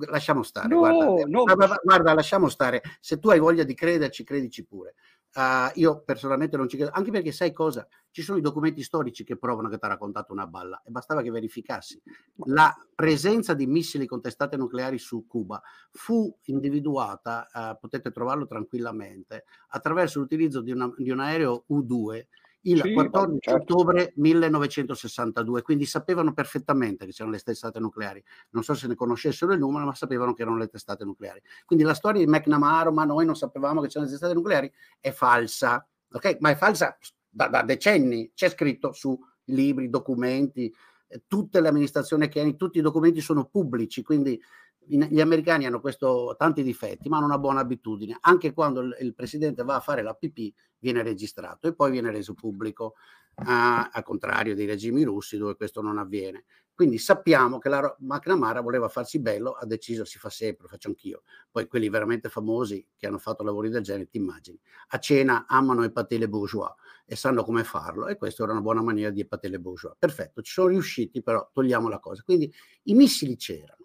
Lasciamo 0.08 0.42
stare, 0.42 0.70
no, 0.70 0.80
guarda, 0.80 1.26
no. 1.28 1.44
guarda, 1.44 1.80
guarda, 1.84 2.14
lasciamo 2.16 2.50
stare. 2.50 2.82
Se 3.00 3.20
tu 3.20 3.30
hai 3.30 3.38
voglia 3.38 3.62
di 3.62 3.76
crederci, 3.76 4.24
credici 4.24 4.66
pure. 4.66 4.96
Uh, 5.34 5.72
io 5.76 6.02
personalmente 6.04 6.58
non 6.58 6.68
ci 6.68 6.76
credo, 6.76 6.92
anche 6.94 7.10
perché 7.10 7.32
sai 7.32 7.54
cosa? 7.54 7.88
Ci 8.10 8.22
sono 8.22 8.38
i 8.38 8.42
documenti 8.42 8.84
storici 8.84 9.24
che 9.24 9.38
provano 9.38 9.70
che 9.70 9.78
ti 9.78 9.86
ha 9.86 9.88
raccontato 9.88 10.34
una 10.34 10.46
balla 10.46 10.82
e 10.86 10.92
bastava 10.92 11.22
che 11.22 11.32
verificassi. 11.32 12.02
La 12.48 12.76
presenza 12.94 13.54
di 13.54 13.66
missili 13.66 14.06
con 14.06 14.20
testate 14.20 14.58
nucleari 14.58 14.98
su 14.98 15.26
Cuba 15.28 15.62
fu 15.92 16.36
individuata, 16.46 17.48
uh, 17.54 17.80
potete 17.80 18.12
trovarlo 18.12 18.46
tranquillamente, 18.46 19.46
attraverso 19.70 20.20
l'utilizzo 20.20 20.62
di, 20.62 20.72
una, 20.72 20.92
di 20.98 21.10
un 21.12 21.20
aereo 21.22 21.64
U-2 21.68 22.26
il 22.64 22.82
sì, 22.82 22.94
14 22.94 23.40
certo. 23.40 23.74
ottobre 23.74 24.14
1962, 24.18 25.62
quindi 25.62 25.86
sapevano 25.86 26.34
perfettamente 26.34 27.06
che 27.06 27.12
c'erano 27.12 27.34
le 27.34 27.42
testate 27.42 27.80
nucleari. 27.80 28.24
Non 28.52 28.64
so 28.64 28.74
se 28.74 28.88
ne 28.88 28.96
conoscessero 28.96 29.54
il 29.54 29.60
numero, 29.60 29.86
ma 29.86 29.96
sapevano 29.96 30.34
che 30.34 30.44
erano 30.44 30.58
le 30.58 30.68
testate 30.68 31.04
nucleari. 31.04 31.42
Quindi 31.66 31.84
la 31.86 31.94
storia 31.94 32.24
di 32.24 32.30
McNamara, 32.30 32.92
ma 32.92 33.06
noi 33.06 33.26
non 33.26 33.36
sapevamo 33.36 33.82
che 33.82 33.88
c'erano 33.88 34.06
le 34.06 34.12
testate 34.12 34.34
nucleari, 34.34 34.72
è 35.00 35.12
falsa, 35.12 35.86
ok? 36.12 36.38
Ma 36.40 36.52
è 36.52 36.56
falsa 36.56 36.98
da, 37.28 37.48
da 37.48 37.64
decenni, 37.64 38.32
c'è 38.34 38.50
scritto 38.50 38.92
su 38.92 39.18
libri, 39.46 39.90
documenti, 39.90 40.74
eh, 41.08 41.24
tutte 41.28 41.62
le 41.62 41.70
amministrazioni 41.70 42.30
Kennedy, 42.30 42.58
tutti 42.58 42.78
i 42.78 42.82
documenti 42.82 43.22
sono 43.22 43.46
pubblici, 43.46 44.04
quindi 44.04 44.40
gli 44.86 45.22
americani 45.22 45.66
hanno 45.66 45.80
questo, 45.80 46.36
tanti 46.38 46.64
difetti, 46.64 47.08
ma 47.08 47.18
hanno 47.18 47.28
una 47.28 47.38
buona 47.38 47.62
abitudine. 47.62 48.18
Anche 48.22 48.54
quando 48.54 48.82
il, 48.82 48.98
il 49.02 49.14
presidente 49.14 49.64
va 49.64 49.76
a 49.76 49.80
fare 49.80 50.02
la 50.02 50.14
PP 50.14 50.54
viene 50.80 51.04
registrato 51.04 51.68
e 51.68 51.76
poi 51.76 51.92
viene 51.92 52.12
reso 52.12 52.34
pubblico, 52.34 52.96
a, 53.36 53.90
al 53.90 54.04
contrario 54.04 54.56
dei 54.56 54.66
regimi 54.66 55.04
russi 55.04 55.38
dove 55.38 55.56
questo 55.56 55.82
non 55.82 55.98
avviene. 55.98 56.46
Quindi 56.74 56.98
sappiamo 56.98 57.60
che 57.60 57.70
la 57.70 57.96
McNamara 58.00 58.60
voleva 58.62 58.88
farsi 58.88 59.20
bello, 59.20 59.52
ha 59.52 59.66
deciso, 59.66 60.04
si 60.04 60.18
fa 60.18 60.30
sempre, 60.30 60.64
lo 60.64 60.68
faccio 60.70 60.88
anch'io. 60.88 61.22
Poi 61.52 61.68
quelli 61.68 61.90
veramente 61.90 62.28
famosi 62.28 62.86
che 62.98 63.06
hanno 63.06 63.20
fatto 63.20 63.44
lavori 63.44 63.70
del 63.70 63.84
genere, 63.84 64.10
ti 64.10 64.18
immagini. 64.18 64.60
A 64.88 64.98
cena 64.98 65.46
amano 65.48 65.84
i 65.84 65.92
pâté 65.92 66.28
bourgeois 66.28 66.74
e 67.06 67.16
sanno 67.16 67.44
come 67.44 67.64
farlo 67.64 68.08
e 68.08 68.18
questa 68.18 68.44
era 68.44 68.54
una 68.54 68.62
buona 68.62 68.82
maniera 68.82 69.12
di 69.12 69.26
pâté 69.28 69.50
bourgeois. 69.60 69.96
Perfetto, 70.00 70.42
ci 70.42 70.52
sono 70.52 70.70
riusciti, 70.70 71.22
però 71.22 71.48
togliamo 71.54 71.88
la 71.88 72.00
cosa. 72.00 72.24
Quindi 72.24 72.52
i 72.84 72.96
missili 72.96 73.36
c'erano 73.36 73.81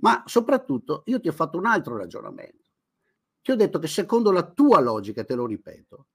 ma 0.00 0.22
soprattutto 0.26 1.02
io 1.06 1.20
ti 1.20 1.28
ho 1.28 1.32
fatto 1.32 1.58
un 1.58 1.66
altro 1.66 1.96
ragionamento. 1.96 2.68
Ti 3.42 3.52
ho 3.52 3.56
detto 3.56 3.78
che 3.78 3.86
secondo 3.86 4.30
la 4.30 4.50
tua 4.50 4.80
logica, 4.80 5.24
te 5.24 5.34
lo 5.34 5.46
ripeto, 5.46 6.06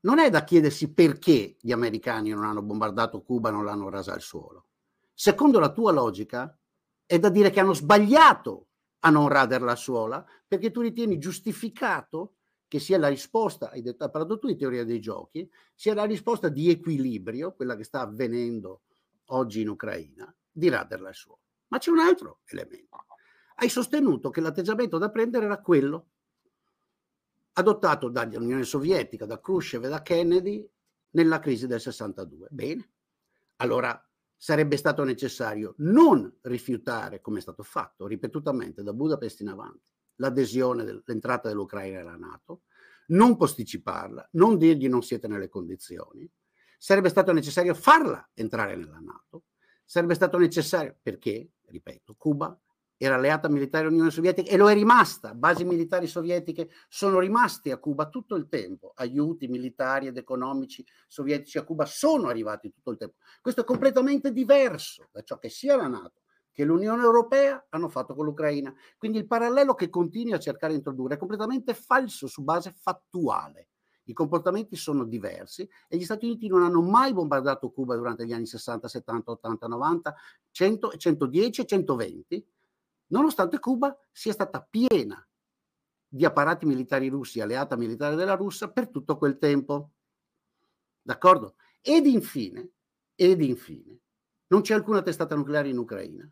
non 0.00 0.18
è 0.18 0.28
da 0.28 0.44
chiedersi 0.44 0.92
perché 0.92 1.56
gli 1.60 1.72
americani 1.72 2.30
non 2.30 2.44
hanno 2.44 2.62
bombardato 2.62 3.22
Cuba 3.22 3.50
non 3.50 3.64
l'hanno 3.64 3.88
rasa 3.88 4.12
al 4.12 4.20
suolo. 4.20 4.66
Secondo 5.14 5.58
la 5.58 5.72
tua 5.72 5.92
logica 5.92 6.56
è 7.06 7.18
da 7.18 7.28
dire 7.28 7.50
che 7.50 7.60
hanno 7.60 7.74
sbagliato 7.74 8.68
a 9.00 9.10
non 9.10 9.28
raderla 9.28 9.70
al 9.70 9.78
suolo 9.78 10.26
perché 10.46 10.70
tu 10.70 10.80
ritieni 10.80 11.18
giustificato 11.18 12.34
che 12.68 12.80
sia 12.80 12.98
la 12.98 13.08
risposta, 13.08 13.70
hai 13.70 13.82
detto, 13.82 14.04
hai 14.04 14.10
parlato 14.10 14.38
tu 14.38 14.48
di 14.48 14.56
teoria 14.56 14.84
dei 14.84 15.00
giochi, 15.00 15.48
sia 15.74 15.94
la 15.94 16.04
risposta 16.04 16.48
di 16.48 16.70
equilibrio, 16.70 17.54
quella 17.54 17.76
che 17.76 17.84
sta 17.84 18.00
avvenendo 18.00 18.82
oggi 19.26 19.60
in 19.60 19.68
Ucraina, 19.68 20.34
di 20.50 20.68
raderla 20.68 21.08
al 21.08 21.14
suolo. 21.14 21.40
Ma 21.68 21.78
c'è 21.78 21.90
un 21.90 21.98
altro 21.98 22.40
elemento. 22.46 23.06
Hai 23.56 23.68
sostenuto 23.68 24.30
che 24.30 24.40
l'atteggiamento 24.40 24.98
da 24.98 25.10
prendere 25.10 25.46
era 25.46 25.60
quello 25.60 26.08
adottato 27.52 28.08
dall'Unione 28.08 28.64
Sovietica, 28.64 29.26
da 29.26 29.40
Khrushchev 29.40 29.84
e 29.84 29.88
da 29.88 30.02
Kennedy 30.02 30.68
nella 31.10 31.38
crisi 31.38 31.66
del 31.66 31.80
62. 31.80 32.48
Bene, 32.50 32.90
allora 33.56 33.98
sarebbe 34.36 34.76
stato 34.76 35.04
necessario 35.04 35.74
non 35.78 36.32
rifiutare, 36.42 37.20
come 37.20 37.38
è 37.38 37.42
stato 37.42 37.62
fatto 37.62 38.06
ripetutamente 38.06 38.82
da 38.82 38.92
Budapest 38.92 39.40
in 39.40 39.48
avanti, 39.48 39.90
l'adesione, 40.16 41.02
l'entrata 41.04 41.48
dell'Ucraina 41.48 42.00
alla 42.00 42.16
Nato, 42.16 42.62
non 43.06 43.36
posticiparla, 43.36 44.30
non 44.32 44.58
dirgli 44.58 44.88
non 44.88 45.02
siete 45.02 45.28
nelle 45.28 45.48
condizioni, 45.48 46.28
sarebbe 46.78 47.08
stato 47.08 47.32
necessario 47.32 47.74
farla 47.74 48.30
entrare 48.34 48.76
nella 48.76 48.98
Nato, 48.98 49.44
sarebbe 49.84 50.14
stato 50.14 50.38
necessario 50.38 50.96
perché 51.02 51.50
ripeto, 51.66 52.14
Cuba 52.16 52.58
era 52.96 53.16
alleata 53.16 53.48
militare 53.48 53.84
dell'Unione 53.84 54.10
Sovietica 54.10 54.50
e 54.50 54.56
lo 54.56 54.70
è 54.70 54.74
rimasta. 54.74 55.34
Basi 55.34 55.64
militari 55.64 56.06
sovietiche 56.06 56.70
sono 56.88 57.18
rimaste 57.18 57.72
a 57.72 57.78
Cuba 57.78 58.08
tutto 58.08 58.36
il 58.36 58.48
tempo. 58.48 58.92
Aiuti 58.94 59.48
militari 59.48 60.06
ed 60.06 60.16
economici 60.16 60.84
sovietici 61.08 61.58
a 61.58 61.64
Cuba 61.64 61.84
sono 61.86 62.28
arrivati 62.28 62.70
tutto 62.70 62.90
il 62.92 62.96
tempo. 62.96 63.16
Questo 63.40 63.62
è 63.62 63.64
completamente 63.64 64.32
diverso 64.32 65.08
da 65.10 65.22
ciò 65.22 65.38
che 65.38 65.48
sia 65.48 65.76
la 65.76 65.88
Nato 65.88 66.22
che 66.54 66.64
l'Unione 66.64 67.02
Europea 67.02 67.66
hanno 67.70 67.88
fatto 67.88 68.14
con 68.14 68.24
l'Ucraina. 68.24 68.72
Quindi 68.96 69.18
il 69.18 69.26
parallelo 69.26 69.74
che 69.74 69.90
continui 69.90 70.34
a 70.34 70.38
cercare 70.38 70.72
di 70.72 70.78
introdurre 70.78 71.14
è 71.14 71.18
completamente 71.18 71.74
falso 71.74 72.28
su 72.28 72.44
base 72.44 72.72
fattuale. 72.80 73.70
I 74.04 74.12
comportamenti 74.12 74.76
sono 74.76 75.04
diversi 75.04 75.68
e 75.88 75.96
gli 75.96 76.04
Stati 76.04 76.26
Uniti 76.26 76.48
non 76.48 76.62
hanno 76.62 76.82
mai 76.82 77.12
bombardato 77.12 77.70
Cuba 77.70 77.96
durante 77.96 78.26
gli 78.26 78.32
anni 78.32 78.46
60, 78.46 78.88
70, 78.88 79.30
80, 79.30 79.66
90, 79.66 80.14
100, 80.50 80.96
110 80.96 81.60
e 81.60 81.66
120, 81.66 82.46
nonostante 83.08 83.58
Cuba 83.58 83.96
sia 84.12 84.32
stata 84.32 84.60
piena 84.62 85.26
di 86.06 86.24
apparati 86.24 86.64
militari 86.64 87.08
russi, 87.08 87.40
alleata 87.40 87.76
militare 87.76 88.14
della 88.14 88.34
Russia 88.34 88.70
per 88.70 88.88
tutto 88.88 89.16
quel 89.16 89.38
tempo. 89.38 89.90
D'accordo? 91.02 91.56
Ed 91.80 92.06
infine, 92.06 92.70
ed 93.14 93.42
infine, 93.42 93.98
non 94.48 94.60
c'è 94.60 94.74
alcuna 94.74 95.02
testata 95.02 95.34
nucleare 95.34 95.68
in 95.68 95.78
Ucraina. 95.78 96.30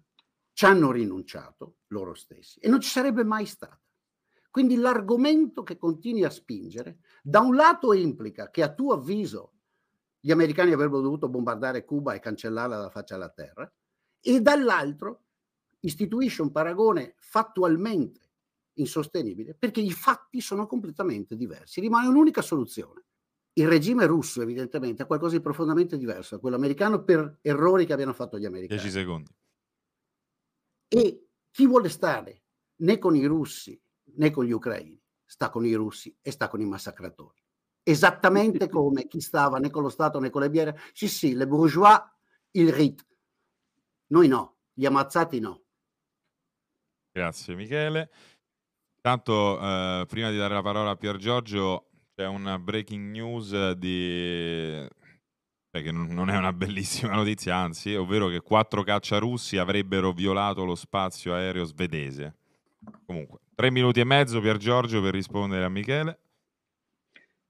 Ci 0.53 0.64
hanno 0.66 0.93
rinunciato 0.93 1.79
loro 1.89 2.14
stessi 2.14 2.61
e 2.61 2.68
non 2.68 2.81
ci 2.81 2.89
sarebbe 2.89 3.25
mai 3.25 3.47
stata. 3.47 3.82
Quindi 4.53 4.77
l'argomento 4.77 5.63
che 5.63 5.79
continui 5.79 6.25
a 6.25 6.31
spingere, 6.31 6.99
da 7.23 7.41
un 7.41 7.55
lato 7.55 7.95
implica 7.95 8.51
che 8.51 8.63
a 8.63 8.71
tuo 8.71 8.93
avviso 8.93 9.55
gli 10.21 10.31
americani 10.31 10.73
avrebbero 10.73 11.01
dovuto 11.01 11.31
bombardare 11.31 11.87
Cuba 11.87 12.13
e 12.13 12.21
cancellarla 12.21 12.77
dalla 12.77 12.91
faccia 12.91 13.15
della 13.15 13.31
terra, 13.31 13.73
e 14.21 14.41
dall'altro 14.43 15.25
istituisce 15.81 16.43
un 16.43 16.53
paragone 16.53 17.15
fattualmente 17.19 18.31
insostenibile 18.75 19.55
perché 19.55 19.81
i 19.81 19.91
fatti 19.91 20.43
sono 20.43 20.67
completamente 20.67 21.35
diversi. 21.35 21.81
Rimane 21.81 22.09
un'unica 22.09 22.43
soluzione. 22.43 23.07
Il 23.55 23.69
regime 23.69 24.05
russo 24.05 24.43
evidentemente 24.43 25.05
è 25.05 25.07
qualcosa 25.07 25.35
di 25.35 25.43
profondamente 25.43 25.97
diverso 25.97 26.35
da 26.35 26.43
quello 26.43 26.57
americano 26.57 27.05
per 27.05 27.39
errori 27.41 27.87
che 27.87 27.95
abbiano 27.95 28.13
fatto 28.13 28.39
gli 28.39 28.45
americani. 28.45 28.81
10 28.81 28.95
secondi. 28.95 29.35
E 30.89 31.27
chi 31.51 31.67
vuole 31.67 31.89
stare 31.89 32.43
né 32.83 32.99
con 32.99 33.17
i 33.17 33.25
russi 33.25 33.81
né 34.17 34.31
con 34.31 34.45
gli 34.45 34.53
ucraini, 34.53 35.01
sta 35.25 35.51
con 35.51 35.65
i 35.65 35.75
russi 35.75 36.17
e 36.21 36.31
sta 36.31 36.49
con 36.49 36.61
i 36.61 36.65
massacratori. 36.65 37.41
Esattamente 37.83 38.69
come 38.69 39.09
chi 39.09 39.21
stava 39.21 39.59
né 39.59 39.71
con 39.71 39.83
lo 39.83 39.89
Stato 39.89 40.21
né 40.21 40.31
con 40.31 40.43
le 40.43 40.51
biere. 40.51 40.79
Sì, 40.93 41.09
sì, 41.09 41.35
le 41.35 41.47
bourgeois, 41.47 42.01
il 42.53 42.73
rit. 42.73 43.05
Noi 44.09 44.29
no, 44.29 44.59
gli 44.73 44.87
ammazzati 44.87 45.41
no. 45.41 45.63
Grazie 47.11 47.55
Michele. 47.55 48.11
Tanto 49.01 49.61
eh, 49.61 50.07
prima 50.07 50.31
di 50.31 50.37
dare 50.37 50.55
la 50.55 50.63
parola 50.63 50.91
a 50.91 50.97
Pier 50.97 51.17
Giorgio 51.17 51.89
c'è 52.15 52.27
una 52.27 52.59
breaking 52.59 53.11
news 53.11 53.73
di 53.73 54.87
che 55.81 55.91
non 55.91 56.29
è 56.29 56.37
una 56.37 56.53
bellissima 56.53 57.15
notizia, 57.15 57.57
anzi, 57.57 57.95
ovvero 57.95 58.29
che 58.29 58.41
quattro 58.41 58.83
cacciarussi 58.83 59.57
avrebbero 59.57 60.13
violato 60.13 60.65
lo 60.65 60.75
spazio 60.75 61.33
aereo 61.33 61.65
svedese. 61.65 62.37
Comunque, 63.07 63.39
tre 63.63 63.71
minuti 63.71 64.01
e 64.01 64.05
mezzo 64.05 64.41
Pier 64.41 64.57
Giorgio 64.57 65.01
per 65.01 65.15
rispondere 65.15 65.63
a 65.63 65.69
Michele. 65.69 66.19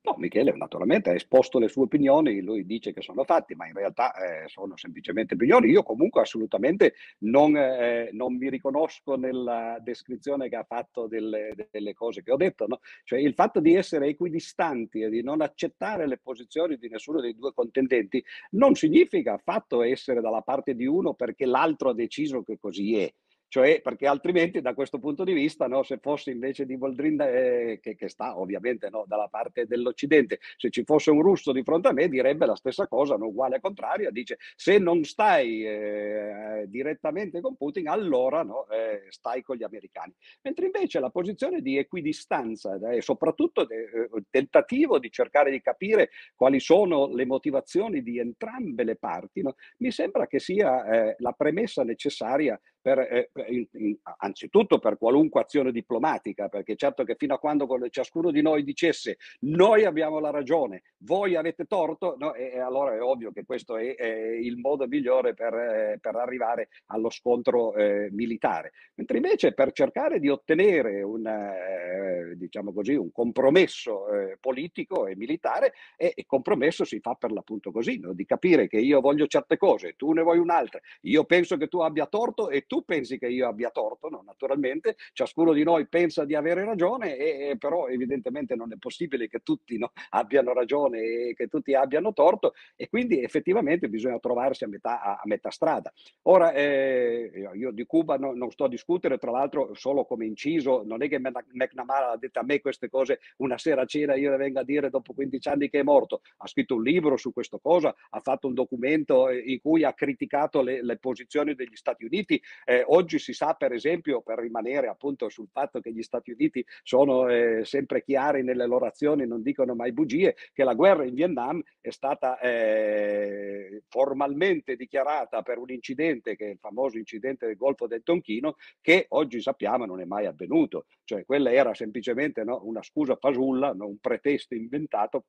No, 0.02 0.16
Michele 0.18 0.52
naturalmente 0.54 1.08
ha 1.08 1.14
esposto 1.14 1.58
le 1.58 1.68
sue 1.68 1.84
opinioni, 1.84 2.42
lui 2.42 2.66
dice 2.66 2.92
che 2.92 3.00
sono 3.00 3.24
fatti, 3.24 3.54
ma 3.54 3.66
in 3.66 3.72
realtà 3.72 4.12
eh, 4.12 4.46
sono 4.48 4.76
semplicemente 4.76 5.32
opinioni. 5.32 5.70
Io 5.70 5.82
comunque 5.82 6.20
assolutamente 6.20 6.96
non, 7.20 7.56
eh, 7.56 8.10
non, 8.12 8.36
mi 8.36 8.50
riconosco 8.50 9.16
nella 9.16 9.78
descrizione 9.80 10.50
che 10.50 10.56
ha 10.56 10.64
fatto 10.64 11.06
delle, 11.06 11.54
delle 11.70 11.94
cose 11.94 12.22
che 12.22 12.30
ho 12.30 12.36
detto. 12.36 12.66
No? 12.66 12.80
Cioè 13.04 13.18
il 13.18 13.32
fatto 13.32 13.60
di 13.60 13.74
essere 13.74 14.08
equidistanti 14.08 15.00
e 15.00 15.08
di 15.08 15.22
non 15.22 15.40
accettare 15.40 16.06
le 16.06 16.18
posizioni 16.18 16.76
di 16.76 16.90
nessuno 16.90 17.22
dei 17.22 17.34
due 17.34 17.54
contendenti 17.54 18.22
non 18.50 18.74
significa 18.74 19.32
affatto 19.32 19.82
essere 19.82 20.20
dalla 20.20 20.42
parte 20.42 20.74
di 20.74 20.84
uno 20.84 21.14
perché 21.14 21.46
l'altro 21.46 21.88
ha 21.88 21.94
deciso 21.94 22.42
che 22.42 22.58
così 22.58 22.98
è 22.98 23.10
cioè 23.52 23.82
perché 23.82 24.06
altrimenti 24.06 24.62
da 24.62 24.72
questo 24.72 24.98
punto 24.98 25.24
di 25.24 25.34
vista, 25.34 25.66
no, 25.66 25.82
se 25.82 25.98
fosse 25.98 26.30
invece 26.30 26.64
di 26.64 26.78
Boldrin, 26.78 27.20
eh, 27.20 27.80
che, 27.82 27.96
che, 27.96 28.08
sta 28.08 28.38
ovviamente 28.40 28.88
no, 28.88 29.04
dalla 29.06 29.28
parte 29.28 29.66
dell'Occidente, 29.66 30.38
se 30.56 30.70
ci 30.70 30.84
fosse 30.84 31.10
un 31.10 31.20
russo 31.20 31.52
di 31.52 31.62
fronte 31.62 31.88
a 31.88 31.92
me 31.92 32.08
direbbe 32.08 32.46
la 32.46 32.56
stessa 32.56 32.86
cosa, 32.86 33.16
no, 33.16 33.26
uguale 33.26 33.56
a 33.56 33.60
contraria, 33.60 34.10
dice 34.10 34.38
se 34.56 34.78
non 34.78 35.04
stai 35.04 35.66
eh, 35.66 36.64
direttamente 36.66 37.42
con 37.42 37.54
Putin, 37.56 37.88
allora 37.88 38.42
no, 38.42 38.66
eh, 38.70 39.04
stai 39.10 39.42
con 39.42 39.56
gli 39.56 39.64
americani. 39.64 40.14
Mentre 40.40 40.64
invece 40.64 40.98
la 40.98 41.10
posizione 41.10 41.60
di 41.60 41.76
equidistanza 41.76 42.78
e 42.90 42.96
eh, 42.96 43.02
soprattutto 43.02 43.66
de, 43.66 43.82
eh, 43.82 44.08
tentativo 44.30 44.98
di 44.98 45.10
cercare 45.10 45.50
di 45.50 45.60
capire 45.60 46.08
quali 46.34 46.58
sono 46.58 47.12
le 47.14 47.26
motivazioni 47.26 48.02
di 48.02 48.18
entrambe 48.18 48.82
le 48.82 48.96
parti, 48.96 49.42
mi 49.76 49.90
sembra 49.90 50.26
che 50.26 50.38
sia 50.38 50.86
eh, 50.86 51.16
la 51.18 51.32
premessa 51.32 51.84
necessaria 51.84 52.58
per, 52.82 52.98
eh, 52.98 53.30
in, 53.48 53.66
in, 53.72 53.96
anzitutto 54.18 54.78
per 54.78 54.98
qualunque 54.98 55.40
azione 55.40 55.70
diplomatica, 55.70 56.48
perché 56.48 56.74
certo 56.76 57.04
che 57.04 57.14
fino 57.14 57.34
a 57.34 57.38
quando 57.38 57.66
ciascuno 57.88 58.30
di 58.30 58.42
noi 58.42 58.64
dicesse 58.64 59.18
noi 59.40 59.84
abbiamo 59.84 60.18
la 60.18 60.30
ragione, 60.30 60.82
voi 60.98 61.36
avete 61.36 61.64
torto, 61.64 62.16
no, 62.18 62.34
e, 62.34 62.50
e 62.54 62.58
allora 62.58 62.94
è 62.94 63.00
ovvio 63.00 63.30
che 63.30 63.44
questo 63.44 63.76
è, 63.76 63.94
è 63.94 64.12
il 64.36 64.58
modo 64.58 64.86
migliore 64.86 65.32
per, 65.34 65.54
eh, 65.54 65.98
per 66.00 66.16
arrivare 66.16 66.68
allo 66.86 67.08
scontro 67.10 67.74
eh, 67.74 68.08
militare. 68.10 68.72
Mentre 68.94 69.18
invece 69.18 69.54
per 69.54 69.72
cercare 69.72 70.18
di 70.18 70.28
ottenere 70.28 71.02
un, 71.02 71.24
eh, 71.26 72.34
diciamo 72.36 72.72
così, 72.72 72.94
un 72.94 73.12
compromesso 73.12 74.06
politico 74.40 75.06
e 75.06 75.14
militare, 75.14 75.74
e 75.96 76.12
il 76.16 76.26
compromesso 76.26 76.84
si 76.84 76.98
fa 77.00 77.14
per 77.14 77.30
l'appunto 77.30 77.70
così, 77.70 77.98
no? 77.98 78.12
di 78.12 78.24
capire 78.24 78.66
che 78.66 78.78
io 78.78 79.00
voglio 79.00 79.26
certe 79.26 79.56
cose, 79.56 79.94
tu 79.96 80.12
ne 80.12 80.22
vuoi 80.22 80.38
un'altra, 80.38 80.80
io 81.02 81.24
penso 81.24 81.56
che 81.56 81.68
tu 81.68 81.78
abbia 81.80 82.06
torto 82.06 82.50
e 82.50 82.64
tu 82.66 82.71
pensi 82.80 83.18
che 83.18 83.28
io 83.28 83.46
abbia 83.46 83.68
torto, 83.68 84.08
no? 84.08 84.22
naturalmente, 84.24 84.96
ciascuno 85.12 85.52
di 85.52 85.62
noi 85.62 85.86
pensa 85.86 86.24
di 86.24 86.34
avere 86.34 86.64
ragione, 86.64 87.16
e, 87.18 87.50
e 87.50 87.58
però 87.58 87.88
evidentemente 87.88 88.54
non 88.54 88.72
è 88.72 88.76
possibile 88.78 89.28
che 89.28 89.40
tutti 89.40 89.76
no, 89.76 89.92
abbiano 90.10 90.54
ragione 90.54 91.00
e 91.00 91.34
che 91.34 91.48
tutti 91.48 91.74
abbiano 91.74 92.14
torto 92.14 92.54
e 92.76 92.88
quindi 92.88 93.22
effettivamente 93.22 93.88
bisogna 93.88 94.18
trovarsi 94.18 94.64
a 94.64 94.68
metà, 94.68 95.02
a, 95.02 95.12
a 95.14 95.22
metà 95.24 95.50
strada. 95.50 95.92
Ora, 96.22 96.52
eh, 96.52 97.50
io 97.54 97.70
di 97.70 97.84
Cuba 97.84 98.16
no, 98.16 98.32
non 98.32 98.50
sto 98.50 98.64
a 98.64 98.68
discutere, 98.68 99.18
tra 99.18 99.30
l'altro 99.30 99.74
solo 99.74 100.04
come 100.04 100.26
inciso, 100.26 100.82
non 100.84 101.02
è 101.02 101.08
che 101.08 101.18
McNamara 101.18 102.12
ha 102.12 102.16
detto 102.16 102.38
a 102.38 102.44
me 102.44 102.60
queste 102.60 102.88
cose 102.88 103.20
una 103.38 103.58
sera 103.58 103.82
a 103.82 103.86
cena, 103.86 104.14
io 104.14 104.30
le 104.30 104.36
vengo 104.36 104.60
a 104.60 104.64
dire 104.64 104.90
dopo 104.90 105.12
15 105.12 105.48
anni 105.48 105.68
che 105.68 105.80
è 105.80 105.82
morto, 105.82 106.22
ha 106.38 106.46
scritto 106.46 106.76
un 106.76 106.82
libro 106.82 107.16
su 107.16 107.32
questa 107.32 107.58
cosa, 107.58 107.94
ha 108.10 108.20
fatto 108.20 108.46
un 108.46 108.54
documento 108.54 109.28
eh, 109.28 109.38
in 109.38 109.60
cui 109.60 109.84
ha 109.84 109.92
criticato 109.92 110.62
le, 110.62 110.82
le 110.82 110.96
posizioni 110.98 111.54
degli 111.54 111.76
Stati 111.76 112.04
Uniti, 112.04 112.40
eh, 112.64 112.84
oggi 112.86 113.18
si 113.18 113.32
sa, 113.32 113.54
per 113.54 113.72
esempio, 113.72 114.22
per 114.22 114.38
rimanere 114.38 114.88
appunto 114.88 115.28
sul 115.28 115.48
fatto 115.50 115.80
che 115.80 115.92
gli 115.92 116.02
Stati 116.02 116.30
Uniti 116.30 116.64
sono 116.82 117.28
eh, 117.28 117.64
sempre 117.64 118.02
chiari 118.02 118.42
nelle 118.42 118.66
loro 118.66 118.86
azioni, 118.86 119.26
non 119.26 119.42
dicono 119.42 119.74
mai 119.74 119.92
bugie, 119.92 120.36
che 120.52 120.64
la 120.64 120.74
guerra 120.74 121.04
in 121.04 121.14
Vietnam 121.14 121.62
è 121.80 121.90
stata 121.90 122.38
eh, 122.38 123.82
formalmente 123.88 124.76
dichiarata 124.76 125.42
per 125.42 125.58
un 125.58 125.70
incidente, 125.70 126.36
che 126.36 126.46
è 126.46 126.50
il 126.50 126.58
famoso 126.58 126.98
incidente 126.98 127.46
del 127.46 127.56
Golfo 127.56 127.86
del 127.86 128.02
Tonchino, 128.02 128.56
che 128.80 129.06
oggi 129.10 129.40
sappiamo 129.40 129.84
non 129.86 130.00
è 130.00 130.04
mai 130.04 130.26
avvenuto. 130.26 130.86
Cioè 131.04 131.24
quella 131.24 131.52
era 131.52 131.74
semplicemente 131.74 132.44
no, 132.44 132.60
una 132.64 132.82
scusa 132.82 133.16
fasulla, 133.16 133.72
no, 133.72 133.86
un 133.86 133.98
pretesto 133.98 134.54
inventato 134.54 135.24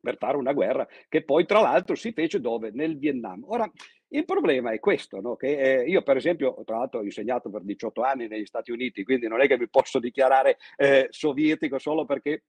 per 0.00 0.16
fare 0.16 0.36
una 0.36 0.52
guerra 0.52 0.86
che 1.08 1.24
poi 1.24 1.44
tra 1.44 1.60
l'altro 1.60 1.94
si 1.94 2.12
fece 2.12 2.40
dove? 2.40 2.70
Nel 2.72 2.96
Vietnam. 2.96 3.44
Ora, 3.46 3.70
il 4.10 4.24
problema 4.24 4.70
è 4.70 4.78
questo, 4.78 5.20
no? 5.20 5.36
che 5.36 5.80
eh, 5.80 5.88
io 5.88 6.02
per 6.02 6.16
esempio, 6.16 6.62
tra 6.64 6.78
l'altro 6.78 7.00
ho 7.00 7.04
insegnato 7.04 7.50
per 7.50 7.62
18 7.62 8.02
anni 8.02 8.26
negli 8.28 8.46
Stati 8.46 8.70
Uniti, 8.70 9.04
quindi 9.04 9.28
non 9.28 9.40
è 9.40 9.46
che 9.46 9.58
mi 9.58 9.68
posso 9.68 9.98
dichiarare 9.98 10.58
eh, 10.76 11.08
sovietico 11.10 11.78
solo 11.78 12.04
perché 12.04 12.44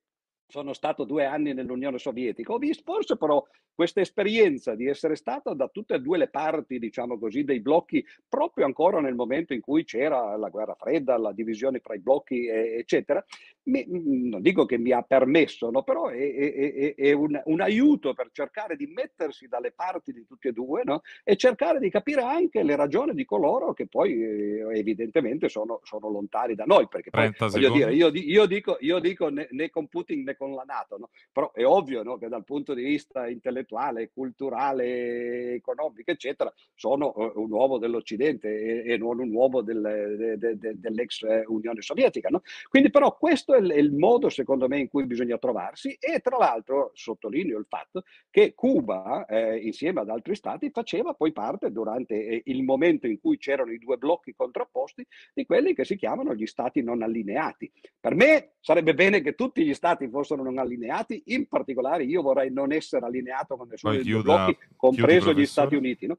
sono 0.50 0.74
stato 0.74 1.04
due 1.04 1.26
anni 1.26 1.54
nell'Unione 1.54 2.00
Sovietica. 2.00 2.52
Ho 2.52 2.58
visto 2.58 2.84
forse 2.84 3.18
però 3.18 3.46
questa 3.74 4.02
esperienza 4.02 4.76
di 4.76 4.88
essere 4.88 5.16
stato 5.16 5.54
da 5.54 5.70
tutte 5.70 5.94
e 5.94 6.02
due 6.02 6.18
le 6.18 6.28
parti, 6.28 6.80
diciamo 6.80 7.18
così, 7.18 7.46
dei 7.46 7.62
blocchi, 7.62 8.06
proprio 8.28 8.66
ancora 8.66 9.00
nel 9.00 9.16
momento 9.16 9.54
in 9.54 9.62
cui 9.62 9.86
c'era 9.86 10.36
la 10.36 10.50
guerra 10.50 10.76
fredda, 10.76 11.18
la 11.18 11.32
divisione 11.32 11.80
fra 11.80 11.96
i 11.96 12.00
blocchi, 12.00 12.48
eccetera, 12.48 13.24
mi, 13.70 13.86
non 13.88 14.42
dico 14.42 14.66
che 14.66 14.78
mi 14.78 14.92
ha 14.92 15.02
permesso, 15.02 15.70
no? 15.70 15.84
però 15.84 16.08
è, 16.08 16.18
è, 16.18 16.96
è 16.96 17.12
un, 17.12 17.40
un, 17.46 17.62
aiuto 17.62 18.14
per 18.14 18.30
cercare 18.32 18.76
di 18.76 18.88
mettersi 18.88 19.48
dalle 19.48 19.72
parti 19.72 20.12
di 20.12 20.26
tutti 20.26 20.48
e 20.48 20.52
due 20.52 20.82
no? 20.84 21.02
e 21.24 21.36
cercare 21.36 21.80
di 21.80 21.90
capire 21.90 22.22
anche 22.22 22.64
le 22.64 22.76
ragioni 22.76 23.14
di 23.14 23.26
coloro 23.26 23.74
che 23.74 23.88
poi 23.88 24.22
eh, 24.22 24.78
evidentemente 24.78 25.48
sono, 25.50 25.80
sono, 25.84 26.10
lontani 26.10 26.56
da 26.56 26.64
noi. 26.66 26.88
Perché 26.88 27.12
poi, 27.12 27.32
voglio 27.38 27.72
dire, 27.72 27.94
io, 27.94 28.10
io, 28.14 28.46
dico, 28.46 28.78
io 28.80 29.00
dico 29.00 29.30
né, 29.30 29.48
né, 29.52 29.70
con 29.70 29.88
Putin 29.88 30.24
né 30.24 30.36
con 30.40 30.54
la 30.54 30.64
Nato, 30.66 30.98
no? 30.98 31.10
però 31.34 31.52
è 31.52 31.66
ovvio 31.66 32.18
che 32.18 32.30
dal 32.30 32.46
punto 32.46 32.74
di 32.74 32.82
vista 32.82 33.28
intellettuale 33.28 34.10
culturale, 34.10 35.56
economico, 35.56 36.12
eccetera, 36.12 36.52
sono 36.74 37.14
eh, 37.14 37.32
un 37.36 37.52
uomo 37.52 37.78
dell'Occidente 37.78 38.48
e, 38.48 38.94
e 38.94 38.98
non 38.98 39.20
un 39.20 39.34
uomo 39.34 39.60
del, 39.60 40.38
de, 40.38 40.58
de, 40.58 40.80
dell'ex 40.80 41.24
eh, 41.24 41.44
Unione 41.48 41.82
Sovietica. 41.82 42.30
No? 42.30 42.42
Quindi 42.70 42.90
però 42.90 43.18
questo 43.18 43.54
è 43.54 43.60
il, 43.60 43.70
è 43.70 43.78
il, 43.78 43.92
modo, 43.92 44.30
secondo 44.30 44.70
me, 44.70 44.80
in 44.80 44.88
cui 44.88 45.06
bisogna 45.06 45.38
trovarsi 45.38 45.98
e 46.00 46.20
tra 46.22 46.38
l'altro 46.38 46.92
sottolineo 46.94 47.60
il 47.60 47.66
fatto 47.68 48.04
che 48.30 48.54
Cuba, 48.54 49.26
eh, 49.26 49.58
insieme 49.58 50.00
ad 50.00 50.10
altri 50.10 50.36
stati, 50.36 50.70
faceva 50.70 51.14
poi 51.14 51.34
parte, 51.34 51.70
durante 51.70 52.16
eh, 52.16 52.42
il 52.46 52.64
momento 52.64 53.08
in 53.08 53.20
cui 53.20 53.38
c'erano 53.38 53.74
i 53.74 53.78
due 53.78 53.98
blocchi 53.98 54.34
contrapposti, 54.34 55.06
di 55.34 55.46
quelli 55.46 55.74
che 55.74 55.84
si 55.84 55.98
chiamano 55.98 56.34
gli 56.34 56.46
stati 56.46 56.82
non 56.82 57.02
allineati. 57.02 57.70
Per 58.00 58.16
me 58.16 58.54
sarebbe 58.62 58.94
bene 58.94 59.20
che 59.20 59.36
tutti 59.36 59.66
gli 59.66 59.74
stati 59.74 60.08
fossero 60.08 60.29
non 60.36 60.58
allineati, 60.58 61.22
in 61.28 61.48
particolare 61.48 62.04
io 62.04 62.22
vorrei 62.22 62.52
non 62.52 62.72
essere 62.72 63.06
allineato 63.06 63.56
con 63.58 63.68
nessuno 63.68 63.94
dei 63.94 64.04
due 64.04 64.22
blocchi, 64.22 64.58
compreso 64.76 65.34
gli 65.34 65.46
Stati 65.46 65.76
Uniti. 65.76 66.08
No? 66.08 66.18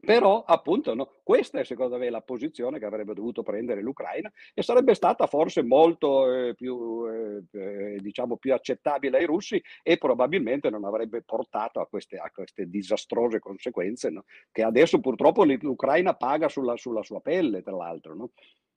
Però 0.00 0.44
appunto 0.44 0.94
no, 0.94 1.16
questa 1.24 1.58
è 1.58 1.64
secondo 1.64 1.98
me 1.98 2.08
la 2.08 2.20
posizione 2.20 2.78
che 2.78 2.84
avrebbe 2.84 3.14
dovuto 3.14 3.42
prendere 3.42 3.82
l'Ucraina 3.82 4.30
e 4.54 4.62
sarebbe 4.62 4.94
stata 4.94 5.26
forse 5.26 5.62
molto 5.62 6.32
eh, 6.32 6.54
più, 6.54 7.04
eh, 7.08 7.42
eh, 7.50 7.98
diciamo 7.98 8.36
più 8.36 8.54
accettabile 8.54 9.18
ai 9.18 9.26
russi 9.26 9.60
e 9.82 9.98
probabilmente 9.98 10.70
non 10.70 10.84
avrebbe 10.84 11.22
portato 11.22 11.80
a 11.80 11.86
queste, 11.86 12.16
a 12.16 12.30
queste 12.30 12.68
disastrose 12.68 13.40
conseguenze 13.40 14.10
no? 14.10 14.24
che 14.52 14.62
adesso 14.62 15.00
purtroppo 15.00 15.44
l'Ucraina 15.44 16.14
paga 16.14 16.48
sulla, 16.48 16.76
sulla, 16.76 17.02
sua 17.02 17.20
pelle 17.20 17.62
tra 17.62 17.74
l'altro. 17.74 18.14
No? 18.14 18.30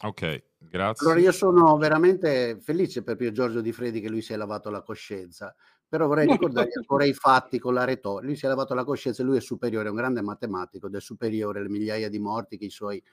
Ok, 0.04 0.44
grazie. 0.58 1.06
Allora 1.06 1.22
io 1.22 1.32
sono 1.32 1.78
veramente 1.78 2.58
felice 2.60 3.04
per 3.04 3.16
Pier 3.16 3.32
Giorgio 3.32 3.62
Di 3.62 3.72
Fredi 3.72 4.02
che 4.02 4.10
lui 4.10 4.22
si 4.22 4.34
è 4.34 4.36
lavato 4.36 4.72
la 4.72 4.82
coscienza, 4.82 5.56
però 5.92 6.08
vorrei 6.08 6.26
ricordargli 6.26 6.78
ancora 6.78 7.04
i 7.04 7.12
fatti 7.12 7.60
con 7.60 7.74
la 7.74 7.84
retorica. 7.84 8.26
Lui 8.26 8.38
si 8.38 8.46
è 8.46 8.48
lavato 8.48 8.74
la 8.74 8.86
coscienza, 8.86 9.24
lui 9.24 9.36
è 9.36 9.42
superiore, 9.42 9.88
è 9.88 9.89
un 9.89 9.98
grande 9.98 10.22
matematico 10.22 10.88
ed 10.88 10.96
è 10.96 11.02
superiore 11.02 11.60
alle 11.60 11.68
migliaia 11.68 12.08
di 12.08 12.18
morti 12.18 12.58
che 12.58 12.64
i 12.64 12.70
suoi 12.70 13.04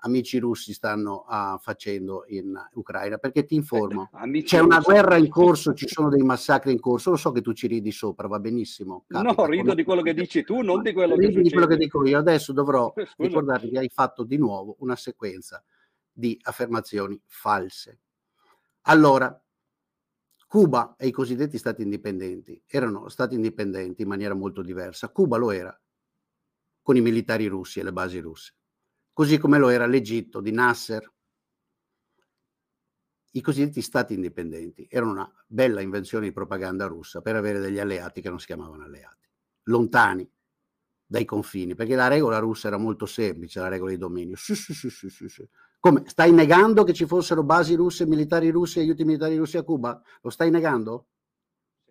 amici 0.00 0.36
russi 0.36 0.74
stanno 0.74 1.24
uh, 1.26 1.58
facendo 1.58 2.24
in 2.28 2.54
Ucraina. 2.74 3.16
Perché 3.16 3.46
ti 3.46 3.54
informo, 3.54 4.10
eh, 4.22 4.42
c'è 4.42 4.58
una 4.58 4.80
guerra 4.80 5.16
in 5.16 5.30
corso, 5.30 5.72
ci 5.72 5.88
sono 5.88 6.10
dei 6.10 6.20
massacri 6.20 6.72
in 6.72 6.78
corso. 6.78 7.08
Lo 7.08 7.16
so 7.16 7.32
che 7.32 7.40
tu 7.40 7.54
ci 7.54 7.68
ridi 7.68 7.90
sopra, 7.90 8.28
va 8.28 8.38
benissimo. 8.38 9.06
Capita, 9.08 9.32
no, 9.32 9.46
rido 9.46 9.72
di 9.72 9.82
quello 9.82 10.02
che 10.02 10.12
dici 10.12 10.44
tu, 10.44 10.60
non 10.60 10.82
di 10.82 10.92
quello 10.92 11.16
che 11.16 11.28
di 11.30 11.50
quello 11.50 11.66
che 11.66 11.78
dico 11.78 12.04
io. 12.04 12.18
Adesso 12.18 12.52
dovrò 12.52 12.92
ricordarti 13.16 13.70
che 13.70 13.78
hai 13.78 13.88
fatto 13.88 14.24
di 14.24 14.36
nuovo 14.36 14.76
una 14.80 14.94
sequenza 14.94 15.64
di 16.12 16.38
affermazioni 16.42 17.18
false. 17.24 18.00
Allora, 18.82 19.42
Cuba 20.46 20.94
e 20.96 21.08
i 21.08 21.12
cosiddetti 21.12 21.58
stati 21.58 21.82
indipendenti 21.82 22.62
erano 22.66 23.08
stati 23.08 23.34
indipendenti 23.34 24.02
in 24.02 24.08
maniera 24.08 24.34
molto 24.34 24.62
diversa. 24.62 25.08
Cuba 25.10 25.36
lo 25.36 25.50
era 25.50 25.78
con 26.82 26.96
i 26.96 27.00
militari 27.00 27.46
russi 27.46 27.80
e 27.80 27.82
le 27.82 27.92
basi 27.92 28.20
russe 28.20 28.54
così 29.16 29.38
come 29.38 29.56
lo 29.56 29.70
era 29.70 29.86
l'Egitto 29.86 30.42
di 30.42 30.52
Nasser. 30.52 31.10
I 33.30 33.40
cosiddetti 33.40 33.80
stati 33.80 34.12
indipendenti 34.12 34.86
erano 34.90 35.12
una 35.12 35.44
bella 35.46 35.80
invenzione 35.80 36.26
di 36.26 36.32
propaganda 36.34 36.84
russa 36.84 37.22
per 37.22 37.34
avere 37.34 37.58
degli 37.58 37.78
alleati 37.78 38.20
che 38.20 38.28
non 38.28 38.38
si 38.38 38.44
chiamavano 38.44 38.84
alleati, 38.84 39.26
lontani 39.64 40.30
dai 41.06 41.24
confini, 41.24 41.74
perché 41.74 41.94
la 41.94 42.08
regola 42.08 42.38
russa 42.38 42.66
era 42.68 42.76
molto 42.76 43.06
semplice, 43.06 43.60
la 43.60 43.68
regola 43.68 43.92
di 43.92 43.98
dominio. 43.98 44.36
Sì, 44.36 44.54
sì, 44.54 44.74
sì, 44.74 44.90
sì, 44.90 45.28
sì. 45.28 45.48
Come? 45.78 46.02
Stai 46.06 46.32
negando 46.32 46.82
che 46.82 46.92
ci 46.92 47.06
fossero 47.06 47.44
basi 47.44 47.74
russe, 47.74 48.06
militari 48.06 48.50
russi, 48.50 48.80
aiuti 48.80 49.04
militari 49.04 49.36
russi 49.36 49.56
a 49.56 49.62
Cuba? 49.62 50.00
Lo 50.22 50.30
stai 50.30 50.50
negando? 50.50 51.06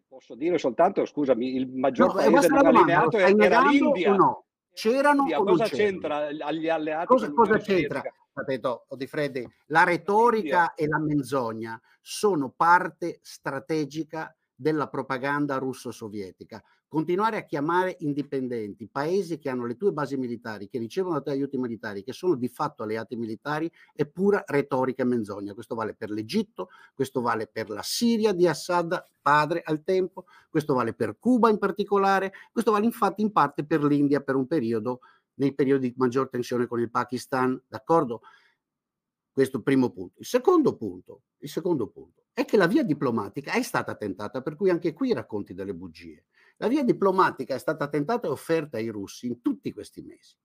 Posso 0.08 0.36
dire 0.36 0.58
soltanto, 0.58 1.06
scusami, 1.06 1.56
il 1.56 1.68
maggior 1.70 2.08
no, 2.08 2.14
paese 2.14 2.48
non 2.48 2.66
allineato 2.66 3.18
era 3.18 3.62
l'India. 3.62 4.16
No? 4.16 4.46
C'erano 4.74 5.24
o 5.24 5.44
cosa 5.44 5.66
c'entra 5.66 6.28
agli 6.28 6.68
alleati? 6.68 7.06
Cosa, 7.06 7.32
cosa 7.32 7.58
c'entra? 7.58 8.02
Ripeto, 8.34 8.86
Di 8.98 9.08
Freddi, 9.08 9.50
la 9.68 9.84
retorica 9.84 10.74
e 10.74 10.88
la 10.88 11.00
menzogna 11.00 11.80
sono 12.02 12.50
parte 12.50 13.20
strategica 13.22 14.36
della 14.54 14.88
propaganda 14.88 15.58
russo-sovietica. 15.58 16.62
Continuare 16.88 17.38
a 17.38 17.46
chiamare 17.46 17.98
indipendenti 18.00 18.88
paesi 18.88 19.38
che 19.40 19.50
hanno 19.50 19.66
le 19.66 19.76
tue 19.76 19.92
basi 19.92 20.18
militari, 20.18 20.70
che 20.70 20.78
ricevono 20.78 21.16
da 21.16 21.22
te 21.24 21.32
aiuti 21.32 21.58
militari, 21.58 22.04
che 22.04 22.14
sono 22.14 22.36
di 22.36 22.48
fatto 22.48 22.84
alleati 22.84 23.16
militari, 23.16 23.70
è 23.94 24.06
pura 24.06 24.44
retorica 24.46 25.02
e 25.02 25.06
menzogna. 25.06 25.54
Questo 25.54 25.76
vale 25.76 25.96
per 25.96 26.12
l'Egitto, 26.12 26.70
questo 26.94 27.22
vale 27.22 27.48
per 27.48 27.70
la 27.70 27.82
Siria 27.84 28.34
di 28.34 28.48
Assad, 28.48 29.04
padre 29.22 29.62
al 29.66 29.84
tempo, 29.84 30.26
questo 30.50 30.74
vale 30.74 30.94
per 30.94 31.18
Cuba 31.20 31.50
in 31.50 31.58
particolare, 31.58 32.32
questo 32.52 32.72
vale 32.72 32.86
infatti 32.86 33.22
in 33.22 33.32
parte 33.32 33.66
per 33.66 33.84
l'India 33.84 34.22
per 34.22 34.36
un 34.36 34.48
periodo, 34.48 35.00
nei 35.36 35.54
periodi 35.54 35.90
di 35.90 35.96
maggior 35.98 36.30
tensione 36.30 36.68
con 36.68 36.80
il 36.80 36.90
Pakistan, 36.90 37.62
d'accordo? 37.68 38.22
Questo 39.32 39.62
primo 39.62 39.90
punto. 39.90 40.20
Il 40.20 40.26
secondo 40.26 40.78
punto, 40.78 41.24
il 41.40 41.50
secondo 41.50 41.88
punto 41.88 42.24
è 42.32 42.46
che 42.46 42.58
la 42.58 42.68
via 42.68 42.84
diplomatica 42.84 43.52
è 43.52 43.62
stata 43.62 43.96
tentata, 43.96 44.42
per 44.42 44.56
cui 44.56 44.70
anche 44.70 44.94
qui 44.94 45.14
racconti 45.14 45.54
delle 45.54 45.74
bugie. 45.74 46.26
La 46.58 46.68
via 46.68 46.84
diplomatica 46.84 47.54
è 47.54 47.60
stata 47.60 47.88
tentata 47.90 48.28
e 48.28 48.30
offerta 48.30 48.78
ai 48.78 48.88
russi 48.88 49.28
in 49.28 49.42
tutti 49.42 49.74
questi 49.74 50.02
mesi. 50.02 50.36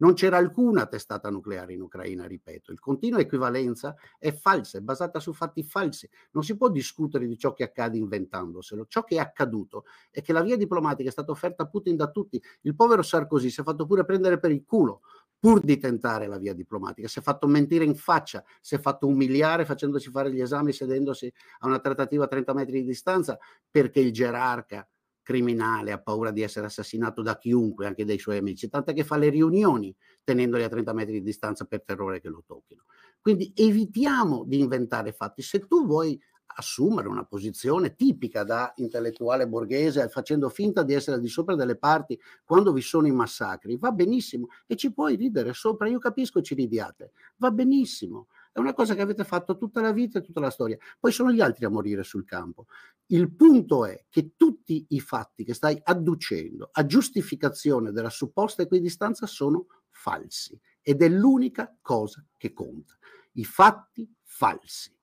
Non 0.00 0.14
c'era 0.14 0.36
alcuna 0.36 0.86
testata 0.86 1.28
nucleare 1.28 1.72
in 1.72 1.82
Ucraina, 1.82 2.24
ripeto. 2.24 2.70
Il 2.70 2.78
continuo 2.78 3.18
equivalenza 3.18 3.96
è 4.16 4.32
falsa, 4.32 4.78
è 4.78 4.80
basata 4.80 5.18
su 5.18 5.32
fatti 5.32 5.64
falsi. 5.64 6.08
Non 6.30 6.44
si 6.44 6.56
può 6.56 6.70
discutere 6.70 7.26
di 7.26 7.36
ciò 7.36 7.52
che 7.52 7.64
accade 7.64 7.98
inventandoselo. 7.98 8.86
Ciò 8.86 9.02
che 9.02 9.16
è 9.16 9.18
accaduto 9.18 9.84
è 10.10 10.22
che 10.22 10.32
la 10.32 10.42
via 10.42 10.56
diplomatica 10.56 11.08
è 11.08 11.12
stata 11.12 11.32
offerta 11.32 11.64
a 11.64 11.68
Putin 11.68 11.96
da 11.96 12.10
tutti. 12.10 12.40
Il 12.62 12.76
povero 12.76 13.02
Sarkozy 13.02 13.50
si 13.50 13.60
è 13.60 13.64
fatto 13.64 13.86
pure 13.86 14.04
prendere 14.04 14.38
per 14.38 14.52
il 14.52 14.64
culo 14.64 15.00
pur 15.36 15.60
di 15.60 15.78
tentare 15.78 16.28
la 16.28 16.38
via 16.38 16.54
diplomatica. 16.54 17.08
Si 17.08 17.18
è 17.18 17.22
fatto 17.22 17.48
mentire 17.48 17.84
in 17.84 17.96
faccia, 17.96 18.44
si 18.60 18.76
è 18.76 18.78
fatto 18.78 19.06
umiliare 19.06 19.64
facendoci 19.64 20.10
fare 20.10 20.32
gli 20.32 20.40
esami 20.40 20.72
sedendosi 20.72 21.32
a 21.60 21.66
una 21.66 21.80
trattativa 21.80 22.24
a 22.24 22.28
30 22.28 22.54
metri 22.54 22.80
di 22.80 22.86
distanza 22.86 23.36
perché 23.68 24.00
il 24.00 24.12
gerarca 24.12 24.88
criminale 25.28 25.92
ha 25.92 26.00
paura 26.00 26.30
di 26.30 26.40
essere 26.40 26.64
assassinato 26.64 27.20
da 27.20 27.36
chiunque, 27.36 27.84
anche 27.84 28.06
dai 28.06 28.18
suoi 28.18 28.38
amici, 28.38 28.66
tant'è 28.70 28.94
che 28.94 29.04
fa 29.04 29.18
le 29.18 29.28
riunioni 29.28 29.94
tenendoli 30.24 30.62
a 30.62 30.70
30 30.70 30.94
metri 30.94 31.12
di 31.12 31.22
distanza 31.22 31.66
per 31.66 31.82
terrore 31.82 32.18
che 32.18 32.30
lo 32.30 32.42
tocchino. 32.46 32.84
Quindi 33.20 33.52
evitiamo 33.54 34.44
di 34.46 34.58
inventare 34.58 35.12
fatti. 35.12 35.42
Se 35.42 35.66
tu 35.66 35.84
vuoi 35.84 36.18
assumere 36.56 37.08
una 37.08 37.26
posizione 37.26 37.94
tipica 37.94 38.42
da 38.42 38.72
intellettuale 38.76 39.46
borghese 39.46 40.08
facendo 40.08 40.48
finta 40.48 40.82
di 40.82 40.94
essere 40.94 41.20
di 41.20 41.28
sopra 41.28 41.54
delle 41.54 41.76
parti 41.76 42.18
quando 42.42 42.72
vi 42.72 42.80
sono 42.80 43.06
i 43.06 43.12
massacri, 43.12 43.76
va 43.76 43.90
benissimo 43.90 44.46
e 44.66 44.76
ci 44.76 44.94
puoi 44.94 45.16
ridere 45.16 45.52
sopra, 45.52 45.88
io 45.88 45.98
capisco 45.98 46.40
ci 46.40 46.54
ridiate, 46.54 47.12
va 47.36 47.50
benissimo, 47.50 48.28
è 48.52 48.58
una 48.58 48.74
cosa 48.74 48.94
che 48.94 49.02
avete 49.02 49.24
fatto 49.24 49.56
tutta 49.56 49.80
la 49.80 49.92
vita 49.92 50.18
e 50.18 50.22
tutta 50.22 50.40
la 50.40 50.50
storia, 50.50 50.78
poi 50.98 51.12
sono 51.12 51.32
gli 51.32 51.40
altri 51.40 51.64
a 51.64 51.68
morire 51.68 52.02
sul 52.02 52.24
campo. 52.24 52.66
Il 53.06 53.34
punto 53.34 53.84
è 53.84 54.04
che 54.08 54.34
tutti 54.36 54.86
i 54.90 55.00
fatti 55.00 55.44
che 55.44 55.54
stai 55.54 55.80
adducendo 55.82 56.68
a 56.72 56.84
giustificazione 56.84 57.92
della 57.92 58.10
supposta 58.10 58.62
equidistanza 58.62 59.26
sono 59.26 59.66
falsi 59.88 60.58
ed 60.82 61.02
è 61.02 61.08
l'unica 61.08 61.76
cosa 61.80 62.24
che 62.36 62.52
conta. 62.52 62.96
I 63.32 63.44
fatti 63.44 64.10
falsi. 64.22 64.96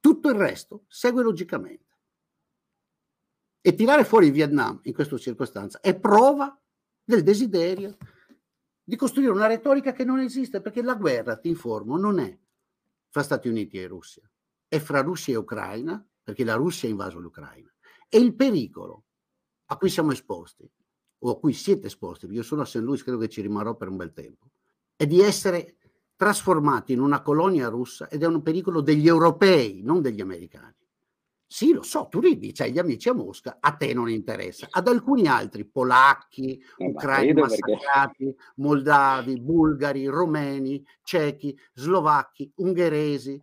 Tutto 0.00 0.28
il 0.28 0.36
resto 0.36 0.84
segue 0.88 1.22
logicamente. 1.22 1.84
E 3.60 3.74
tirare 3.74 4.04
fuori 4.04 4.26
il 4.26 4.32
Vietnam 4.32 4.78
in 4.84 4.94
questa 4.94 5.18
circostanza 5.18 5.80
è 5.80 5.98
prova 5.98 6.56
del 7.02 7.22
desiderio 7.22 7.96
di 8.82 8.94
costruire 8.94 9.32
una 9.32 9.48
retorica 9.48 9.92
che 9.92 10.04
non 10.04 10.20
esiste, 10.20 10.60
perché 10.60 10.80
la 10.80 10.94
guerra, 10.94 11.36
ti 11.36 11.48
informo, 11.48 11.96
non 11.96 12.20
è 12.20 12.38
fra 13.08 13.22
Stati 13.22 13.48
Uniti 13.48 13.78
e 13.78 13.86
Russia, 13.86 14.28
è 14.68 14.78
fra 14.78 15.00
Russia 15.00 15.34
e 15.34 15.38
Ucraina, 15.38 16.04
perché 16.22 16.44
la 16.44 16.54
Russia 16.54 16.88
ha 16.88 16.90
invaso 16.90 17.18
l'Ucraina. 17.18 17.72
E 18.08 18.18
il 18.18 18.34
pericolo 18.34 19.04
a 19.66 19.76
cui 19.76 19.88
siamo 19.88 20.12
esposti, 20.12 20.68
o 21.18 21.30
a 21.30 21.38
cui 21.38 21.52
siete 21.52 21.86
esposti, 21.86 22.26
io 22.26 22.42
sono 22.42 22.62
a 22.62 22.64
St. 22.64 22.76
Louis, 22.76 23.02
credo 23.02 23.18
che 23.18 23.28
ci 23.28 23.40
rimarrò 23.40 23.74
per 23.74 23.88
un 23.88 23.96
bel 23.96 24.12
tempo, 24.12 24.50
è 24.94 25.06
di 25.06 25.20
essere 25.20 25.76
trasformati 26.16 26.92
in 26.92 27.00
una 27.00 27.22
colonia 27.22 27.68
russa 27.68 28.08
ed 28.08 28.22
è 28.22 28.26
un 28.26 28.42
pericolo 28.42 28.80
degli 28.80 29.06
europei, 29.06 29.82
non 29.82 30.00
degli 30.00 30.20
americani. 30.20 30.74
Sì, 31.48 31.72
lo 31.72 31.82
so, 31.82 32.08
tu 32.08 32.18
ridi, 32.18 32.52
c'hai 32.52 32.72
gli 32.72 32.78
amici 32.78 33.08
a 33.08 33.14
Mosca, 33.14 33.58
a 33.60 33.76
te 33.76 33.94
non 33.94 34.10
interessa. 34.10 34.66
Ad 34.68 34.88
alcuni 34.88 35.28
altri, 35.28 35.64
polacchi, 35.64 36.58
eh, 36.76 36.86
ucraini 36.88 37.40
massacrati, 37.40 38.24
perché... 38.24 38.52
moldavi, 38.56 39.40
bulgari, 39.40 40.06
romeni, 40.06 40.84
cechi, 41.02 41.56
slovacchi, 41.72 42.50
ungheresi, 42.56 43.40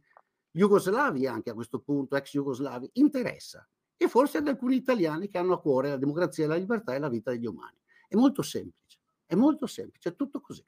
jugoslavi 0.51 1.27
anche 1.27 1.49
a 1.49 1.53
questo 1.53 1.79
punto, 1.79 2.17
ex 2.17 2.31
jugoslavi, 2.31 2.89
interessa. 2.93 3.65
E 3.95 4.09
forse 4.09 4.39
ad 4.39 4.49
alcuni 4.49 4.75
italiani 4.75 5.29
che 5.29 5.37
hanno 5.37 5.53
a 5.53 5.61
cuore 5.61 5.87
la 5.87 5.97
democrazia, 5.97 6.45
la 6.45 6.55
libertà 6.55 6.93
e 6.93 6.99
la 6.99 7.07
vita 7.07 7.31
degli 7.31 7.45
umani. 7.45 7.77
È 8.05 8.15
molto 8.15 8.41
semplice, 8.41 8.99
è 9.25 9.35
molto 9.35 9.65
semplice, 9.65 10.09
è 10.09 10.15
tutto 10.15 10.41
così. 10.41 10.65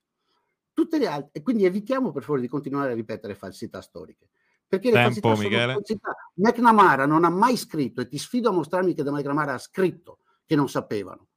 Tutte 0.71 0.97
le 0.97 1.07
altre, 1.07 1.31
e 1.33 1.41
quindi 1.41 1.65
evitiamo 1.65 2.11
per 2.11 2.23
favore 2.23 2.41
di 2.41 2.47
continuare 2.47 2.93
a 2.93 2.95
ripetere 2.95 3.36
falsità 3.36 3.81
storiche. 3.81 4.29
Perché 4.68 4.89
le 4.89 4.95
Tempo, 4.95 5.20
falsità 5.20 5.43
Michele. 5.43 5.61
sono 5.61 5.74
falsità. 5.74 6.16
McNamara 6.36 7.05
non 7.05 7.24
ha 7.24 7.30
mai 7.30 7.55
scritto, 7.57 8.01
e 8.01 8.07
ti 8.07 8.18
sfido 8.18 8.49
a 8.49 8.53
mostrarmi 8.53 8.93
che 8.93 9.03
da 9.03 9.11
McNamara 9.11 9.53
ha 9.53 9.57
scritto 9.57 10.20
che 10.45 10.55
non 10.55 10.70
sapevano. 10.70 11.28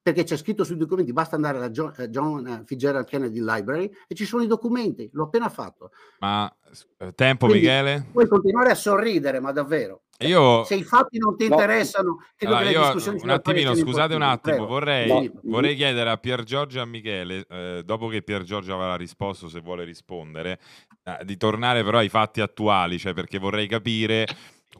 Perché 0.00 0.24
c'è 0.24 0.36
scritto 0.36 0.64
sui 0.64 0.76
documenti, 0.76 1.12
basta 1.12 1.36
andare 1.36 1.58
alla 1.58 1.70
John, 1.70 1.92
uh, 1.96 2.06
John 2.06 2.62
Fitzgerald 2.64 3.06
Kennedy 3.06 3.44
Library 3.44 3.90
e 4.06 4.14
ci 4.14 4.24
sono 4.24 4.42
i 4.42 4.46
documenti, 4.46 5.08
l'ho 5.12 5.24
appena 5.24 5.50
fatto. 5.50 5.90
Ma 6.20 6.50
eh, 6.98 7.12
tempo, 7.14 7.46
Quindi, 7.46 7.66
Michele? 7.66 8.06
Puoi 8.10 8.26
continuare 8.26 8.70
a 8.70 8.74
sorridere, 8.74 9.40
ma 9.40 9.52
davvero. 9.52 10.04
Io, 10.20 10.64
se 10.64 10.74
i 10.74 10.82
fatti 10.82 11.16
non 11.18 11.36
ti 11.36 11.44
interessano, 11.44 12.18
allora, 12.40 12.68
io, 12.68 12.92
un 13.22 13.30
attimino, 13.30 13.74
scusate 13.76 14.16
un 14.16 14.22
attimo, 14.22 14.66
vorrei, 14.66 15.30
vorrei, 15.44 15.76
chiedere 15.76 16.10
a 16.10 16.16
Pier 16.16 16.42
Giorgio 16.42 16.78
e 16.78 16.80
a 16.80 16.84
Michele, 16.86 17.46
eh, 17.48 17.82
dopo 17.84 18.08
che 18.08 18.22
Pier 18.22 18.42
Giorgio 18.42 18.74
avrà 18.74 18.96
risposto, 18.96 19.48
se 19.48 19.60
vuole 19.60 19.84
rispondere, 19.84 20.58
eh, 21.04 21.24
di 21.24 21.36
tornare 21.36 21.84
però 21.84 21.98
ai 21.98 22.08
fatti 22.08 22.40
attuali, 22.40 22.98
cioè 22.98 23.12
perché 23.12 23.38
vorrei 23.38 23.68
capire 23.68 24.26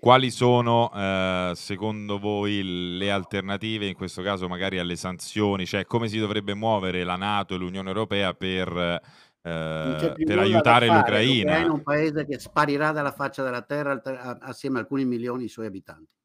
quali 0.01 0.33
sono, 0.33 0.91
eh, 0.93 1.53
secondo 1.55 2.19
voi, 2.19 2.97
le 2.99 3.11
alternative, 3.11 3.87
in 3.87 3.95
questo 3.95 4.23
caso 4.23 4.49
magari 4.49 4.81
alle 4.81 4.97
sanzioni, 4.97 5.67
cioè 5.67 5.85
come 5.87 6.09
si 6.09 6.19
dovrebbe 6.19 6.55
muovere 6.55 7.05
la 7.05 7.17
Nato 7.17 7.55
e 7.55 7.59
l'Unione 7.59 7.89
Europea 7.89 8.35
per 8.35 9.01
eh, 9.49 10.25
per 10.25 10.39
aiutare 10.39 10.87
l'Ucraina. 10.87 11.53
L'Ucraina 11.53 11.67
è 11.67 11.69
un 11.69 11.83
paese 11.83 12.27
che 12.27 12.39
sparirà 12.39 12.93
dalla 12.93 13.13
faccia 13.13 13.43
della 13.43 13.63
terra 13.63 14.01
assieme 14.41 14.79
a 14.79 14.81
alcuni 14.83 15.05
milioni 15.05 15.43
di 15.43 15.49
suoi 15.49 15.67
abitanti. 15.67 16.17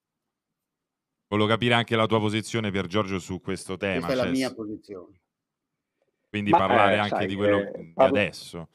Volevo 1.27 1.49
capire 1.49 1.73
anche 1.73 1.95
la 1.95 2.05
tua 2.05 2.19
posizione 2.19 2.69
per 2.69 2.85
Giorgio 2.87 3.17
su 3.17 3.41
questo 3.41 3.77
tema. 3.77 4.05
Questa 4.05 4.13
è 4.13 4.15
cioè, 4.17 4.25
la 4.25 4.31
mia 4.31 4.53
posizione. 4.53 5.21
Quindi 6.29 6.51
Ma, 6.51 6.57
parlare 6.57 6.95
eh, 6.95 6.97
anche 6.97 7.15
sai, 7.15 7.27
di 7.27 7.35
quello 7.35 7.59
eh, 7.59 7.71
di 7.77 7.93
adesso. 7.95 8.69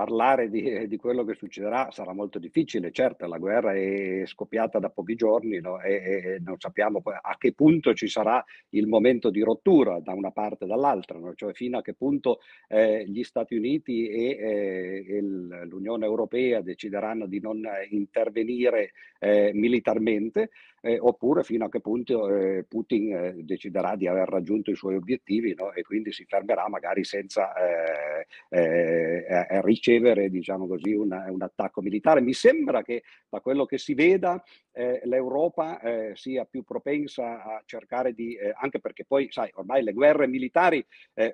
Parlare 0.00 0.48
di, 0.48 0.88
di, 0.88 0.96
quello 0.96 1.24
che 1.24 1.34
succederà 1.34 1.90
sarà 1.90 2.14
molto 2.14 2.38
difficile. 2.38 2.90
Certo, 2.90 3.26
la 3.26 3.36
guerra 3.36 3.74
è 3.74 4.22
scoppiata 4.24 4.78
da 4.78 4.88
pochi 4.88 5.14
giorni 5.14 5.60
no? 5.60 5.78
e, 5.78 5.92
e, 5.92 6.38
non 6.42 6.58
sappiamo 6.58 7.02
a 7.04 7.36
che 7.36 7.52
punto 7.52 7.92
ci 7.92 8.08
sarà 8.08 8.42
il 8.70 8.86
momento 8.86 9.28
di 9.28 9.42
rottura 9.42 10.00
da 10.00 10.14
una 10.14 10.30
parte 10.30 10.64
e 10.64 10.68
dall'altra, 10.68 11.18
no? 11.18 11.34
cioè 11.34 11.52
fino 11.52 11.76
a 11.76 11.82
che 11.82 11.92
punto 11.92 12.38
eh, 12.68 13.04
gli 13.06 13.22
Stati 13.22 13.54
Uniti 13.54 14.08
e, 14.08 14.38
eh, 14.40 15.16
e 15.16 15.20
l'Unione 15.20 16.06
Europea 16.06 16.62
decideranno 16.62 17.26
di 17.26 17.38
non 17.38 17.62
intervenire 17.90 18.92
eh, 19.18 19.50
militarmente 19.52 20.48
eh, 20.82 20.98
oppure 20.98 21.44
fino 21.44 21.66
a 21.66 21.68
che 21.68 21.80
punto 21.80 22.28
eh, 22.28 22.64
Putin 22.66 23.12
eh, 23.12 23.34
deciderà 23.42 23.96
di 23.96 24.06
aver 24.06 24.28
raggiunto 24.28 24.70
i 24.70 24.76
suoi 24.76 24.96
obiettivi 24.96 25.54
no? 25.54 25.72
e 25.72 25.82
quindi 25.82 26.12
si 26.12 26.24
fermerà 26.24 26.68
magari 26.68 27.04
senza 27.04 27.52
eh, 27.54 28.26
eh, 28.48 29.60
ricevere 29.62 30.30
diciamo 30.30 30.66
così, 30.66 30.92
una, 30.92 31.26
un 31.30 31.42
attacco 31.42 31.82
militare. 31.82 32.20
Mi 32.20 32.32
sembra 32.32 32.82
che 32.82 33.02
da 33.28 33.40
quello 33.40 33.66
che 33.66 33.78
si 33.78 33.94
veda 33.94 34.42
l'Europa 34.72 35.80
sia 36.14 36.44
più 36.44 36.62
propensa 36.62 37.42
a 37.42 37.62
cercare 37.66 38.14
di, 38.14 38.38
anche 38.54 38.78
perché 38.78 39.04
poi 39.04 39.26
sai 39.30 39.50
ormai 39.54 39.82
le 39.82 39.92
guerre 39.92 40.26
militari 40.26 40.84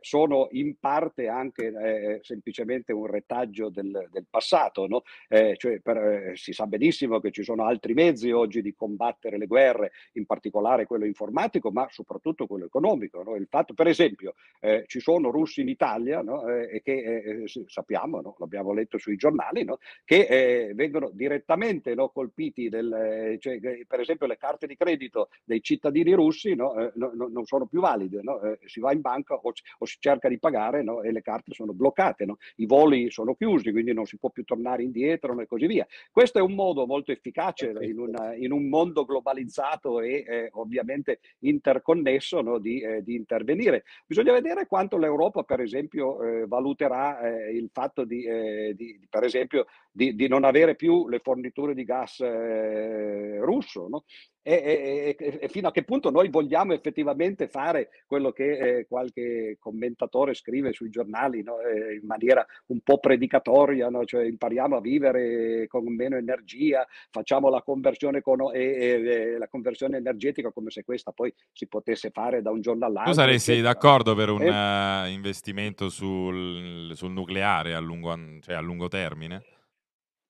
sono 0.01 0.49
in 0.53 0.79
parte 0.79 1.29
anche 1.29 2.19
semplicemente 2.23 2.93
un 2.93 3.07
retaggio 3.07 3.69
del, 3.69 4.09
del 4.11 4.27
passato, 4.29 4.87
no? 4.87 5.03
cioè 5.29 5.81
per, 5.81 6.33
si 6.35 6.53
sa 6.53 6.67
benissimo 6.67 7.21
che 7.21 7.31
ci 7.31 7.43
sono 7.43 7.67
altri 7.67 7.93
mezzi 7.93 8.31
oggi 8.31 8.63
di 8.63 8.75
combattere 8.75 9.36
vincere 9.37 9.39
le 9.39 9.47
guerre, 9.47 9.93
in 10.13 10.27
particolare 10.27 10.87
quello 10.87 11.05
informatico, 11.05 11.71
ma 11.71 11.87
soprattutto 11.91 12.47
quello 12.47 12.65
economico. 12.65 13.23
No? 13.23 13.37
Il 13.37 13.47
fatto, 13.49 13.75
per 13.75 13.87
esempio, 13.87 14.35
eh, 14.61 14.85
ci 14.87 15.01
sono 15.01 15.31
russi 15.31 15.61
in 15.61 15.69
Italia 15.69 16.23
no? 16.23 16.49
eh, 16.49 16.77
e 16.77 16.83
che 16.83 16.93
eh, 16.93 17.43
eh 17.43 17.65
sappiamo, 17.67 18.21
no? 18.21 18.37
l'abbiamo 18.39 18.73
letto 18.73 18.99
sui 18.99 19.17
giornali, 19.17 19.67
che 20.05 20.27
eh, 20.27 20.75
vengono 20.75 21.11
direttamente 21.13 21.95
colpiti, 22.13 22.69
del, 22.69 22.93
eh, 22.93 23.39
cioè, 23.41 23.59
per 23.87 24.01
esempio 24.01 24.27
le 24.27 24.37
carte 24.37 24.67
di 24.67 24.77
credito 24.77 25.29
dei 25.45 25.63
cittadini 25.63 26.13
russi 26.13 26.55
non 26.55 27.45
sono 27.45 27.67
più 27.67 27.81
valide, 27.81 28.23
si 28.65 28.81
va 28.81 28.93
in 28.93 29.01
banca 29.01 29.35
o, 29.35 29.53
o, 29.79 29.85
si 29.85 29.97
cerca 29.99 30.29
di 30.29 30.39
pagare 30.39 30.85
e 31.05 31.13
le 31.13 31.23
carte 31.23 31.53
sono 31.53 31.73
bloccate, 31.73 32.27
i 32.57 32.67
voli 32.67 33.11
sono 33.11 33.35
chiusi, 33.35 33.73
quindi 33.73 33.93
non 33.93 34.07
si 34.07 34.17
può 34.17 34.31
più 34.31 34.45
tornare 34.45 34.83
indietro 34.83 35.39
e 35.41 35.47
così 35.47 35.67
via. 35.67 35.87
Questo 36.11 36.39
è 36.39 36.43
un 36.43 36.55
modo 36.55 36.87
molto 36.87 37.13
efficace 37.13 37.75
in, 37.81 37.99
una, 37.99 38.35
in 38.35 38.53
un 38.53 38.69
mondo 38.69 39.05
globale 39.05 39.26
globalizzato 39.27 40.01
e 40.01 40.25
eh, 40.27 40.49
ovviamente 40.53 41.19
interconnesso 41.41 42.41
no, 42.41 42.59
di, 42.59 42.81
eh, 42.81 43.03
di, 43.03 43.17
intervenire. 43.17 43.85
Bisogna 44.07 44.33
vedere 44.33 44.67
quanto 44.67 44.97
l'Europa, 44.97 45.43
per 45.43 45.61
esempio, 45.61 46.23
eh, 46.23 46.47
valuterà 46.47 47.21
eh, 47.21 47.57
il 47.57 47.69
fatto 47.73 48.05
di, 48.05 48.25
eh, 48.25 48.75
di, 48.77 49.05
per 49.11 49.25
esempio, 49.25 49.67
di, 49.91 50.29
non 50.29 50.45
avere 50.45 50.77
più 50.77 51.09
le 51.09 51.19
forniture 51.19 51.75
di 51.75 51.85
gas 51.85 52.21
eh, 52.21 53.39
russo. 53.41 53.89
No? 53.89 54.05
E, 54.49 55.17
e, 55.19 55.39
e, 55.41 55.49
fino 55.49 55.67
a 55.67 55.73
che 55.73 55.83
punto 55.83 56.11
noi 56.11 56.29
vogliamo 56.29 56.73
effettivamente 56.73 57.49
fare 57.49 57.89
quello 58.07 58.31
che 58.31 58.59
eh, 58.79 58.87
qualche 58.87 59.57
commentatore 59.59 60.35
scrive 60.35 60.73
sui 60.73 60.89
giornali 60.89 61.43
no? 61.43 61.59
eh, 61.59 61.95
in 61.95 62.07
maniera 62.07 62.47
un 62.67 62.79
po' 62.81 63.01
predicatoria, 63.01 63.89
no? 63.89 64.05
cioè 64.05 64.25
impariamo 64.25 64.77
a 64.77 64.81
vivere 64.81 65.67
con 65.67 65.85
meno 65.93 66.17
energia, 66.17 66.87
facciamo 67.11 67.51
la 67.51 67.61
conversione, 67.63 68.21
con, 68.21 68.55
e, 68.55 69.37
la 69.37 69.49
conversione 69.49 69.97
energetica 69.97 70.53
come 70.53 70.71
se 70.71 70.85
questa 70.85 71.11
poi 71.11 71.35
si 71.53 71.67
potesse 71.67 72.11
fare 72.11 72.41
da 72.41 72.53
un 72.53 72.61
giorno 72.61 72.87
all'altro. 72.87 73.15
Tu 73.15 73.19
saresti 73.19 73.61
d'accordo 73.61 74.15
per 74.15 74.31
un 74.31 74.43
uh, 74.43 75.09
investimento 75.09 75.89
sul, 75.89 76.93
sul 76.95 77.11
nucleare 77.11 77.75
a 77.75 77.81
lungo, 77.81 78.17
cioè 78.43 78.55
a 78.55 78.61
lungo 78.61 78.87
termine? 78.87 79.43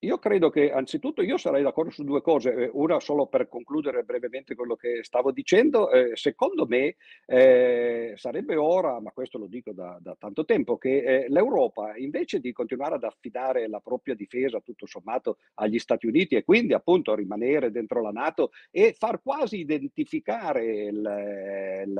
Io 0.00 0.18
credo 0.18 0.50
che 0.50 0.70
anzitutto 0.70 1.22
io 1.22 1.38
sarei 1.38 1.62
d'accordo 1.62 1.90
su 1.90 2.04
due 2.04 2.20
cose, 2.20 2.52
eh, 2.52 2.70
una 2.74 3.00
solo 3.00 3.28
per 3.28 3.48
concludere 3.48 4.02
brevemente 4.02 4.54
quello 4.54 4.76
che 4.76 5.02
stavo 5.02 5.32
dicendo, 5.32 5.90
eh, 5.90 6.14
secondo 6.16 6.66
me 6.66 6.96
eh, 7.24 8.12
sarebbe 8.14 8.56
ora, 8.56 9.00
ma 9.00 9.10
questo 9.12 9.38
lo 9.38 9.46
dico 9.46 9.72
da, 9.72 9.96
da 9.98 10.14
tanto 10.18 10.44
tempo, 10.44 10.76
che 10.76 10.98
eh, 10.98 11.26
l'Europa 11.30 11.96
invece 11.96 12.40
di 12.40 12.52
continuare 12.52 12.96
ad 12.96 13.04
affidare 13.04 13.68
la 13.68 13.80
propria 13.80 14.14
difesa 14.14 14.60
tutto 14.60 14.84
sommato 14.84 15.38
agli 15.54 15.78
Stati 15.78 16.06
Uniti 16.06 16.34
e 16.36 16.44
quindi 16.44 16.74
appunto 16.74 17.14
rimanere 17.14 17.70
dentro 17.70 18.02
la 18.02 18.10
Nato 18.10 18.50
e 18.70 18.94
far 18.98 19.22
quasi 19.22 19.60
identificare 19.60 20.84
il, 20.88 21.84
il, 21.86 21.92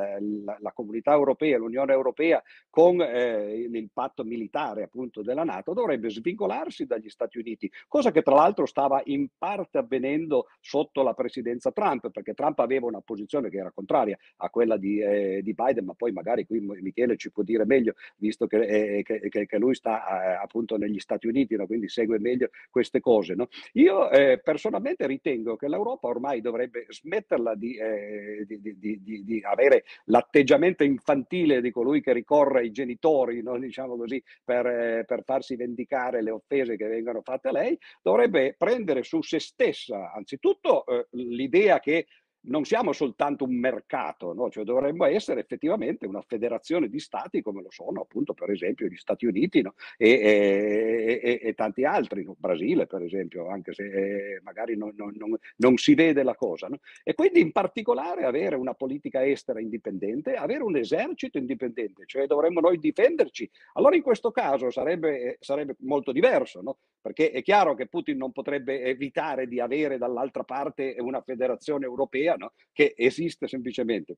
la, 0.45 0.59
la, 0.61 0.73
comunità 0.73 1.13
europea, 1.13 1.57
l'Unione 1.57 1.95
Europea 1.95 2.43
con 2.69 3.01
eh, 3.01 3.55
il 3.55 3.89
patto 3.91 4.23
militare 4.23 4.83
appunto 4.83 5.23
della 5.23 5.45
Nato, 5.45 5.73
dovrebbe 5.73 6.11
svincolarsi 6.11 6.85
dagli 6.85 7.09
Stati 7.09 7.39
Uniti 7.39 7.71
cosa 7.89 8.11
che 8.11 8.23
tra 8.23 8.35
l'altro 8.35 8.67
stava 8.67 9.01
in 9.05 9.29
parte 9.37 9.79
avvenendo 9.79 10.47
sotto 10.61 11.03
la 11.03 11.15
presidenza 11.15 11.71
Trump, 11.73 12.11
perché 12.11 12.35
Trump 12.35 12.59
aveva 12.59 12.87
una 12.87 13.01
posizione 13.01 13.49
che 13.49 13.59
era 13.59 13.71
contraria 13.73 14.17
a 14.39 14.51
quella 14.51 14.77
di, 14.77 15.01
eh, 15.01 15.41
di 15.43 15.55
Biden, 15.55 15.85
ma 15.85 15.95
poi 15.95 16.13
magari 16.13 16.47
qui 16.47 16.61
Michele 16.61 17.17
ci 17.17 17.31
può 17.31 17.43
dire 17.43 17.65
meglio, 17.65 17.95
visto 18.17 18.47
che, 18.47 18.99
eh, 18.99 19.03
che, 19.03 19.47
che 19.47 19.59
lui 19.59 19.75
sta 19.75 20.23
eh, 20.23 20.43
appunto 20.43 20.77
negli 20.77 20.99
Stati 20.99 21.27
Uniti, 21.27 21.57
no? 21.57 21.67
quindi 21.67 21.89
segue 21.89 22.19
meglio 22.19 22.51
queste 22.71 23.01
cose. 23.01 23.35
No? 23.35 23.49
Io 23.73 24.11
eh, 24.11 24.41
personalmente 24.43 25.07
ritengo 25.07 25.57
che 25.57 25.69
l'Europa 25.69 26.09
ormai 26.09 26.41
dovrebbe 26.41 26.87
smetterla 26.89 27.55
di, 27.55 27.77
eh, 27.77 28.47
di, 28.47 28.79
di, 28.79 29.25
di 29.25 29.41
avere 29.45 29.85
l'atteggiamento 30.05 30.85
infantile 30.85 31.61
di 31.61 31.71
colui 31.71 32.01
che 32.01 32.13
ricorre 32.13 32.61
ai 32.61 32.71
genitori, 32.71 33.43
no? 33.43 33.59
diciamo 33.59 33.97
così, 33.97 34.23
per, 34.45 34.67
eh, 34.67 35.05
per 35.07 35.23
farsi 35.25 35.57
vendicare 35.57 36.23
le 36.23 36.31
offese 36.31 36.77
che 36.77 36.87
vengono 36.87 37.23
fatte 37.23 37.49
a 37.49 37.53
lei, 37.53 37.76
dovrebbe 38.03 38.55
prendere 38.57 39.03
su 39.03 39.23
se 39.23 39.39
stessa 39.39 40.13
anzitutto 40.13 40.85
eh, 40.87 41.07
l'idea 41.11 41.81
che 41.81 42.07
non 42.47 42.65
siamo 42.65 42.93
soltanto 42.93 43.45
un 43.45 43.59
mercato, 43.59 44.33
no? 44.33 44.51
cioè 44.51 44.65
dovremmo 44.65 45.05
essere 45.05 45.41
effettivamente 45.41 46.07
una 46.07 46.23
federazione 46.27 46.89
di 46.89 46.99
stati 46.99 47.43
come 47.43 47.63
lo 47.63 47.71
sono 47.71 48.03
appunto 48.03 48.35
per 48.35 48.51
esempio 48.51 48.87
gli 48.87 48.97
Stati 48.97 49.27
Uniti 49.27 49.63
no? 49.63 49.75
e, 49.97 50.11
e, 50.11 51.21
e, 51.23 51.41
e, 51.43 51.55
tanti 51.55 51.85
altri, 51.85 52.25
no? 52.25 52.35
Brasile 52.39 52.87
per 52.87 53.03
esempio, 53.03 53.49
anche 53.49 53.73
se 53.73 53.85
eh, 53.85 54.41
magari 54.43 54.77
non, 54.77 54.93
non, 54.97 55.13
non, 55.17 55.37
non, 55.57 55.77
si 55.77 55.95
vede 55.95 56.23
la 56.23 56.35
cosa. 56.35 56.69
E 57.03 57.15
quindi 57.15 57.41
in 57.41 57.53
particolare 57.53 58.25
avere 58.25 58.57
una 58.57 58.75
politica 58.75 59.25
estera 59.25 59.61
indipendente, 59.61 60.35
avere 60.35 60.63
un 60.63 60.77
esercito 60.77 61.39
indipendente, 61.39 62.05
cioè 62.07 62.27
dovremmo 62.27 62.61
noi 62.61 62.79
difenderci. 62.79 63.49
Allora 63.75 63.97
in 63.97 64.03
questo 64.03 64.31
caso 64.31 64.71
sarebbe, 64.71 65.21
eh, 65.21 65.37
sarebbe 65.41 65.77
molto 65.81 66.13
diverso, 66.13 66.63
perché 67.07 67.31
è 67.31 67.41
chiaro 67.41 67.77
che 67.77 67.87
Putin 67.87 68.17
non 68.17 68.33
potrebbe 68.33 68.83
evitare 68.83 69.47
di 69.47 69.61
avere 69.61 69.97
dall'altra 69.97 70.43
parte 70.43 70.97
una 70.99 71.21
federazione 71.21 71.85
europea 71.85 72.35
no? 72.35 72.53
che 72.73 72.95
esiste 72.97 73.47
semplicemente. 73.47 74.17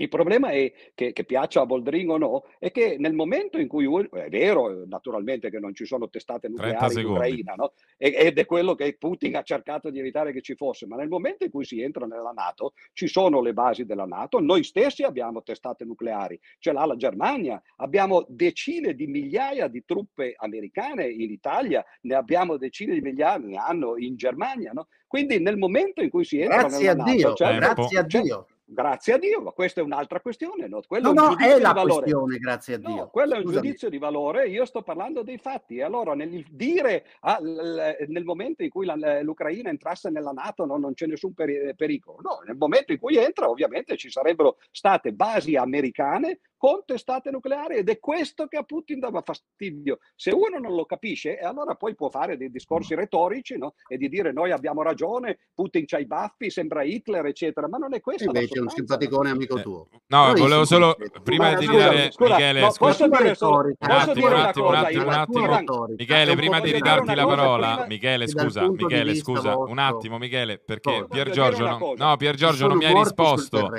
Il 0.00 0.08
problema 0.08 0.48
è 0.48 0.72
che, 0.94 1.12
che, 1.12 1.24
piaccia 1.24 1.60
a 1.60 1.66
Boldrin 1.66 2.08
o 2.08 2.16
no, 2.16 2.44
è 2.58 2.70
che 2.70 2.96
nel 2.98 3.12
momento 3.12 3.58
in 3.58 3.68
cui, 3.68 3.84
è 4.12 4.28
vero 4.30 4.86
naturalmente 4.86 5.50
che 5.50 5.58
non 5.58 5.74
ci 5.74 5.84
sono 5.84 6.08
testate 6.08 6.48
nucleari 6.48 7.00
in 7.00 7.06
Ucraina, 7.06 7.54
no? 7.54 7.74
ed 7.98 8.38
è 8.38 8.46
quello 8.46 8.74
che 8.74 8.96
Putin 8.96 9.36
ha 9.36 9.42
cercato 9.42 9.90
di 9.90 9.98
evitare 9.98 10.32
che 10.32 10.40
ci 10.40 10.54
fosse, 10.54 10.86
ma 10.86 10.96
nel 10.96 11.08
momento 11.08 11.44
in 11.44 11.50
cui 11.50 11.66
si 11.66 11.82
entra 11.82 12.06
nella 12.06 12.30
Nato 12.30 12.72
ci 12.94 13.08
sono 13.08 13.42
le 13.42 13.52
basi 13.52 13.84
della 13.84 14.06
Nato, 14.06 14.40
noi 14.40 14.64
stessi 14.64 15.02
abbiamo 15.02 15.42
testate 15.42 15.84
nucleari, 15.84 16.40
ce 16.58 16.72
l'ha 16.72 16.86
la 16.86 16.96
Germania, 16.96 17.60
abbiamo 17.76 18.24
decine 18.26 18.94
di 18.94 19.06
migliaia 19.06 19.68
di 19.68 19.84
truppe 19.84 20.32
americane 20.34 21.10
in 21.10 21.30
Italia, 21.30 21.84
ne 22.02 22.14
abbiamo 22.14 22.56
decine 22.56 22.94
di 22.94 23.02
migliaia, 23.02 23.36
ne 23.36 23.56
hanno 23.58 23.98
in 23.98 24.16
Germania, 24.16 24.72
no? 24.72 24.88
Quindi 25.06 25.40
nel 25.40 25.58
momento 25.58 26.00
in 26.00 26.08
cui 26.08 26.24
si 26.24 26.40
entra 26.40 26.60
grazie 26.60 26.88
nella 26.88 27.02
a 27.02 27.04
Dio, 27.04 27.28
Nato, 27.28 27.34
cioè, 27.34 27.56
grazie 27.58 27.98
a 27.98 28.02
Dio. 28.02 28.46
Grazie 28.72 29.14
a 29.14 29.18
Dio, 29.18 29.40
ma 29.40 29.50
questa 29.50 29.80
è 29.80 29.82
un'altra 29.82 30.20
questione. 30.20 30.68
No, 30.68 30.80
quello 30.86 31.12
no, 31.12 31.36
è, 31.36 31.48
no, 31.48 31.56
è 31.56 31.58
la 31.58 31.72
questione, 31.72 32.38
grazie 32.38 32.74
a 32.74 32.78
Dio. 32.78 32.88
No, 32.88 33.08
quello 33.08 33.34
è 33.34 33.38
un 33.38 33.42
Scusami. 33.42 33.66
giudizio 33.66 33.88
di 33.88 33.98
valore, 33.98 34.46
io 34.48 34.64
sto 34.64 34.82
parlando 34.82 35.24
dei 35.24 35.38
fatti. 35.38 35.78
E 35.78 35.82
allora 35.82 36.14
nel 36.14 36.44
dire 36.48 37.04
ah, 37.22 37.40
nel 37.40 38.22
momento 38.24 38.62
in 38.62 38.70
cui 38.70 38.86
la, 38.86 39.22
l'Ucraina 39.22 39.70
entrasse 39.70 40.08
nella 40.08 40.30
Nato 40.30 40.66
no, 40.66 40.76
non 40.76 40.94
c'è 40.94 41.06
nessun 41.06 41.34
peri- 41.34 41.74
pericolo. 41.74 42.18
No, 42.22 42.42
nel 42.46 42.56
momento 42.56 42.92
in 42.92 43.00
cui 43.00 43.16
entra 43.16 43.50
ovviamente 43.50 43.96
ci 43.96 44.08
sarebbero 44.08 44.58
state 44.70 45.12
basi 45.12 45.56
americane 45.56 46.38
con 46.60 46.82
testate 46.84 47.30
nucleari 47.30 47.76
ed 47.76 47.88
è 47.88 47.98
questo 47.98 48.46
che 48.46 48.58
a 48.58 48.64
Putin 48.64 48.98
dava 48.98 49.22
fastidio. 49.22 50.00
Se 50.14 50.30
uno 50.30 50.58
non 50.58 50.74
lo 50.74 50.84
capisce, 50.84 51.38
allora 51.38 51.74
poi 51.74 51.94
può 51.94 52.10
fare 52.10 52.36
dei 52.36 52.50
discorsi 52.50 52.94
retorici 52.94 53.56
no? 53.56 53.72
e 53.88 53.96
di 53.96 54.10
dire 54.10 54.30
noi 54.30 54.50
abbiamo 54.50 54.82
ragione, 54.82 55.38
Putin 55.54 55.86
c'ha 55.86 55.98
i 55.98 56.04
baffi, 56.04 56.50
sembra 56.50 56.82
Hitler, 56.82 57.24
eccetera, 57.24 57.66
ma 57.66 57.78
non 57.78 57.94
è 57.94 58.02
questo. 58.02 58.24
Invece 58.24 58.58
è 58.58 58.60
un 58.60 58.68
simpaticone 58.68 59.30
amico 59.30 59.56
eh, 59.56 59.62
tuo. 59.62 59.88
No, 60.08 60.26
Noi 60.26 60.38
volevo 60.38 60.66
solo, 60.66 60.94
prima 61.22 61.54
di 61.54 61.66
dire, 61.66 62.10
scusa, 62.10 62.34
Michele, 62.34 62.60
no, 62.60 62.72
posso 62.76 63.08
dire 63.08 63.34
solo, 63.34 63.58
un 63.60 63.74
attimo, 63.78 64.26
un 64.26 64.34
attimo, 64.34 64.66
un 64.66 64.74
attimo, 64.74 65.44
un 65.44 65.52
attimo. 65.52 65.86
Michele, 65.96 66.34
prima 66.36 66.60
di 66.60 66.72
ridarti 66.72 67.14
la 67.14 67.24
parola, 67.24 67.86
Michele, 67.88 68.28
scusa, 68.28 68.70
Michele, 68.70 69.14
scusa, 69.14 69.56
un 69.56 69.78
attimo, 69.78 70.18
Michele, 70.18 70.58
perché 70.58 71.06
Pier 71.08 71.30
Giorgio, 71.30 71.94
no, 71.96 72.16
Pier 72.18 72.34
Giorgio 72.34 72.66
non 72.66 72.76
mi 72.76 72.84
ha 72.84 72.92
risposto 72.92 73.70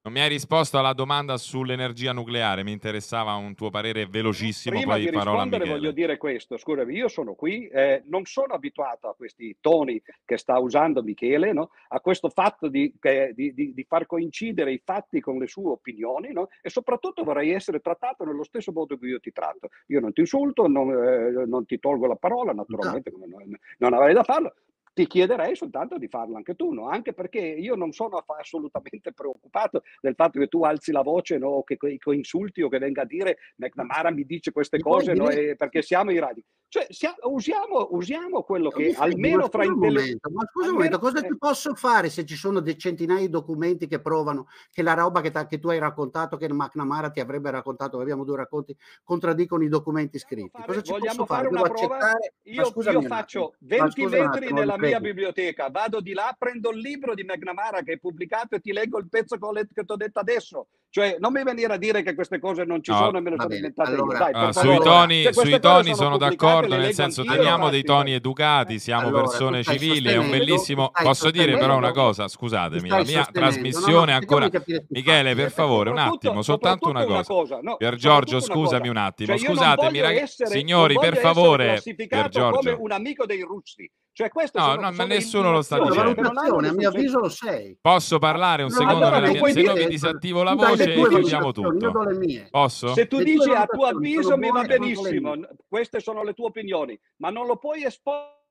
Non 0.00 0.12
mi 0.12 0.20
hai 0.20 0.28
risposto 0.28 0.78
alla 0.78 0.92
domanda 0.92 1.36
sull'energia 1.36 2.12
nucleare, 2.12 2.62
mi 2.62 2.70
interessava 2.70 3.34
un 3.34 3.56
tuo 3.56 3.68
parere 3.68 4.06
velocissimo, 4.06 4.76
Prima 4.76 4.94
poi 4.94 5.04
di 5.04 5.10
parola 5.10 5.40
a 5.40 5.42
rispondere 5.42 5.70
voglio 5.70 5.90
dire 5.90 6.16
questo, 6.16 6.56
scusami, 6.56 6.94
io 6.94 7.08
sono 7.08 7.34
qui, 7.34 7.66
eh, 7.66 8.04
non 8.06 8.24
sono 8.24 8.54
abituato 8.54 9.08
a 9.08 9.14
questi 9.16 9.56
toni 9.60 10.00
che 10.24 10.38
sta 10.38 10.56
usando 10.60 11.02
Michele, 11.02 11.52
no? 11.52 11.70
a 11.88 11.98
questo 12.00 12.28
fatto 12.28 12.68
di, 12.68 12.94
che, 13.00 13.32
di, 13.34 13.52
di, 13.52 13.74
di, 13.74 13.84
far 13.88 14.06
coincidere 14.06 14.72
i 14.72 14.80
fatti 14.82 15.20
con 15.20 15.36
le 15.36 15.48
sue 15.48 15.66
opinioni 15.66 16.32
no? 16.32 16.48
e 16.62 16.70
soprattutto 16.70 17.24
vorrei 17.24 17.50
essere 17.50 17.80
trattato 17.80 18.24
nello 18.24 18.44
stesso 18.44 18.70
modo 18.70 18.96
che 18.96 19.06
io 19.06 19.18
ti 19.18 19.32
tratto. 19.32 19.68
Io 19.88 19.98
non 19.98 20.12
ti 20.12 20.20
insulto, 20.20 20.68
non, 20.68 20.90
eh, 20.90 21.44
non 21.44 21.66
ti 21.66 21.80
tolgo 21.80 22.06
la 22.06 22.16
parola, 22.16 22.52
naturalmente 22.52 23.10
no. 23.10 23.26
non, 23.26 23.58
non 23.78 23.92
avrei 23.94 24.14
da 24.14 24.22
farlo, 24.22 24.54
ti 24.98 25.06
chiederei 25.06 25.54
soltanto 25.54 25.96
di 25.96 26.08
farlo 26.08 26.34
anche 26.34 26.56
tu, 26.56 26.72
no? 26.72 26.88
anche 26.88 27.12
perché 27.12 27.38
io 27.38 27.76
non 27.76 27.92
sono 27.92 28.16
assolutamente 28.16 29.12
preoccupato 29.12 29.84
del 30.00 30.16
fatto 30.16 30.40
che 30.40 30.48
tu 30.48 30.64
alzi 30.64 30.90
la 30.90 31.02
voce 31.02 31.38
no? 31.38 31.62
che, 31.62 31.76
che 31.76 31.98
insulti 32.06 32.62
o 32.62 32.68
che 32.68 32.78
venga 32.78 33.02
a 33.02 33.04
dire 33.04 33.38
McNamara 33.58 34.10
mi 34.10 34.24
dice 34.24 34.50
queste 34.50 34.80
cose 34.80 35.12
no? 35.12 35.26
perché 35.56 35.82
siamo 35.82 36.10
i 36.10 36.18
radi. 36.18 36.44
Cioè, 36.70 36.86
siamo, 36.90 37.16
usiamo, 37.22 37.88
usiamo, 37.92 38.42
quello 38.42 38.68
che 38.68 38.94
almeno 38.94 39.48
fra 39.48 39.64
intellettuali... 39.64 40.18
Ma 40.34 40.46
scusa 40.50 40.68
un 40.68 40.74
momento, 40.74 40.98
cosa 40.98 41.22
ti 41.22 41.34
posso 41.38 41.74
fare 41.74 42.10
se 42.10 42.26
ci 42.26 42.36
sono 42.36 42.62
centinaia 42.62 43.20
di 43.20 43.30
documenti 43.30 43.86
che 43.86 44.00
provano 44.02 44.48
che 44.70 44.82
la 44.82 44.92
roba 44.92 45.22
che, 45.22 45.32
che 45.46 45.58
tu 45.58 45.70
hai 45.70 45.78
raccontato, 45.78 46.36
che 46.36 46.52
McNamara 46.52 47.08
ti 47.08 47.20
avrebbe 47.20 47.50
raccontato, 47.50 47.98
abbiamo 47.98 48.24
due 48.24 48.36
racconti, 48.36 48.76
contraddicono 49.02 49.64
i 49.64 49.68
documenti 49.68 50.18
scritti? 50.18 50.50
Fare, 50.52 50.66
cosa 50.66 50.82
ci 50.82 50.92
vogliamo 50.92 51.24
fare? 51.24 51.48
Una 51.48 51.62
prova? 51.62 52.10
Io, 52.42 52.72
io 52.74 53.02
faccio 53.02 53.54
20 53.60 54.06
metri 54.06 54.52
nella 54.52 54.76
mia 54.76 55.00
biblioteca, 55.00 55.70
vado 55.70 56.02
di 56.02 56.12
là, 56.12 56.36
prendo 56.38 56.70
il 56.70 56.80
libro 56.80 57.14
di 57.14 57.24
McNamara 57.24 57.80
che 57.80 57.94
è 57.94 57.98
pubblicato 57.98 58.56
e 58.56 58.60
ti 58.60 58.72
leggo 58.72 58.98
il 58.98 59.08
pezzo 59.08 59.38
che, 59.38 59.68
che 59.72 59.84
ti 59.84 59.92
ho 59.92 59.96
detto 59.96 60.20
adesso. 60.20 60.66
Cioè, 60.90 61.16
non 61.18 61.32
mi 61.32 61.42
venire 61.42 61.74
a 61.74 61.76
dire 61.76 62.02
che 62.02 62.14
queste 62.14 62.38
cose 62.38 62.64
non 62.64 62.82
ci 62.82 62.90
no, 62.90 62.96
sono 62.96 63.18
e 63.18 63.20
me 63.20 63.30
le 63.30 63.36
sono 63.38 63.54
inventate 63.54 63.90
allora, 63.90 64.30
io. 64.30 64.32
Dai, 64.32 64.48
uh, 64.48 64.52
sui 64.52 64.78
toni, 64.78 65.22
cioè, 65.22 65.32
sui 65.34 65.60
toni 65.60 65.94
sono, 65.94 66.16
d'accordo, 66.16 66.76
nel 66.76 66.94
senso 66.94 67.24
teniamo 67.24 67.68
dei 67.68 67.82
toni 67.82 68.14
educati, 68.14 68.78
siamo 68.78 69.08
allora, 69.08 69.22
persone 69.24 69.62
civili, 69.62 70.08
è 70.08 70.16
un 70.16 70.30
bellissimo... 70.30 70.90
Posso 71.02 71.30
dire 71.30 71.58
però 71.58 71.76
una 71.76 71.92
cosa, 71.92 72.26
scusatemi, 72.26 72.88
la 72.88 73.04
mia 73.04 73.28
trasmissione 73.30 74.12
no, 74.12 74.12
no, 74.12 74.16
ancora... 74.18 74.50
Michele, 74.88 75.34
per 75.34 75.50
favore, 75.50 75.90
un 75.90 75.98
attimo, 75.98 76.40
soltanto 76.40 76.88
una 76.88 77.04
cosa. 77.04 77.22
cosa. 77.22 77.58
No, 77.60 77.76
Pier 77.76 77.94
Giorgio, 77.96 78.40
scusami 78.40 78.88
un 78.88 78.96
attimo, 78.96 79.36
cioè, 79.36 79.46
scusatemi, 79.46 80.00
ragazzi, 80.00 80.46
signori, 80.46 80.98
per 80.98 81.18
favore, 81.18 81.82
Pier 81.82 82.28
Giorgio. 82.28 82.56
come 82.56 82.72
un 82.72 82.92
amico 82.92 83.26
dei 83.26 83.42
russi. 83.42 83.90
Cioè, 84.18 84.30
questo 84.30 84.58
no, 84.58 84.74
no, 84.74 84.90
ma 84.90 85.04
nessuno 85.04 85.52
lo 85.52 85.62
sta 85.62 85.78
dicendo. 85.78 86.28
A 86.28 86.72
mio 86.72 86.88
avviso 86.88 87.20
lo 87.20 87.28
sei. 87.28 87.78
Posso 87.80 88.18
parlare 88.18 88.64
un 88.64 88.70
no, 88.70 88.76
secondo? 88.76 89.06
Allora, 89.06 89.30
mia... 89.30 89.52
Se 89.52 89.62
no 89.62 89.74
mi 89.74 89.86
disattivo 89.86 90.42
la 90.42 90.54
voce 90.54 90.92
e 90.92 91.06
chiudiamo 91.06 91.52
tutto. 91.52 92.02
Posso? 92.50 92.94
Se 92.94 93.06
tu 93.06 93.22
dici 93.22 93.48
a 93.50 93.64
tuo 93.66 93.86
avviso 93.86 94.36
mi 94.36 94.50
va 94.50 94.64
benissimo, 94.64 95.36
queste 95.68 96.00
sono 96.00 96.24
le 96.24 96.32
tue 96.32 96.46
opinioni, 96.46 96.98
ma 97.18 97.30
non 97.30 97.46
lo 97.46 97.58
puoi 97.58 97.84
esporre. 97.84 98.42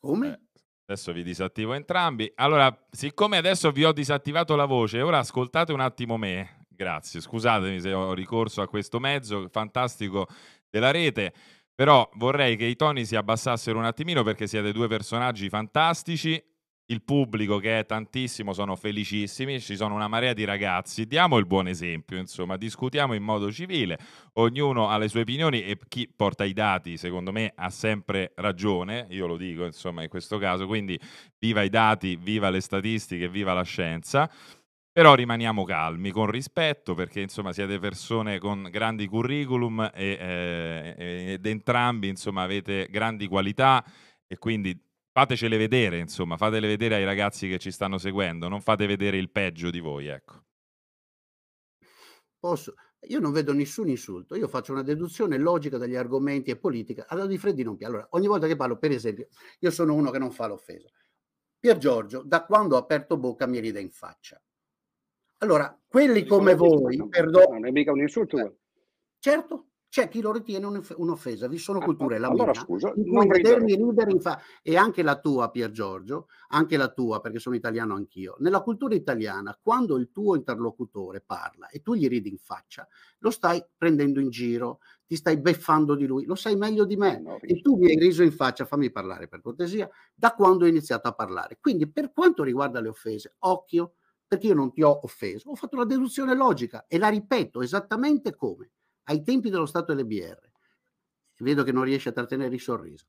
Come? 0.00 0.32
Eh, 0.32 0.62
adesso 0.86 1.12
vi 1.12 1.22
disattivo 1.22 1.74
entrambi. 1.74 2.32
Allora, 2.34 2.76
siccome 2.90 3.36
adesso 3.36 3.70
vi 3.70 3.84
ho 3.84 3.92
disattivato 3.92 4.56
la 4.56 4.64
voce, 4.64 5.00
ora 5.00 5.18
ascoltate 5.18 5.72
un 5.72 5.78
attimo 5.78 6.16
me. 6.16 6.64
Grazie, 6.68 7.20
scusatemi 7.20 7.78
se 7.78 7.92
ho 7.92 8.14
ricorso 8.14 8.62
a 8.62 8.66
questo 8.66 8.98
mezzo 8.98 9.46
fantastico 9.48 10.26
della 10.68 10.90
rete. 10.90 11.32
Però 11.78 12.10
vorrei 12.14 12.56
che 12.56 12.64
i 12.64 12.74
toni 12.74 13.04
si 13.04 13.14
abbassassero 13.14 13.78
un 13.78 13.84
attimino 13.84 14.24
perché 14.24 14.48
siete 14.48 14.72
due 14.72 14.88
personaggi 14.88 15.48
fantastici. 15.48 16.42
Il 16.86 17.04
pubblico, 17.04 17.58
che 17.58 17.78
è 17.78 17.86
tantissimo, 17.86 18.52
sono 18.52 18.74
felicissimi. 18.74 19.60
Ci 19.60 19.76
sono 19.76 19.94
una 19.94 20.08
marea 20.08 20.32
di 20.32 20.44
ragazzi. 20.44 21.06
Diamo 21.06 21.38
il 21.38 21.46
buon 21.46 21.68
esempio, 21.68 22.18
insomma, 22.18 22.56
discutiamo 22.56 23.14
in 23.14 23.22
modo 23.22 23.52
civile. 23.52 23.96
Ognuno 24.32 24.88
ha 24.88 24.98
le 24.98 25.06
sue 25.06 25.20
opinioni 25.20 25.62
e 25.62 25.78
chi 25.86 26.12
porta 26.12 26.44
i 26.44 26.52
dati, 26.52 26.96
secondo 26.96 27.30
me, 27.30 27.52
ha 27.54 27.70
sempre 27.70 28.32
ragione. 28.34 29.06
Io 29.10 29.28
lo 29.28 29.36
dico, 29.36 29.64
insomma, 29.64 30.02
in 30.02 30.08
questo 30.08 30.36
caso. 30.38 30.66
Quindi, 30.66 30.98
viva 31.38 31.62
i 31.62 31.68
dati, 31.68 32.16
viva 32.16 32.50
le 32.50 32.60
statistiche, 32.60 33.28
viva 33.28 33.52
la 33.52 33.62
scienza. 33.62 34.28
Però 34.98 35.14
rimaniamo 35.14 35.62
calmi, 35.62 36.10
con 36.10 36.28
rispetto, 36.28 36.94
perché 36.94 37.20
insomma 37.20 37.52
siete 37.52 37.78
persone 37.78 38.40
con 38.40 38.66
grandi 38.68 39.06
curriculum 39.06 39.92
e, 39.94 40.18
eh, 40.18 41.32
ed 41.34 41.46
entrambi 41.46 42.08
insomma 42.08 42.42
avete 42.42 42.88
grandi 42.90 43.28
qualità 43.28 43.84
e 44.26 44.38
quindi 44.38 44.76
fatecele 45.12 45.56
vedere, 45.56 46.00
insomma, 46.00 46.36
fatele 46.36 46.66
vedere 46.66 46.96
ai 46.96 47.04
ragazzi 47.04 47.48
che 47.48 47.60
ci 47.60 47.70
stanno 47.70 47.96
seguendo, 47.96 48.48
non 48.48 48.60
fate 48.60 48.86
vedere 48.86 49.18
il 49.18 49.30
peggio 49.30 49.70
di 49.70 49.78
voi, 49.78 50.08
ecco. 50.08 50.42
Posso? 52.36 52.74
Io 53.02 53.20
non 53.20 53.30
vedo 53.30 53.52
nessun 53.52 53.88
insulto, 53.88 54.34
io 54.34 54.48
faccio 54.48 54.72
una 54.72 54.82
deduzione 54.82 55.38
logica 55.38 55.78
dagli 55.78 55.94
argomenti 55.94 56.50
e 56.50 56.56
politica. 56.56 57.06
Allora 57.06 57.28
di 57.28 57.38
Freddi 57.38 57.62
non 57.62 57.76
piace. 57.76 57.92
Allora, 57.92 58.08
ogni 58.10 58.26
volta 58.26 58.48
che 58.48 58.56
parlo, 58.56 58.78
per 58.78 58.90
esempio, 58.90 59.28
io 59.60 59.70
sono 59.70 59.94
uno 59.94 60.10
che 60.10 60.18
non 60.18 60.32
fa 60.32 60.48
l'offesa. 60.48 60.88
Pier 61.56 61.78
Giorgio, 61.78 62.24
da 62.24 62.44
quando 62.44 62.74
ha 62.74 62.80
aperto 62.80 63.16
bocca 63.16 63.46
mi 63.46 63.60
ride 63.60 63.78
in 63.78 63.92
faccia. 63.92 64.42
Allora, 65.38 65.78
quelli 65.86 66.24
come 66.24 66.54
voi, 66.54 67.06
perdono. 67.08 67.54
Non 67.54 67.66
è 67.66 67.70
mica 67.70 67.92
un 67.92 68.00
insulto. 68.00 68.38
Eh, 68.38 68.56
certo, 69.18 69.68
c'è 69.88 70.08
chi 70.08 70.20
lo 70.20 70.32
ritiene 70.32 70.66
un'offesa, 70.66 71.48
vi 71.48 71.56
sono 71.56 71.78
ah, 71.78 71.84
culture, 71.84 72.16
ah, 72.16 72.18
la 72.18 72.28
allora, 72.28 72.50
mia, 72.50 72.60
scusa, 72.60 72.92
in 72.94 73.08
cui 73.08 73.26
vedermi 73.26 73.74
ridere 73.74 74.10
in 74.10 74.20
fa- 74.20 74.38
e 74.62 74.76
anche 74.76 75.02
la 75.02 75.18
tua, 75.18 75.50
Pier 75.50 75.70
Giorgio, 75.70 76.26
anche 76.48 76.76
la 76.76 76.88
tua, 76.88 77.20
perché 77.20 77.38
sono 77.38 77.54
italiano 77.54 77.94
anch'io. 77.94 78.36
Nella 78.40 78.60
cultura 78.60 78.94
italiana, 78.94 79.58
quando 79.60 79.96
il 79.96 80.10
tuo 80.10 80.36
interlocutore 80.36 81.22
parla 81.24 81.68
e 81.68 81.80
tu 81.80 81.94
gli 81.94 82.06
ridi 82.06 82.28
in 82.28 82.36
faccia, 82.36 82.86
lo 83.20 83.30
stai 83.30 83.64
prendendo 83.76 84.20
in 84.20 84.28
giro, 84.28 84.80
ti 85.06 85.16
stai 85.16 85.38
beffando 85.38 85.94
di 85.94 86.04
lui, 86.04 86.26
lo 86.26 86.34
sai 86.34 86.56
meglio 86.56 86.84
di 86.84 86.96
me. 86.96 87.18
No, 87.20 87.38
e 87.40 87.62
tu 87.62 87.76
mi 87.76 87.86
hai 87.86 87.96
riso 87.96 88.22
in 88.22 88.32
faccia, 88.32 88.66
fammi 88.66 88.90
parlare 88.90 89.26
per 89.26 89.40
cortesia, 89.40 89.88
da 90.14 90.34
quando 90.34 90.64
ho 90.64 90.68
iniziato 90.68 91.08
a 91.08 91.12
parlare. 91.12 91.56
Quindi, 91.60 91.90
per 91.90 92.12
quanto 92.12 92.42
riguarda 92.42 92.80
le 92.80 92.88
offese, 92.88 93.36
occhio, 93.38 93.94
perché 94.28 94.48
io 94.48 94.54
non 94.54 94.72
ti 94.72 94.82
ho 94.82 95.00
offeso, 95.02 95.50
ho 95.50 95.54
fatto 95.54 95.76
una 95.76 95.86
deduzione 95.86 96.36
logica 96.36 96.86
e 96.86 96.98
la 96.98 97.08
ripeto 97.08 97.62
esattamente 97.62 98.36
come 98.36 98.70
ai 99.04 99.22
tempi 99.22 99.48
dello 99.48 99.66
Stato 99.66 99.94
LBR. 99.94 100.50
Vedo 101.38 101.64
che 101.64 101.72
non 101.72 101.84
riesce 101.84 102.10
a 102.10 102.12
trattenere 102.12 102.54
il 102.54 102.60
sorriso. 102.60 103.06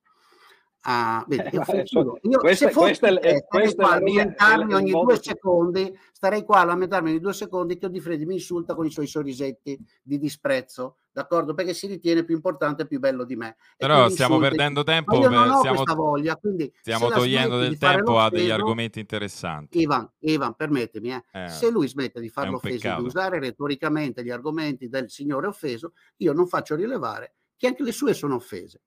Ah, 0.84 1.26
vedi, 1.28 1.44
eh, 1.44 1.84
io, 2.22 2.38
questa, 2.38 2.68
se 2.68 2.72
fossi 2.72 3.00
te, 3.02 3.46
questa 3.46 3.84
qua 3.84 3.92
a 3.96 4.00
lamentarmi 4.00 4.74
ogni 4.74 4.92
due 4.92 5.16
che... 5.16 5.24
secondi, 5.24 6.00
starei 6.14 6.46
qua 6.46 6.62
a 6.62 6.64
lamentarmi 6.64 7.10
ogni 7.10 7.20
due 7.20 7.34
secondi 7.34 7.78
che 7.78 7.90
Di 7.90 8.00
Freddi 8.00 8.26
mi 8.26 8.36
insulta 8.36 8.76
con 8.76 8.86
i 8.86 8.90
suoi 8.90 9.06
sorrisetti 9.06 9.78
di 10.02 10.18
disprezzo, 10.18 11.00
d'accordo? 11.12 11.54
Perché 11.54 11.74
si 11.74 11.88
ritiene 11.88 12.24
più 12.24 12.34
importante 12.34 12.84
e 12.84 12.88
più 12.88 13.00
bello 13.00 13.26
di 13.26 13.36
me. 13.36 13.58
Però 13.76 14.08
stiamo 14.08 14.36
insulti. 14.36 14.56
perdendo 14.56 14.84
tempo, 14.84 15.20
io 15.20 15.28
non 15.28 15.50
ho 15.50 15.60
stiamo, 15.60 15.84
voglia, 15.96 16.38
quindi 16.38 16.74
stiamo 16.80 17.10
togliendo 17.10 17.60
del 17.60 17.78
tempo 17.78 18.18
a 18.18 18.30
degli 18.30 18.50
argomenti 18.50 19.02
interessanti. 19.02 19.82
Ivan, 19.82 20.10
Ivan 20.20 20.56
permettimi, 20.56 21.12
eh. 21.12 21.24
Eh, 21.34 21.50
se 21.50 21.70
lui 21.70 21.90
smette 21.90 22.22
di 22.22 22.30
farlo 22.30 22.56
offeso, 22.56 22.96
di 22.96 23.04
usare 23.04 23.40
retoricamente 23.40 24.24
gli 24.24 24.32
argomenti 24.32 24.88
del 24.88 25.10
signore 25.10 25.48
offeso, 25.48 25.92
io 26.18 26.32
non 26.32 26.48
faccio 26.48 26.76
rilevare 26.76 27.34
che 27.58 27.68
anche 27.68 27.84
le 27.84 27.92
sue 27.92 28.14
sono 28.14 28.36
offese, 28.36 28.82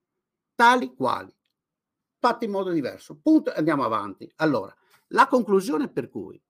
tali 0.55 0.95
quali 0.95 1.31
fatti 2.23 2.45
in 2.45 2.51
modo 2.51 2.71
diverso. 2.71 3.19
Punto, 3.21 3.51
andiamo 3.53 3.83
avanti. 3.83 4.31
Allora, 4.37 4.73
la 5.07 5.27
conclusione 5.27 5.89
per 5.89 6.07
cui 6.07 6.41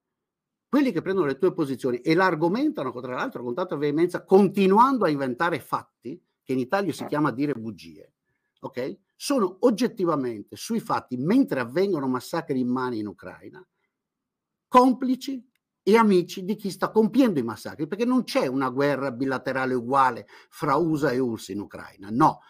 quelli 0.69 0.91
che 0.91 1.01
prendono 1.01 1.26
le 1.26 1.39
tue 1.39 1.51
posizioni 1.51 1.97
e 2.01 2.13
l'argomentano, 2.13 2.91
tra 2.91 3.15
l'altro 3.15 3.41
con 3.41 3.55
tanta 3.55 3.76
veemenza, 3.76 4.24
continuando 4.24 5.05
a 5.05 5.09
inventare 5.09 5.59
fatti, 5.59 6.21
che 6.43 6.53
in 6.53 6.59
Italia 6.59 6.93
si 6.93 7.05
chiama 7.05 7.32
dire 7.32 7.53
bugie, 7.53 8.13
ok? 8.59 8.97
Sono 9.15 9.57
oggettivamente 9.61 10.55
sui 10.55 10.80
fatti, 10.80 11.17
mentre 11.17 11.59
avvengono 11.59 12.07
massacri 12.07 12.59
in 12.59 12.67
mani 12.67 12.99
in 12.99 13.07
Ucraina, 13.07 13.65
complici 14.67 15.43
e 15.82 15.97
amici 15.97 16.43
di 16.43 16.55
chi 16.55 16.69
sta 16.69 16.91
compiendo 16.91 17.39
i 17.39 17.43
massacri, 17.43 17.88
perché 17.88 18.05
non 18.05 18.24
c'è 18.24 18.45
una 18.45 18.69
guerra 18.69 19.11
bilaterale 19.11 19.74
uguale 19.74 20.28
fra 20.49 20.76
USA 20.76 21.11
e 21.11 21.19
URSS 21.19 21.49
in 21.49 21.61
Ucraina, 21.61 22.09
no, 22.11 22.41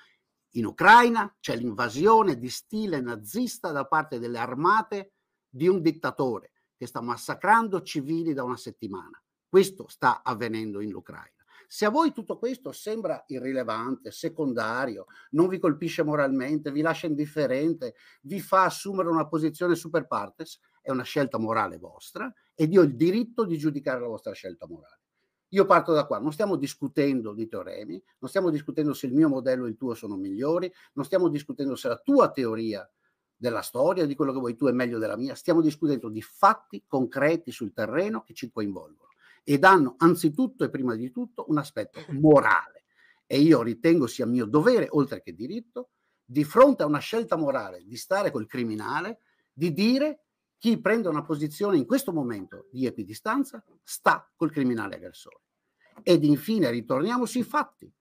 in 0.55 0.65
Ucraina 0.65 1.35
c'è 1.39 1.55
l'invasione 1.55 2.37
di 2.37 2.49
stile 2.49 3.01
nazista 3.01 3.71
da 3.71 3.85
parte 3.85 4.19
delle 4.19 4.37
armate 4.37 5.13
di 5.49 5.67
un 5.67 5.81
dittatore 5.81 6.51
che 6.75 6.85
sta 6.85 7.01
massacrando 7.01 7.81
civili 7.81 8.33
da 8.33 8.43
una 8.43 8.57
settimana. 8.57 9.21
Questo 9.47 9.87
sta 9.87 10.21
avvenendo 10.23 10.79
in 10.81 10.93
Ucraina. 10.93 11.31
Se 11.67 11.85
a 11.85 11.89
voi 11.89 12.11
tutto 12.11 12.37
questo 12.37 12.71
sembra 12.71 13.23
irrilevante, 13.27 14.11
secondario, 14.11 15.05
non 15.31 15.47
vi 15.47 15.57
colpisce 15.57 16.03
moralmente, 16.03 16.71
vi 16.71 16.81
lascia 16.81 17.07
indifferente, 17.07 17.95
vi 18.21 18.39
fa 18.39 18.65
assumere 18.65 19.09
una 19.09 19.27
posizione 19.27 19.73
super 19.73 20.05
partes, 20.05 20.59
è 20.81 20.91
una 20.91 21.03
scelta 21.03 21.39
morale 21.39 21.77
vostra 21.77 22.31
ed 22.53 22.73
io 22.73 22.81
ho 22.81 22.83
il 22.83 22.95
diritto 22.95 23.43
di 23.43 23.57
giudicare 23.57 24.01
la 24.01 24.07
vostra 24.07 24.33
scelta 24.33 24.67
morale. 24.67 25.02
Io 25.53 25.65
parto 25.65 25.93
da 25.93 26.05
qua, 26.05 26.17
non 26.17 26.33
stiamo 26.33 26.55
discutendo 26.55 27.31
di 27.31 27.47
teoremi, 27.47 28.01
non 28.19 28.29
stiamo 28.29 28.49
discutendo 28.49 28.93
se 28.93 29.05
il 29.05 29.13
mio 29.13 29.29
modello 29.29 29.65
e 29.65 29.69
il 29.69 29.77
tuo 29.77 29.93
sono 29.93 30.15
migliori, 30.15 30.71
non 30.93 31.05
stiamo 31.05 31.29
discutendo 31.29 31.75
se 31.75 31.87
la 31.87 31.97
tua 31.97 32.31
teoria 32.31 32.89
della 33.35 33.61
storia, 33.61 34.05
di 34.05 34.15
quello 34.15 34.33
che 34.33 34.39
vuoi 34.39 34.55
tu 34.55 34.65
è 34.65 34.71
meglio 34.71 34.97
della 34.97 35.15
mia, 35.15 35.35
stiamo 35.35 35.61
discutendo 35.61 36.09
di 36.09 36.21
fatti 36.21 36.85
concreti 36.87 37.51
sul 37.51 37.71
terreno 37.71 38.23
che 38.23 38.33
ci 38.33 38.49
coinvolgono. 38.49 39.11
ed 39.43 39.63
hanno 39.65 39.95
anzitutto 39.97 40.63
e 40.63 40.69
prima 40.69 40.95
di 40.95 41.11
tutto 41.11 41.45
un 41.49 41.57
aspetto 41.57 41.99
morale. 42.19 42.85
E 43.25 43.39
io 43.39 43.61
ritengo 43.61 44.07
sia 44.07 44.25
mio 44.25 44.45
dovere, 44.45 44.87
oltre 44.89 45.21
che 45.21 45.33
diritto, 45.33 45.89
di 46.23 46.43
fronte 46.43 46.83
a 46.83 46.85
una 46.85 46.99
scelta 46.99 47.35
morale 47.35 47.83
di 47.85 47.97
stare 47.97 48.31
col 48.31 48.47
criminale, 48.47 49.19
di 49.51 49.73
dire 49.73 50.22
chi 50.63 50.79
prende 50.79 51.09
una 51.09 51.23
posizione 51.23 51.75
in 51.75 51.85
questo 51.85 52.13
momento 52.13 52.69
di 52.71 52.85
equidistanza 52.85 53.61
sta 53.83 54.31
col 54.33 54.49
criminale 54.49 54.95
aggressore. 54.95 55.41
Ed 56.03 56.23
infine 56.23 56.69
ritorniamo 56.69 57.25
sui 57.25 57.43
fatti. 57.43 57.93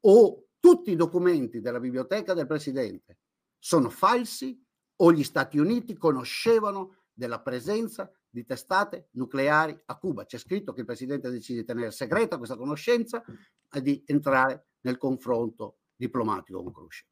O 0.00 0.48
tutti 0.60 0.90
i 0.90 0.96
documenti 0.96 1.62
della 1.62 1.80
biblioteca 1.80 2.34
del 2.34 2.46
Presidente 2.46 3.20
sono 3.58 3.88
falsi 3.88 4.62
o 4.96 5.10
gli 5.14 5.24
Stati 5.24 5.56
Uniti 5.56 5.96
conoscevano 5.96 7.04
della 7.10 7.40
presenza 7.40 8.12
di 8.28 8.44
testate 8.44 9.08
nucleari 9.12 9.80
a 9.86 9.96
Cuba. 9.96 10.26
C'è 10.26 10.36
scritto 10.36 10.74
che 10.74 10.80
il 10.80 10.86
Presidente 10.86 11.30
decide 11.30 11.60
di 11.60 11.66
tenere 11.66 11.90
segreta 11.90 12.36
questa 12.36 12.58
conoscenza 12.58 13.24
e 13.72 13.80
di 13.80 14.02
entrare 14.04 14.72
nel 14.80 14.98
confronto 14.98 15.78
diplomatico 15.96 16.62
con 16.62 16.70
Khrushchev. 16.74 17.08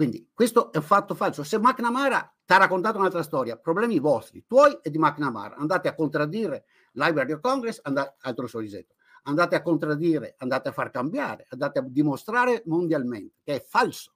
Quindi 0.00 0.30
questo 0.32 0.72
è 0.72 0.78
un 0.78 0.82
fatto 0.82 1.14
falso. 1.14 1.42
Se 1.42 1.58
McNamara 1.58 2.34
ti 2.46 2.54
ha 2.54 2.56
raccontato 2.56 2.96
un'altra 2.96 3.22
storia, 3.22 3.58
problemi 3.58 3.98
vostri, 3.98 4.46
tuoi 4.46 4.78
e 4.80 4.88
di 4.88 4.96
McNamara, 4.96 5.56
andate 5.56 5.88
a 5.88 5.94
contraddire 5.94 6.64
Library 6.92 7.32
of 7.32 7.40
Congress, 7.40 7.80
andate, 7.82 8.16
altro 8.20 8.46
sorrisetto, 8.46 8.94
andate 9.24 9.56
a 9.56 9.60
contraddire, 9.60 10.36
andate 10.38 10.70
a 10.70 10.72
far 10.72 10.90
cambiare, 10.90 11.44
andate 11.50 11.80
a 11.80 11.82
dimostrare 11.82 12.62
mondialmente 12.64 13.40
che 13.42 13.56
è 13.56 13.60
falso 13.62 14.14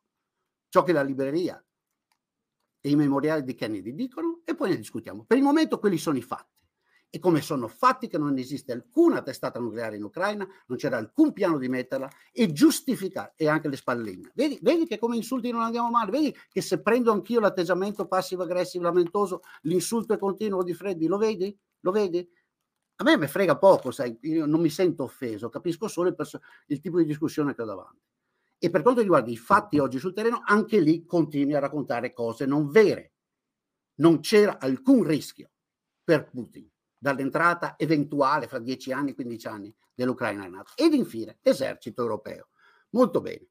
ciò 0.70 0.82
che 0.84 0.92
la 0.92 1.02
libreria 1.02 1.62
e 2.80 2.88
i 2.88 2.96
memoriali 2.96 3.44
di 3.44 3.54
Kennedy 3.54 3.92
dicono 3.92 4.40
e 4.46 4.54
poi 4.54 4.70
ne 4.70 4.76
discutiamo. 4.76 5.24
Per 5.26 5.36
il 5.36 5.42
momento 5.42 5.78
quelli 5.78 5.98
sono 5.98 6.16
i 6.16 6.22
fatti 6.22 6.53
e 7.14 7.20
come 7.20 7.40
sono 7.40 7.68
fatti 7.68 8.08
che 8.08 8.18
non 8.18 8.36
esiste 8.38 8.72
alcuna 8.72 9.22
testata 9.22 9.60
nucleare 9.60 9.94
in 9.94 10.02
Ucraina, 10.02 10.44
non 10.66 10.76
c'era 10.76 10.96
alcun 10.96 11.32
piano 11.32 11.58
di 11.58 11.68
metterla 11.68 12.10
e 12.32 12.50
giustificare, 12.50 13.34
e 13.36 13.46
anche 13.46 13.68
le 13.68 13.76
spalline. 13.76 14.32
Vedi, 14.34 14.58
vedi 14.60 14.84
che 14.84 14.98
come 14.98 15.14
insulti 15.14 15.52
non 15.52 15.60
andiamo 15.60 15.90
male, 15.90 16.10
vedi 16.10 16.36
che 16.48 16.60
se 16.60 16.82
prendo 16.82 17.12
anch'io 17.12 17.38
l'atteggiamento 17.38 18.08
passivo-aggressivo, 18.08 18.82
lamentoso, 18.82 19.42
l'insulto 19.60 20.14
è 20.14 20.18
continuo 20.18 20.64
di 20.64 20.74
Freddi, 20.74 21.06
lo 21.06 21.16
vedi? 21.16 21.56
Lo 21.82 21.92
vedi? 21.92 22.28
A 22.96 23.04
me 23.04 23.16
mi 23.16 23.28
frega 23.28 23.58
poco, 23.58 23.92
sai, 23.92 24.18
io 24.22 24.44
non 24.46 24.60
mi 24.60 24.70
sento 24.70 25.04
offeso, 25.04 25.48
capisco 25.48 25.86
solo 25.86 26.08
il, 26.08 26.16
perso- 26.16 26.40
il 26.66 26.80
tipo 26.80 26.98
di 26.98 27.04
discussione 27.04 27.54
che 27.54 27.62
ho 27.62 27.66
davanti. 27.66 28.02
E 28.58 28.70
per 28.70 28.82
quanto 28.82 29.02
riguarda 29.02 29.30
i 29.30 29.36
fatti 29.36 29.78
oggi 29.78 30.00
sul 30.00 30.14
terreno, 30.14 30.42
anche 30.44 30.80
lì 30.80 31.04
continui 31.06 31.54
a 31.54 31.60
raccontare 31.60 32.12
cose 32.12 32.44
non 32.44 32.68
vere. 32.70 33.12
Non 33.98 34.18
c'era 34.18 34.58
alcun 34.58 35.04
rischio 35.04 35.52
per 36.02 36.28
Putin 36.28 36.72
dall'entrata 37.04 37.74
eventuale 37.76 38.48
fra 38.48 38.58
10 38.58 38.92
anni 38.92 39.10
e 39.10 39.14
15 39.14 39.46
anni 39.46 39.74
dell'Ucraina 39.92 40.46
in 40.46 40.52
NATO. 40.52 40.70
Ed 40.74 40.94
infine, 40.94 41.36
l'esercito 41.42 42.00
europeo. 42.00 42.48
Molto 42.90 43.20
bene. 43.20 43.46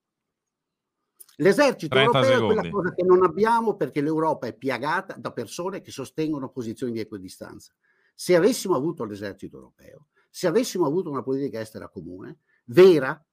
L'esercito 1.36 1.96
europeo 1.96 2.24
secondi. 2.24 2.46
è 2.46 2.48
quella 2.48 2.70
cosa 2.72 2.94
che 2.96 3.04
non 3.04 3.24
abbiamo 3.24 3.76
perché 3.76 4.02
l'Europa 4.02 4.48
è 4.48 4.56
piagata 4.56 5.14
da 5.20 5.32
persone 5.32 5.82
che 5.82 5.92
sostengono 5.92 6.50
posizioni 6.50 6.94
di 6.94 7.00
equidistanza. 7.00 7.72
Se 8.16 8.36
avessimo 8.36 8.76
avuto 8.76 9.04
l'esercito 9.04 9.58
europeo, 9.58 10.08
se 10.32 10.48
avessimo 10.48 10.88
avuto 10.88 11.12
una 11.12 11.22
politica 11.22 11.60
estera 11.60 11.90
comune, 11.90 12.40
vera, 12.66 13.24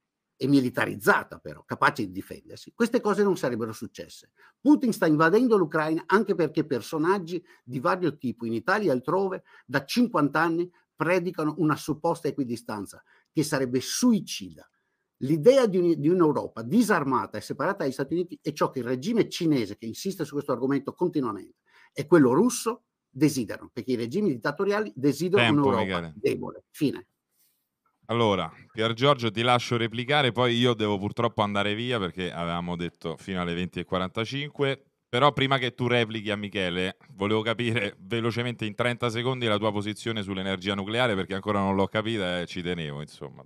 e 0.43 0.49
militarizzata 0.49 1.39
però, 1.39 1.63
capace 1.67 2.07
di 2.07 2.13
difendersi, 2.13 2.73
queste 2.75 3.03
cose 3.03 3.23
non 3.23 3.37
sarebbero 3.37 3.73
successe. 3.73 4.31
Putin 4.59 4.91
sta 4.91 5.07
invadendo 5.07 5.59
l'Ucraina 5.59 6.05
anche 6.07 6.35
perché 6.35 6.65
personaggi 6.65 7.45
di 7.63 7.79
vario 7.79 8.17
tipo 8.17 8.47
in 8.47 8.55
Italia 8.55 8.89
e 8.89 8.95
altrove 8.95 9.43
da 9.67 9.85
50 9.85 10.41
anni 10.41 10.73
predicano 10.97 11.57
una 11.59 11.77
supposta 11.77 12.29
equidistanza 12.29 13.05
che 13.31 13.43
sarebbe 13.43 13.83
suicida. 13.83 14.67
L'idea 15.19 15.67
di, 15.67 15.77
un, 15.77 16.01
di, 16.01 16.09
un'Europa 16.09 16.63
disarmata 16.63 17.37
e 17.37 17.43
separata 17.43 17.85
dagli 17.85 17.93
Stati 17.93 18.15
Uniti 18.15 18.39
è 18.41 18.55
ciò 18.55 18.71
che 18.71 18.79
il 18.79 18.87
regime 18.87 19.29
cinese, 19.29 19.77
che 19.77 19.85
insiste 19.85 20.25
su 20.25 20.33
questo 20.33 20.53
argomento 20.53 20.95
continuamente, 20.95 21.59
e 21.93 22.07
quello 22.07 22.33
russo 22.33 22.85
desiderano, 23.11 23.69
perché 23.71 23.93
i 23.93 23.97
regimi 23.97 24.31
dittatoriali 24.31 24.91
desiderano 24.97 25.49
Tempo, 25.53 25.69
un'Europa 25.69 26.01
Michele. 26.01 26.15
debole. 26.17 26.65
Fine. 26.71 27.07
Allora, 28.11 28.53
Pier 28.73 28.93
Giorgio 28.93 29.31
ti 29.31 29.41
lascio 29.41 29.77
replicare, 29.77 30.33
poi 30.33 30.57
io 30.57 30.75
devo 30.75 30.99
purtroppo 30.99 31.43
andare 31.43 31.77
via 31.77 31.97
perché 32.01 32.33
avevamo 32.33 32.75
detto 32.75 33.17
fino 33.17 33.41
alle 33.41 33.55
20.45, 33.55 34.81
però 35.09 35.33
prima 35.33 35.59
che 35.59 35.75
tu 35.75 35.87
replichi 35.87 36.29
a 36.33 36.37
Michele, 36.37 36.97
volevo 37.11 37.43
capire 37.43 37.95
velocemente 38.01 38.65
in 38.65 38.75
30 38.75 39.11
secondi 39.11 39.47
la 39.47 39.59
tua 39.59 39.71
posizione 39.71 40.23
sull'energia 40.23 40.75
nucleare 40.75 41.15
perché 41.15 41.35
ancora 41.35 41.61
non 41.61 41.77
l'ho 41.77 41.87
capita 41.87 42.41
e 42.41 42.47
ci 42.47 42.63
tenevo, 42.63 43.01
insomma. 43.01 43.45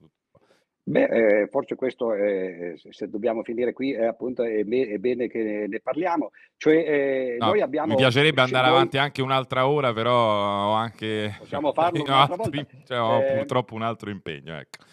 Beh, 0.87 1.05
eh, 1.05 1.47
forse 1.47 1.76
questo, 1.76 2.12
eh, 2.12 2.74
se 2.91 3.09
dobbiamo 3.09 3.43
finire 3.43 3.72
qui, 3.72 3.95
è, 3.95 4.05
appunto, 4.05 4.43
è, 4.43 4.64
be- 4.64 4.89
è 4.89 4.99
bene 4.99 5.28
che 5.28 5.64
ne 5.66 5.80
parliamo. 5.80 6.30
Cioè, 6.59 6.74
eh, 6.74 7.37
no, 7.39 7.47
noi 7.47 7.62
abbiamo, 7.62 7.89
mi 7.89 7.97
piacerebbe 7.97 8.43
andare 8.43 8.68
voi... 8.68 8.76
avanti 8.76 8.99
anche 8.99 9.22
un'altra 9.22 9.66
ora, 9.66 9.95
però 9.95 10.12
ho 10.12 10.72
anche... 10.72 11.37
Possiamo 11.39 11.72
farlo 11.72 12.05
altri, 12.12 12.66
cioè, 12.85 13.01
ho 13.01 13.22
eh, 13.22 13.37
purtroppo 13.37 13.74
un 13.74 13.82
altro 13.82 14.11
impegno. 14.11 14.59
Ecco 14.59 14.85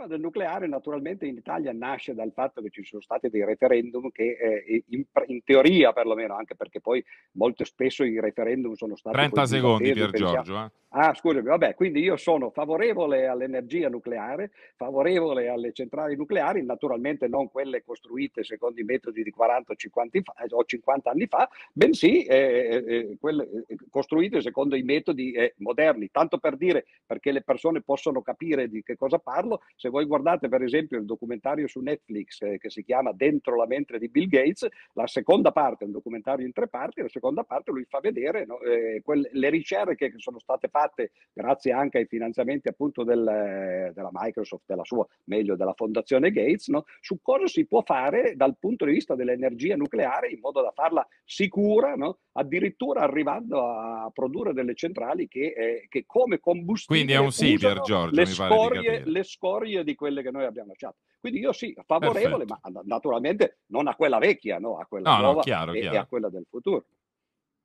tema 0.00 0.06
del 0.06 0.20
nucleare 0.20 0.66
naturalmente 0.66 1.26
in 1.26 1.36
Italia 1.36 1.72
nasce 1.72 2.14
dal 2.14 2.32
fatto 2.32 2.62
che 2.62 2.70
ci 2.70 2.84
sono 2.84 3.02
stati 3.02 3.28
dei 3.28 3.44
referendum 3.44 4.10
che 4.10 4.36
eh, 4.40 4.84
in, 4.88 5.04
in, 5.26 5.44
teoria 5.44 5.92
perlomeno, 5.92 6.36
anche 6.36 6.54
perché 6.54 6.80
poi 6.80 7.04
molto 7.32 7.64
spesso 7.64 8.04
i 8.04 8.18
referendum 8.18 8.72
sono 8.74 8.96
stati... 8.96 9.16
30 9.16 9.46
secondi 9.46 9.92
per 9.92 10.10
Giorgio. 10.12 10.64
Eh. 10.64 10.70
Ah, 10.92 11.14
scusami, 11.14 11.46
vabbè, 11.46 11.76
quindi 11.76 12.00
io 12.00 12.16
sono 12.16 12.50
favorevole 12.50 13.28
all'energia 13.28 13.88
nucleare, 13.88 14.50
favorevole 14.74 15.48
alle 15.48 15.72
centrali 15.72 16.16
nucleari, 16.16 16.64
naturalmente 16.64 17.28
non 17.28 17.48
quelle 17.48 17.84
costruite 17.84 18.42
secondo 18.42 18.80
i 18.80 18.82
metodi 18.82 19.22
di 19.22 19.30
40 19.30 19.72
o 19.72 19.76
50, 19.76 20.20
fa, 20.20 20.32
o 20.48 20.64
50 20.64 21.10
anni 21.10 21.26
fa, 21.26 21.48
bensì 21.72 22.24
eh, 22.24 22.36
eh, 22.36 22.94
eh 22.94 23.16
quelle 23.20 23.48
eh, 23.68 23.76
costruite 23.88 24.40
secondo 24.40 24.74
i 24.74 24.82
metodi 24.82 25.30
eh, 25.30 25.54
moderni. 25.58 26.10
Tanto 26.10 26.38
per 26.38 26.56
dire, 26.56 26.86
perché 27.06 27.30
le 27.30 27.42
persone 27.42 27.82
possono 27.82 28.20
capire 28.20 28.68
di 28.68 28.82
che 28.82 28.96
cosa 28.96 29.18
parlo, 29.18 29.62
se 29.76 29.89
voi 29.90 30.06
guardate 30.06 30.48
per 30.48 30.62
esempio 30.62 30.98
il 30.98 31.04
documentario 31.04 31.66
su 31.66 31.80
Netflix 31.80 32.40
eh, 32.42 32.58
che 32.58 32.70
si 32.70 32.84
chiama 32.84 33.12
Dentro 33.12 33.56
la 33.56 33.66
mente 33.66 33.98
di 33.98 34.08
Bill 34.08 34.28
Gates, 34.28 34.66
la 34.94 35.06
seconda 35.06 35.52
parte 35.52 35.84
è 35.84 35.86
un 35.86 35.92
documentario 35.92 36.46
in 36.46 36.52
tre 36.52 36.68
parti, 36.68 37.02
la 37.02 37.08
seconda 37.08 37.44
parte 37.44 37.70
lui 37.70 37.84
fa 37.88 38.00
vedere 38.00 38.44
no, 38.46 38.58
quelle, 39.02 39.28
le 39.32 39.50
ricerche 39.50 40.10
che 40.10 40.18
sono 40.18 40.38
state 40.38 40.68
fatte 40.68 41.10
grazie 41.32 41.72
anche 41.72 41.98
ai 41.98 42.06
finanziamenti 42.06 42.68
appunto 42.68 43.04
del, 43.04 43.92
della 43.94 44.10
Microsoft, 44.12 44.64
della 44.66 44.84
sua, 44.84 45.06
meglio 45.24 45.56
della 45.56 45.74
fondazione 45.74 46.30
Gates, 46.30 46.68
no? 46.68 46.84
su 47.00 47.18
cosa 47.22 47.46
si 47.46 47.66
può 47.66 47.82
fare 47.82 48.34
dal 48.36 48.56
punto 48.58 48.84
di 48.84 48.92
vista 48.92 49.14
dell'energia 49.14 49.76
nucleare 49.76 50.30
in 50.30 50.40
modo 50.40 50.62
da 50.62 50.72
farla 50.74 51.06
sicura, 51.24 51.94
no? 51.94 52.18
addirittura 52.32 53.02
arrivando 53.02 53.66
a 53.66 54.10
produrre 54.12 54.52
delle 54.52 54.74
centrali 54.74 55.28
che, 55.28 55.52
eh, 55.56 55.86
che 55.88 56.04
come 56.06 56.38
combustibile 56.38 57.04
Quindi 57.04 57.12
è 57.12 57.24
un 57.24 57.32
sì 57.32 57.58
per 57.58 57.80
Giorgio, 57.80 58.14
le 58.14 58.26
scorie, 58.26 59.02
le 59.04 59.22
scorie 59.22 59.79
di 59.84 59.94
quelle 59.94 60.22
che 60.22 60.30
noi 60.30 60.44
abbiamo 60.44 60.68
lasciato. 60.68 60.96
Quindi 61.18 61.40
io 61.40 61.52
sì, 61.52 61.74
favorevole, 61.86 62.44
Perfetto. 62.44 62.70
ma 62.72 62.82
naturalmente 62.84 63.60
non 63.66 63.86
a 63.86 63.94
quella 63.94 64.18
vecchia, 64.18 64.58
no? 64.58 64.78
a 64.78 64.86
quella 64.86 65.10
no, 65.10 65.20
nuova 65.20 65.34
no, 65.34 65.40
chiaro, 65.40 65.72
e, 65.72 65.80
chiaro. 65.80 65.96
e 65.96 65.98
a 65.98 66.06
quella 66.06 66.28
del 66.28 66.46
futuro. 66.48 66.84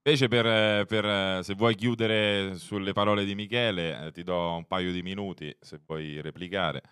Invece, 0.07 0.28
per, 0.28 0.86
per, 0.86 1.43
se 1.43 1.55
vuoi 1.55 1.74
chiudere 1.74 2.53
sulle 2.55 2.93
parole 2.93 3.26
di 3.26 3.34
Michele, 3.34 4.05
eh, 4.05 4.11
ti 4.11 4.22
do 4.22 4.55
un 4.57 4.66
paio 4.66 4.91
di 4.91 5.01
minuti 5.01 5.55
se 5.59 5.80
vuoi 5.84 6.22
replicare. 6.22 6.84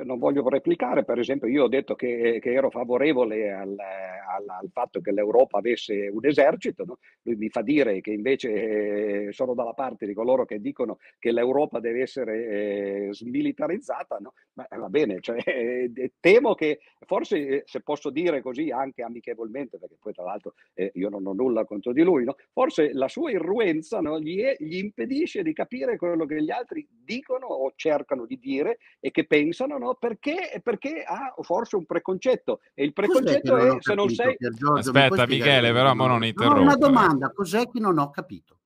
Io 0.00 0.06
non 0.06 0.18
voglio 0.18 0.48
replicare, 0.48 1.04
per 1.04 1.18
esempio, 1.18 1.46
io 1.46 1.64
ho 1.64 1.68
detto 1.68 1.94
che, 1.94 2.38
che 2.40 2.52
ero 2.52 2.70
favorevole 2.70 3.52
al, 3.52 3.76
al, 3.78 4.48
al, 4.48 4.70
fatto 4.72 5.02
che 5.02 5.12
l'Europa 5.12 5.58
avesse 5.58 6.08
un 6.08 6.24
esercito, 6.24 6.84
no? 6.86 6.98
lui 7.22 7.36
mi 7.36 7.50
fa 7.50 7.60
dire 7.60 8.00
che 8.00 8.10
invece 8.10 9.26
eh, 9.26 9.32
sono 9.32 9.52
dalla 9.52 9.74
parte 9.74 10.06
di 10.06 10.14
coloro 10.14 10.46
che 10.46 10.58
dicono 10.58 10.98
che 11.18 11.32
l'Europa 11.32 11.80
deve 11.80 12.00
essere 12.00 12.46
eh, 12.46 13.08
smilitarizzata, 13.12 14.16
no? 14.20 14.32
Ma 14.54 14.66
va 14.70 14.88
bene, 14.88 15.20
cioè, 15.20 15.36
eh, 15.44 16.12
temo 16.18 16.54
che 16.54 16.80
forse, 17.06 17.46
eh, 17.46 17.62
se 17.66 17.82
posso 17.82 18.08
dire 18.08 18.40
così 18.40 18.70
anche 18.70 19.02
amichevolmente, 19.02 19.78
perché 19.78 19.96
poi 20.00 20.14
tra 20.14 20.24
l'altro 20.24 20.54
eh, 20.72 20.92
io 20.94 21.10
non 21.10 21.26
ho 21.26 21.34
nulla 21.34 21.66
contro 21.66 21.92
di 21.92 22.02
lui, 22.02 22.24
no? 22.24 22.36
forse 22.52 22.94
la 22.94 23.08
sua 23.08 23.30
irruenza 23.32 24.00
gli, 24.18 24.40
è, 24.40 24.56
gli 24.58 24.78
impedisce 24.78 25.42
di 25.42 25.52
capire 25.52 25.98
quello 25.98 26.24
che 26.24 26.42
gli 26.42 26.50
altri 26.50 26.88
dicono 26.88 27.46
o 27.46 27.72
cercano 27.76 28.24
di 28.24 28.38
dire 28.38 28.78
e 28.98 29.10
che 29.10 29.26
pensano 29.26 29.76
no? 29.76 29.89
Perché, 29.94 30.60
perché 30.62 31.02
ha 31.02 31.34
forse 31.40 31.76
un 31.76 31.86
preconcetto 31.86 32.60
e 32.74 32.84
il 32.84 32.92
preconcetto 32.92 33.56
è 33.56 33.76
se 33.80 33.94
non 33.94 34.08
sei... 34.08 34.36
Giorgio, 34.38 34.74
Aspetta 34.74 35.26
Michele, 35.26 35.72
però 35.72 35.94
ma 35.94 36.06
non 36.06 36.24
interrompo. 36.24 36.58
No, 36.58 36.62
una 36.62 36.76
domanda, 36.76 37.30
cos'è 37.30 37.68
che 37.68 37.80
non 37.80 37.98
ho 37.98 38.10
capito? 38.10 38.58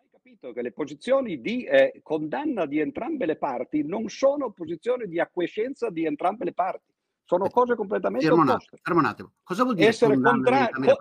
hai 0.00 0.08
capito 0.10 0.52
che 0.52 0.62
le 0.62 0.72
posizioni 0.72 1.40
di 1.40 1.64
eh, 1.64 2.00
condanna 2.02 2.66
di 2.66 2.78
entrambe 2.78 3.26
le 3.26 3.36
parti 3.36 3.84
non 3.84 4.08
sono 4.08 4.50
posizioni 4.50 5.06
di 5.06 5.20
acquiescenza 5.20 5.90
di 5.90 6.04
entrambe 6.04 6.44
le 6.44 6.52
parti, 6.52 6.92
sono 7.24 7.48
cose 7.48 7.74
completamente 7.74 8.26
fermo 8.26 8.42
opposte. 8.42 8.78
Fermo 8.82 9.00
un 9.00 9.06
attimo, 9.06 9.32
cosa 9.42 9.62
vuol 9.64 9.74
dire 9.74 9.88
essere 9.88 10.20
contrario? 10.20 10.96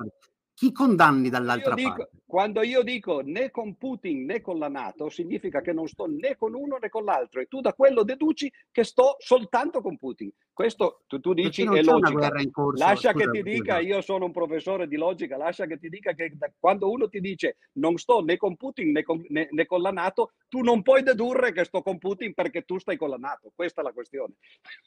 Chi 0.58 0.72
condanni 0.72 1.30
dall'altra 1.30 1.76
dico, 1.76 1.90
parte? 1.90 2.10
Quando 2.26 2.64
io 2.64 2.82
dico 2.82 3.22
né 3.22 3.52
con 3.52 3.78
Putin 3.78 4.26
né 4.26 4.42
con 4.42 4.58
la 4.58 4.70
Nato, 4.70 5.08
significa 5.08 5.62
che 5.62 5.72
non 5.72 5.88
sto 5.88 6.08
né 6.08 6.36
con 6.36 6.56
uno 6.56 6.78
né 6.78 6.90
con 6.90 7.04
l'altro 7.04 7.42
e 7.42 7.46
tu 7.46 7.62
da 7.62 7.74
quello 7.74 8.02
deduci 8.02 8.52
che 8.72 8.84
sto 8.84 9.18
soltanto 9.20 9.82
con 9.82 9.98
Putin. 9.98 10.32
Questo 10.52 11.04
tu, 11.06 11.20
tu 11.20 11.36
dici 11.36 11.62
è 11.62 11.84
logica. 11.84 12.32
Corso, 12.50 12.84
lascia 12.84 13.12
scusa, 13.12 13.30
che 13.30 13.30
ti 13.30 13.44
dica, 13.44 13.78
io 13.78 14.02
sono 14.02 14.26
un 14.26 14.32
professore 14.32 14.88
di 14.88 14.96
logica, 14.96 15.38
lascia 15.38 15.68
che 15.68 15.78
ti 15.78 15.90
dica 15.90 16.14
che 16.14 16.32
da, 16.36 16.52
quando 16.58 16.90
uno 16.90 17.08
ti 17.08 17.20
dice 17.20 17.58
non 17.74 17.96
sto 17.98 18.24
né 18.24 18.36
con 18.36 18.56
Putin 18.56 18.94
né 18.94 19.04
con, 19.04 19.24
né, 19.30 19.50
né 19.52 19.66
con 19.68 19.82
la 19.82 19.92
Nato, 19.92 20.32
tu 20.48 20.62
non 20.62 20.82
puoi 20.82 21.04
dedurre 21.04 21.52
che 21.52 21.66
sto 21.66 21.84
con 21.84 22.00
Putin 22.00 22.34
perché 22.34 22.64
tu 22.64 22.80
stai 22.80 22.98
con 22.98 23.12
la 23.12 23.18
Nato. 23.18 23.52
Questa 23.54 23.82
è 23.82 23.84
la 23.84 23.94
questione. 23.94 24.34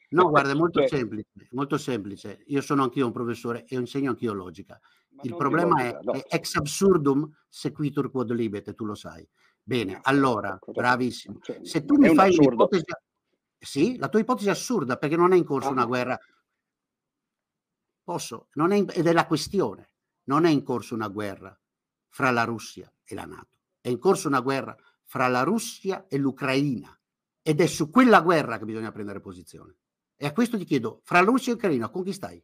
No, 0.09 0.31
guarda, 0.31 0.51
è 0.51 0.55
molto 0.55 0.81
cioè, 0.85 0.89
semplice, 0.89 1.29
molto 1.53 1.79
semplice. 1.79 2.43
Io 2.47 2.61
sono 2.61 2.83
anch'io 2.83 3.07
un 3.07 3.13
professore 3.13 3.65
e 3.69 3.77
insegno 3.77 4.11
anch'io 4.11 4.33
logica 4.33 4.81
il 5.23 5.37
problema 5.37 5.83
è, 5.83 5.99
no. 6.03 6.13
è, 6.13 6.25
ex 6.29 6.57
absurdum 6.57 7.31
sequitur 7.49 8.11
quod 8.11 8.31
libet, 8.33 8.75
tu 8.75 8.85
lo 8.85 8.95
sai. 8.95 9.27
Bene, 9.63 10.01
allora, 10.03 10.59
bravissimo. 10.65 11.39
Cioè, 11.41 11.61
Se 11.63 11.85
tu 11.85 11.97
mi 11.97 12.15
fai 12.15 12.37
un'ipotesi... 12.37 12.85
Sì, 13.59 13.99
la 13.99 14.09
tua 14.09 14.21
ipotesi 14.21 14.49
è 14.49 14.53
assurda 14.53 14.97
perché 14.97 15.17
non 15.17 15.33
è 15.33 15.37
in 15.37 15.45
corso 15.45 15.69
ah. 15.69 15.73
una 15.73 15.85
guerra. 15.85 16.19
Posso? 18.03 18.49
Non 18.55 18.73
è 18.73 18.77
in... 18.77 18.87
ed 18.93 19.07
è 19.07 19.13
la 19.13 19.27
questione. 19.27 19.91
Non 20.25 20.45
è 20.45 20.51
in 20.51 20.63
corso 20.63 20.95
una 20.95 21.09
guerra 21.09 21.57
fra 22.09 22.31
la 22.31 22.45
Russia 22.45 22.93
e 23.05 23.15
la 23.15 23.27
Nato. 23.27 23.59
È 23.81 23.89
in 23.89 23.99
corso 23.99 24.29
una 24.29 24.41
guerra 24.41 24.77
fra 25.05 25.29
la 25.29 25.43
Russia 25.43 26.07
e 26.09 26.17
l'Ucraina. 26.17 26.99
Ed 27.43 27.61
è 27.61 27.67
su 27.67 27.91
quella 27.91 28.21
guerra 28.23 28.59
che 28.59 28.65
bisogna 28.65 28.93
prendere 28.93 29.21
posizione. 29.21 29.77
E 30.17 30.27
a 30.27 30.33
questo 30.33 30.59
ti 30.59 30.65
chiedo, 30.65 31.01
fra 31.05 31.21
la 31.21 31.27
Russia 31.27 31.53
e 31.53 31.55
l'Ucraina, 31.55 31.89
con 31.91 32.05
chi 32.05 32.13
stai? 32.13 32.43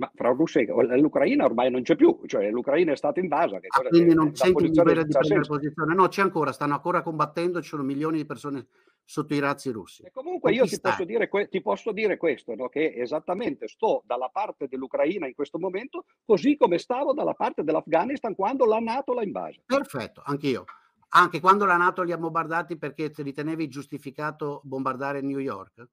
Ma 0.00 0.10
fra 0.14 0.30
Russia 0.30 0.62
e 0.62 0.98
l'Ucraina 0.98 1.44
ormai 1.44 1.70
non 1.70 1.82
c'è 1.82 1.94
più, 1.94 2.20
cioè 2.24 2.50
l'Ucraina 2.50 2.92
è 2.92 2.96
stata 2.96 3.20
invasa. 3.20 3.60
Che 3.60 3.66
ah, 3.68 3.82
quindi 3.86 4.14
non 4.14 4.34
senti 4.34 4.70
di 4.70 4.82
prendere 4.82 5.06
posizione? 5.46 5.94
No, 5.94 6.08
c'è 6.08 6.22
ancora, 6.22 6.52
stanno 6.52 6.72
ancora 6.72 7.02
combattendo, 7.02 7.60
ci 7.60 7.68
sono 7.68 7.82
milioni 7.82 8.16
di 8.16 8.24
persone 8.24 8.66
sotto 9.04 9.34
i 9.34 9.40
razzi 9.40 9.70
russi. 9.70 10.02
E 10.04 10.10
comunque 10.10 10.54
io 10.54 10.64
ti 10.64 10.80
posso, 10.80 11.04
dire, 11.04 11.28
ti 11.50 11.60
posso, 11.60 11.92
dire, 11.92 12.16
questo, 12.16 12.54
no? 12.54 12.70
che 12.70 12.94
esattamente 12.96 13.68
sto 13.68 14.02
dalla 14.06 14.30
parte 14.32 14.68
dell'Ucraina 14.68 15.26
in 15.26 15.34
questo 15.34 15.58
momento, 15.58 16.06
così 16.24 16.56
come 16.56 16.78
stavo 16.78 17.12
dalla 17.12 17.34
parte 17.34 17.62
dell'Afghanistan 17.62 18.34
quando 18.34 18.64
la 18.64 18.78
Nato 18.78 19.12
l'ha 19.12 19.22
invasa. 19.22 19.60
Perfetto, 19.66 20.22
anch'io. 20.24 20.64
Anche 21.10 21.40
quando 21.40 21.66
la 21.66 21.76
Nato 21.76 22.02
li 22.02 22.12
ha 22.12 22.16
bombardati 22.16 22.78
perché 22.78 23.12
ritenevi 23.14 23.68
giustificato 23.68 24.62
bombardare 24.64 25.20
New 25.20 25.40
York? 25.40 25.88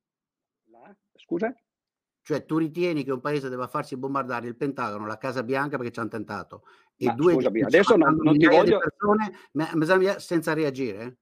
La? 0.69 0.95
Scusa? 1.15 1.53
Cioè 2.27 2.43
tu 2.43 2.57
ritieni 2.57 3.05
che 3.05 3.13
un 3.13 3.21
paese 3.21 3.47
deva 3.47 3.67
farsi 3.67 3.95
bombardare 3.95 4.49
il 4.49 4.57
Pentagono, 4.57 5.05
la 5.05 5.17
Casa 5.17 5.43
Bianca 5.43 5.77
perché 5.77 5.93
ci 5.93 6.01
hanno 6.01 6.09
tentato 6.09 6.63
e 6.97 7.05
Ma 7.05 7.13
due 7.13 7.31
scusami, 7.31 7.63
adesso 7.63 7.95
non, 7.95 8.17
non 8.21 8.37
ti 8.37 8.47
voglio 8.47 8.79
persone 8.79 10.19
senza 10.19 10.51
reagire? 10.51 11.03
Non 11.03 11.15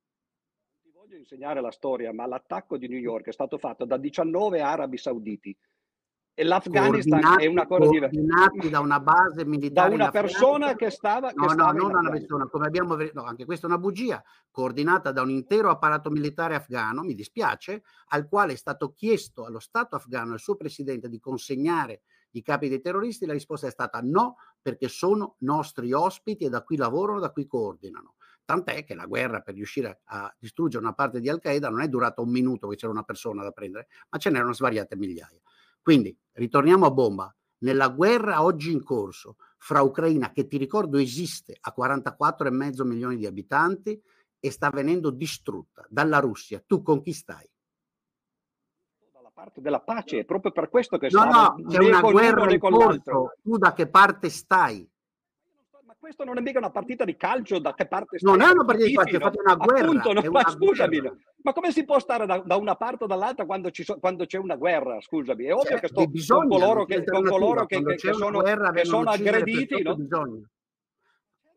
ti 0.81 0.89
voglio 0.91 1.17
insegnare 1.17 1.61
la 1.61 1.69
storia, 1.69 2.11
ma 2.11 2.25
l'attacco 2.25 2.79
di 2.79 2.87
New 2.87 2.97
York 2.97 3.27
è 3.27 3.31
stato 3.31 3.59
fatto 3.59 3.85
da 3.85 3.97
19 3.97 4.61
arabi 4.61 4.97
sauditi 4.97 5.55
e 6.37 6.43
l'Afghanistan 6.43 7.39
è 7.39 7.45
una 7.45 7.65
cosa 7.65 7.89
diversa. 7.89 8.19
da 8.69 8.81
una 8.81 8.99
base 8.99 9.45
militare. 9.45 9.89
Da 9.89 9.95
una 9.95 10.11
persona 10.11 10.75
che 10.75 10.89
stava. 10.89 11.31
No, 11.33 11.47
che 11.47 11.55
no, 11.55 11.71
non 11.71 11.91
da 11.93 11.99
una 11.99 12.09
persona, 12.09 12.45
come 12.47 12.67
abbiamo 12.67 12.95
no, 13.13 13.23
anche 13.23 13.45
questa 13.45 13.67
è 13.67 13.69
una 13.69 13.79
bugia, 13.79 14.21
coordinata 14.51 15.13
da 15.13 15.21
un 15.21 15.29
intero 15.29 15.69
apparato 15.69 16.09
militare 16.09 16.55
afghano, 16.55 17.03
mi 17.03 17.15
dispiace, 17.15 17.83
al 18.09 18.27
quale 18.27 18.51
è 18.53 18.55
stato 18.57 18.91
chiesto 18.91 19.45
allo 19.45 19.59
Stato 19.59 19.95
afghano 19.95 20.33
al 20.33 20.39
suo 20.39 20.55
presidente 20.57 21.07
di 21.07 21.19
consegnare 21.19 22.01
i 22.31 22.41
capi 22.41 22.67
dei 22.67 22.81
terroristi. 22.81 23.25
La 23.25 23.31
risposta 23.31 23.67
è 23.67 23.71
stata 23.71 24.01
no, 24.03 24.35
perché 24.61 24.89
sono 24.89 25.37
nostri 25.39 25.93
ospiti 25.93 26.43
e 26.43 26.49
da 26.49 26.63
qui 26.63 26.75
lavorano, 26.75 27.21
da 27.21 27.31
qui 27.31 27.47
coordinano. 27.47 28.15
Tant'è 28.43 28.83
che 28.83 28.93
la 28.93 29.05
guerra 29.05 29.39
per 29.39 29.55
riuscire 29.55 30.01
a 30.03 30.31
distruggere 30.37 30.83
una 30.83 30.93
parte 30.93 31.21
di 31.21 31.29
Al-Qaeda 31.29 31.69
non 31.69 31.81
è 31.81 31.87
durata 31.87 32.21
un 32.21 32.29
minuto 32.29 32.67
che 32.67 32.75
c'era 32.75 32.91
una 32.91 33.03
persona 33.03 33.41
da 33.41 33.51
prendere, 33.51 33.87
ma 34.09 34.17
ce 34.17 34.29
n'erano 34.29 34.53
svariate 34.53 34.97
migliaia. 34.97 35.39
Quindi 35.85 36.17
ritorniamo 36.31 36.87
a 36.87 36.89
bomba. 36.89 37.31
Nella 37.59 37.89
guerra 37.89 38.41
oggi 38.41 38.71
in 38.71 38.83
corso 38.83 39.35
fra 39.59 39.83
Ucraina, 39.83 40.31
che 40.31 40.47
ti 40.47 40.57
ricordo 40.57 40.97
esiste 40.97 41.55
a 41.61 41.75
44,5 41.77 42.83
milioni 42.87 43.17
di 43.17 43.27
abitanti 43.27 44.01
e 44.39 44.49
sta 44.49 44.71
venendo 44.71 45.11
distrutta 45.11 45.85
dalla 45.87 46.17
Russia, 46.17 46.59
tu 46.65 46.81
con 46.81 47.01
chi 47.01 47.13
stai? 47.13 47.47
Dalla 49.11 49.29
parte 49.31 49.61
della 49.61 49.79
pace, 49.79 50.21
è 50.21 50.25
proprio 50.25 50.51
per 50.51 50.69
questo 50.69 50.97
che 50.97 51.09
no, 51.11 51.25
no, 51.25 51.55
c'è 51.67 51.77
una 51.77 52.01
guerra 52.01 52.51
in 52.51 52.59
corso. 52.59 53.33
Tu 53.43 53.57
da 53.59 53.73
che 53.73 53.87
parte 53.87 54.31
stai? 54.31 54.91
Questo 56.05 56.23
non 56.23 56.37
è 56.37 56.41
mica 56.41 56.59
una 56.59 56.69
partita 56.69 57.03
di 57.03 57.15
calcio 57.15 57.57
da 57.57 57.73
che 57.73 57.87
parte 57.87 58.19
stai? 58.19 58.31
Non 58.31 58.47
è 58.47 58.51
una 58.51 58.63
partita 58.63 58.87
di 58.87 58.93
calcio, 58.93 59.19
fate 59.19 59.39
una 59.43 59.55
guerra. 59.55 59.87
Appunto, 59.87 60.13
no, 60.13 60.31
ma 60.31 60.47
scusami, 60.47 60.99
guerra. 60.99 61.15
ma 61.41 61.51
come 61.53 61.71
si 61.71 61.83
può 61.83 61.97
stare 61.97 62.27
da, 62.27 62.37
da 62.45 62.55
una 62.57 62.75
parte 62.75 63.05
o 63.05 63.07
dall'altra 63.07 63.47
quando, 63.47 63.69
so, 63.71 63.97
quando, 63.97 64.27
c'è 64.27 64.37
una 64.37 64.55
guerra? 64.55 65.01
Scusami, 65.01 65.45
è 65.45 65.53
ovvio 65.53 65.71
cioè, 65.71 65.79
che 65.79 65.87
sto 65.87 66.05
bisogna, 66.05 66.47
con 66.47 66.59
coloro 66.59 66.85
che, 66.85 67.03
con 67.03 67.23
coloro 67.23 67.65
che, 67.65 67.83
che 67.83 68.13
sono, 68.13 68.41
guerra, 68.41 68.71
che 68.71 68.85
sono 68.85 69.09
aggrediti. 69.09 69.81
No? 69.81 69.97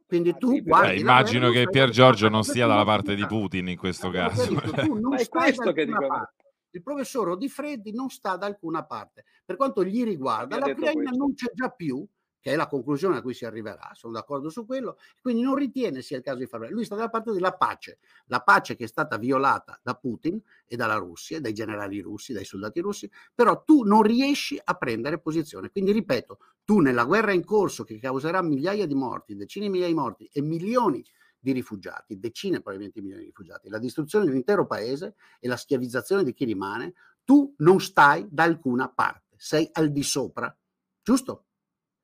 Quindi 0.07 0.35
tu 0.39 0.63
guardi, 0.63 0.95
Beh, 0.95 1.01
immagino 1.01 1.51
che 1.51 1.69
Pier 1.69 1.91
Giorgio 1.91 2.31
non 2.31 2.43
sia 2.43 2.67
dalla 2.67 2.85
parte 2.85 3.15
di 3.15 3.27
Putin 3.27 3.69
in 3.69 3.77
questo 3.77 4.09
caso. 4.09 4.51
ma 5.03 5.19
è 5.19 5.29
questo 5.29 5.73
che 5.73 5.85
dico. 5.85 6.07
Parte. 6.07 6.37
Il 6.71 6.83
professor 6.83 7.29
Odifreddi 7.29 7.93
non 7.93 8.09
sta 8.09 8.37
da 8.37 8.47
alcuna 8.47 8.87
parte. 8.87 9.25
Per 9.45 9.57
quanto 9.57 9.85
gli 9.85 10.05
riguarda, 10.05 10.59
la 10.59 10.69
Ucraina 10.69 11.11
non 11.11 11.35
c'è 11.35 11.51
già 11.53 11.69
più 11.69 12.07
che 12.41 12.53
è 12.53 12.57
la 12.57 12.67
conclusione 12.67 13.19
a 13.19 13.23
cui 13.23 13.35
si 13.35 13.45
arriverà, 13.45 13.91
sono 13.95 14.13
d'accordo 14.13 14.49
su 14.49 14.65
quello, 14.65 14.99
quindi 15.21 15.43
non 15.43 15.55
ritiene 15.55 16.03
sia 16.03 16.17
il 16.17 16.23
caso 16.23 16.39
di 16.39 16.47
farlo. 16.47 16.69
Lui 16.71 16.85
sta 16.85 16.95
dalla 16.95 17.11
parte 17.11 17.33
della 17.33 17.53
pace, 17.53 17.99
la 18.27 18.41
pace 18.41 18.77
che 18.77 18.85
è 18.85 18.89
stata 18.89 19.17
violata 19.19 19.79
da 19.83 19.95
Putin 19.95 20.41
e 20.67 20.77
dalla 20.77 20.97
Russia, 20.97 21.41
dai 21.41 21.53
generali 21.53 22.01
russi, 22.01 22.33
dai 22.33 22.45
soldati 22.45 22.81
russi, 22.81 23.11
però 23.35 23.63
tu 23.65 23.83
non 23.83 24.03
riesci 24.03 24.61
a 24.63 24.75
prendere 24.75 25.21
posizione. 25.21 25.71
Quindi 25.71 25.93
ripeto, 25.93 26.39
tu 26.65 26.81
nella 26.81 27.05
guerra 27.05 27.33
in 27.33 27.45
corso 27.45 27.85
che 27.85 27.99
causerà 27.99 28.43
migliaia 28.43 28.87
di 28.87 28.95
morti, 28.95 29.35
decine 29.37 29.67
di 29.67 29.71
migliaia 29.73 29.93
di 29.93 29.99
morti 29.99 30.31
e 30.33 30.43
milioni 30.43 31.05
di 31.41 31.53
rifugiati, 31.53 32.19
decine 32.19 32.61
probabilmente 32.61 32.99
di 32.99 33.05
milioni 33.05 33.25
di 33.25 33.31
rifugiati, 33.31 33.69
la 33.69 33.79
distruzione 33.79 34.25
di 34.25 34.31
un 34.33 34.37
intero 34.37 34.67
paese 34.67 35.15
e 35.39 35.49
la 35.49 35.57
schiavizzazione 35.57 36.25
di 36.25 36.35
chi 36.35 36.45
rimane, 36.45 36.95
tu 37.25 37.55
non 37.59 37.81
stai 37.81 38.27
da 38.31 38.43
alcuna 38.43 38.89
parte, 38.89 39.37
sei 39.37 39.69
al 39.73 39.91
di 39.93 40.03
sopra, 40.03 40.55
giusto? 41.03 41.48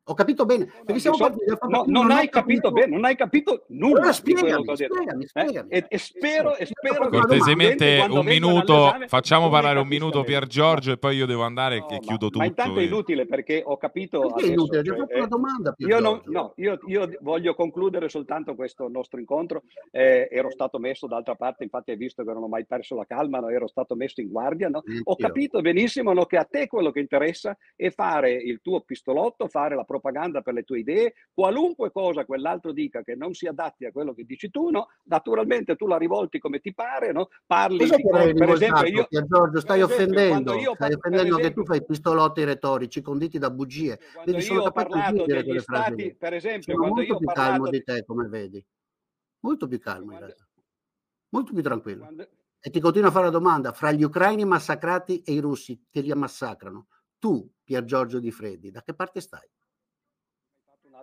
Ho 0.07 0.15
capito 0.15 0.45
bene. 0.45 0.67
Perché 0.85 1.01
siamo 1.01 1.17
so, 1.17 1.25
partiti, 1.25 1.51
no, 1.51 1.69
non, 1.69 1.85
non, 1.87 2.11
hai 2.11 2.29
capito, 2.29 2.69
capito 2.69 2.73
bene, 2.73 2.95
non 2.95 3.05
hai 3.07 3.17
capito 3.17 3.65
nulla. 3.69 4.01
Allora, 4.01 4.13
spiegami, 4.13 4.65
spiegami, 4.75 5.27
spiegami, 5.27 5.69
eh? 5.71 5.79
e, 5.79 5.87
e, 5.89 5.99
spero, 5.99 6.57
e 6.57 6.67
spero 6.67 7.09
cortesemente 7.09 8.05
un 8.11 8.25
minuto, 8.25 8.95
facciamo 9.07 9.49
parlare 9.49 9.79
un 9.79 9.89
minuto 9.89 10.23
Pier 10.23 10.47
Giorgio 10.47 10.93
e 10.93 10.99
poi 10.99 11.17
io 11.17 11.25
devo 11.25 11.43
andare 11.43 11.79
no, 11.79 11.89
e 11.89 12.01
chiudo 12.01 12.11
ma, 12.11 12.19
tutto. 12.19 12.39
Ma 12.39 12.45
intanto 12.45 12.81
è 12.81 12.83
inutile 12.83 13.25
perché 13.25 13.63
ho 13.65 13.79
capito. 13.79 14.21
Perché 14.21 14.51
è 14.51 14.53
inutile? 14.53 14.83
Fatto 14.85 15.17
una 15.17 15.27
domanda. 15.27 15.73
Pier 15.73 15.89
io, 15.89 16.01
non, 16.01 16.21
no, 16.27 16.53
io, 16.57 16.79
io, 16.87 17.11
voglio 17.23 17.55
concludere 17.55 18.11
soltanto 18.11 18.55
questo 18.55 18.89
nostro 18.89 19.19
incontro. 19.19 19.63
Eh, 19.91 20.29
ero 20.31 20.51
stato 20.51 20.79
messo 20.79 21.07
d'altra 21.07 21.35
parte, 21.35 21.65
infatti 21.65 21.93
hai 21.93 21.97
visto 21.97 22.25
che 22.25 22.33
non 22.35 22.43
ho 22.43 22.49
mai 22.49 22.67
perso 22.67 22.95
la 22.95 23.07
calma, 23.07 23.39
no? 23.39 23.49
ero 23.49 23.69
stato 23.69 23.95
messo 23.95 24.21
in 24.21 24.29
guardia. 24.29 24.69
No? 24.69 24.83
Ho 25.05 25.17
capito 25.17 25.63
benissimo 25.63 26.13
no, 26.13 26.27
che 26.27 26.37
a 26.37 26.45
te 26.45 26.67
quello 26.67 26.91
che 26.91 27.01
interessa 27.01 27.57
è 27.75 27.89
fare 27.89 28.33
il 28.35 28.61
tuo 28.61 28.83
pistolotto, 28.83 29.49
fare 29.49 29.75
la 29.75 29.85
propaganda 29.95 30.41
per 30.41 30.55
le 30.55 30.65
tue 30.65 30.81
idee, 30.81 31.15
qualunque 31.33 31.93
cosa 31.93 32.25
quell'altro 32.25 32.73
dica 32.73 33.03
che 33.03 33.15
non 33.15 33.35
si 33.35 33.47
adatti 33.47 33.85
a 33.85 33.93
quello 33.93 34.13
che 34.13 34.25
dici 34.25 34.51
tu, 34.51 34.71
no? 34.71 34.89
naturalmente 35.05 35.77
tu 35.77 35.87
la 35.87 35.97
rivolti 35.97 36.39
come 36.39 36.59
ti 36.59 36.75
pare, 36.75 37.13
no? 37.13 37.29
parli 37.47 37.85
di, 37.85 38.03
per 38.35 38.51
esempio 38.51 38.87
io, 38.87 39.07
Giorgio, 39.27 39.61
stai 39.61 39.81
esempio, 39.81 39.95
offendendo, 39.95 40.55
io, 40.55 40.75
stai 40.75 40.93
offendendo 40.93 41.39
esempio, 41.39 41.49
che 41.49 41.55
tu 41.55 41.65
fai 41.65 41.85
pistolotti 41.85 42.45
retorici 42.45 43.01
conditi 43.03 43.39
da 43.39 43.51
bugie. 43.51 43.99
Quando 44.13 44.33
vedi, 44.33 44.53
io 44.53 44.63
ho 44.63 44.73
parlato 44.73 45.25
degli 45.25 45.59
stati, 45.61 46.15
per 46.15 46.35
esempio, 46.35 46.75
sono 46.75 46.79
quando 46.79 46.97
molto 46.97 47.17
più 47.17 47.27
calmo 47.29 47.69
di 47.69 47.83
te, 47.83 48.05
come 48.05 48.27
vedi. 48.27 48.65
Molto 49.41 49.69
più 49.69 49.79
calmo 49.79 50.13
in 50.13 50.19
realtà. 50.19 50.49
Molto 51.29 51.53
più 51.53 51.63
tranquillo. 51.63 52.03
Quando... 52.03 52.29
E 52.61 52.71
ti 52.71 52.81
continuo 52.81 53.11
a 53.11 53.13
fare 53.13 53.27
la 53.27 53.31
domanda, 53.31 53.73
fra 53.73 53.93
gli 53.93 54.03
ucraini 54.03 54.45
massacrati 54.45 55.21
e 55.21 55.33
i 55.33 55.39
russi 55.39 55.87
che 55.91 56.01
li 56.01 56.11
massacrano, 56.15 56.87
tu, 57.19 57.51
Pier 57.63 57.85
Giorgio 57.85 58.21
Di 58.21 58.31
Freddi, 58.31 58.71
da 58.71 58.83
che 58.83 58.95
parte 58.95 59.21
stai? 59.23 59.49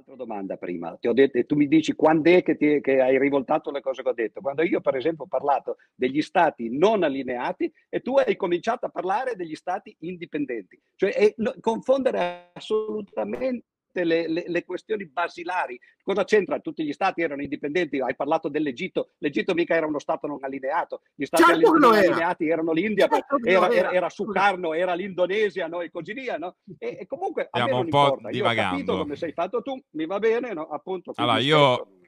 Un'altra 0.02 0.16
domanda 0.16 0.58
prima. 0.58 0.98
Ti 1.00 1.08
ho 1.08 1.14
detto, 1.14 1.46
tu 1.46 1.56
mi 1.56 1.68
dici 1.68 1.94
quando 1.94 2.30
è 2.30 2.44
che, 2.44 2.56
ti, 2.56 2.82
che, 2.82 3.02
hai 3.02 3.18
rivoltato 3.18 3.72
le 3.72 3.82
cose 3.82 4.02
che 4.02 4.10
ho 4.10 4.14
detto. 4.14 4.42
Quando 4.42 4.64
io, 4.64 4.82
per 4.82 4.96
esempio, 4.96 5.26
ho 5.26 5.28
parlato 5.28 5.78
degli 5.96 6.22
stati 6.22 6.70
non 6.76 7.04
allineati 7.04 7.72
e 7.90 8.02
tu 8.02 8.18
hai 8.18 8.36
cominciato 8.36 8.86
a 8.86 8.90
parlare 8.90 9.36
degli 9.36 9.56
stati 9.56 9.96
indipendenti. 10.00 10.80
Cioè, 10.96 11.14
è, 11.14 11.34
no, 11.38 11.54
confondere 11.60 12.50
assolutamente 12.54 13.66
le, 13.94 14.28
le, 14.28 14.44
le, 14.48 14.66
questioni 14.66 15.06
basilari. 15.06 15.80
Cosa 16.02 16.24
c'entra? 16.24 16.60
Tutti 16.60 16.84
gli 16.84 16.94
stati 16.94 17.22
erano 17.22 17.42
indipendenti, 17.42 18.00
hai 18.00 18.16
parlato 18.16 18.50
dell'Egitto, 18.50 19.12
l'Egitto 19.20 19.54
mica 19.54 19.76
era 19.76 19.86
uno 19.86 20.00
stato 20.00 20.28
non 20.28 20.40
allineato, 20.42 21.02
gli 21.14 21.26
stati 21.26 21.44
certo 21.44 21.74
non 21.74 21.94
allineati 21.94 22.48
erano 22.48 22.72
l'India, 22.72 23.08
certo 23.08 23.38
era, 23.44 23.70
era, 23.70 23.92
era, 23.92 24.10
Sukarno, 24.10 24.74
era 24.74 24.94
l'Indonesia 24.94 25.68
no? 25.68 25.82
e 25.82 25.92
così 25.92 26.14
via. 26.14 26.38
No? 26.38 26.56
E, 26.78 26.98
e 27.02 27.08
comunque 27.08 27.48
Stiamo 27.52 27.80
un 27.80 27.90
po' 27.90 28.20
divagando. 28.30 28.38
Io 28.38 28.46
ho 28.46 28.70
capito 28.72 28.98
come 28.98 29.16
sei 29.16 29.34
fatto 29.34 29.62
tu, 29.62 29.80
mi 29.92 30.06
va 30.06 30.20
bene, 30.20 30.54
no? 30.54 30.68
appunto. 30.68 31.12
Allora, 31.16 31.40
io 31.40 32.00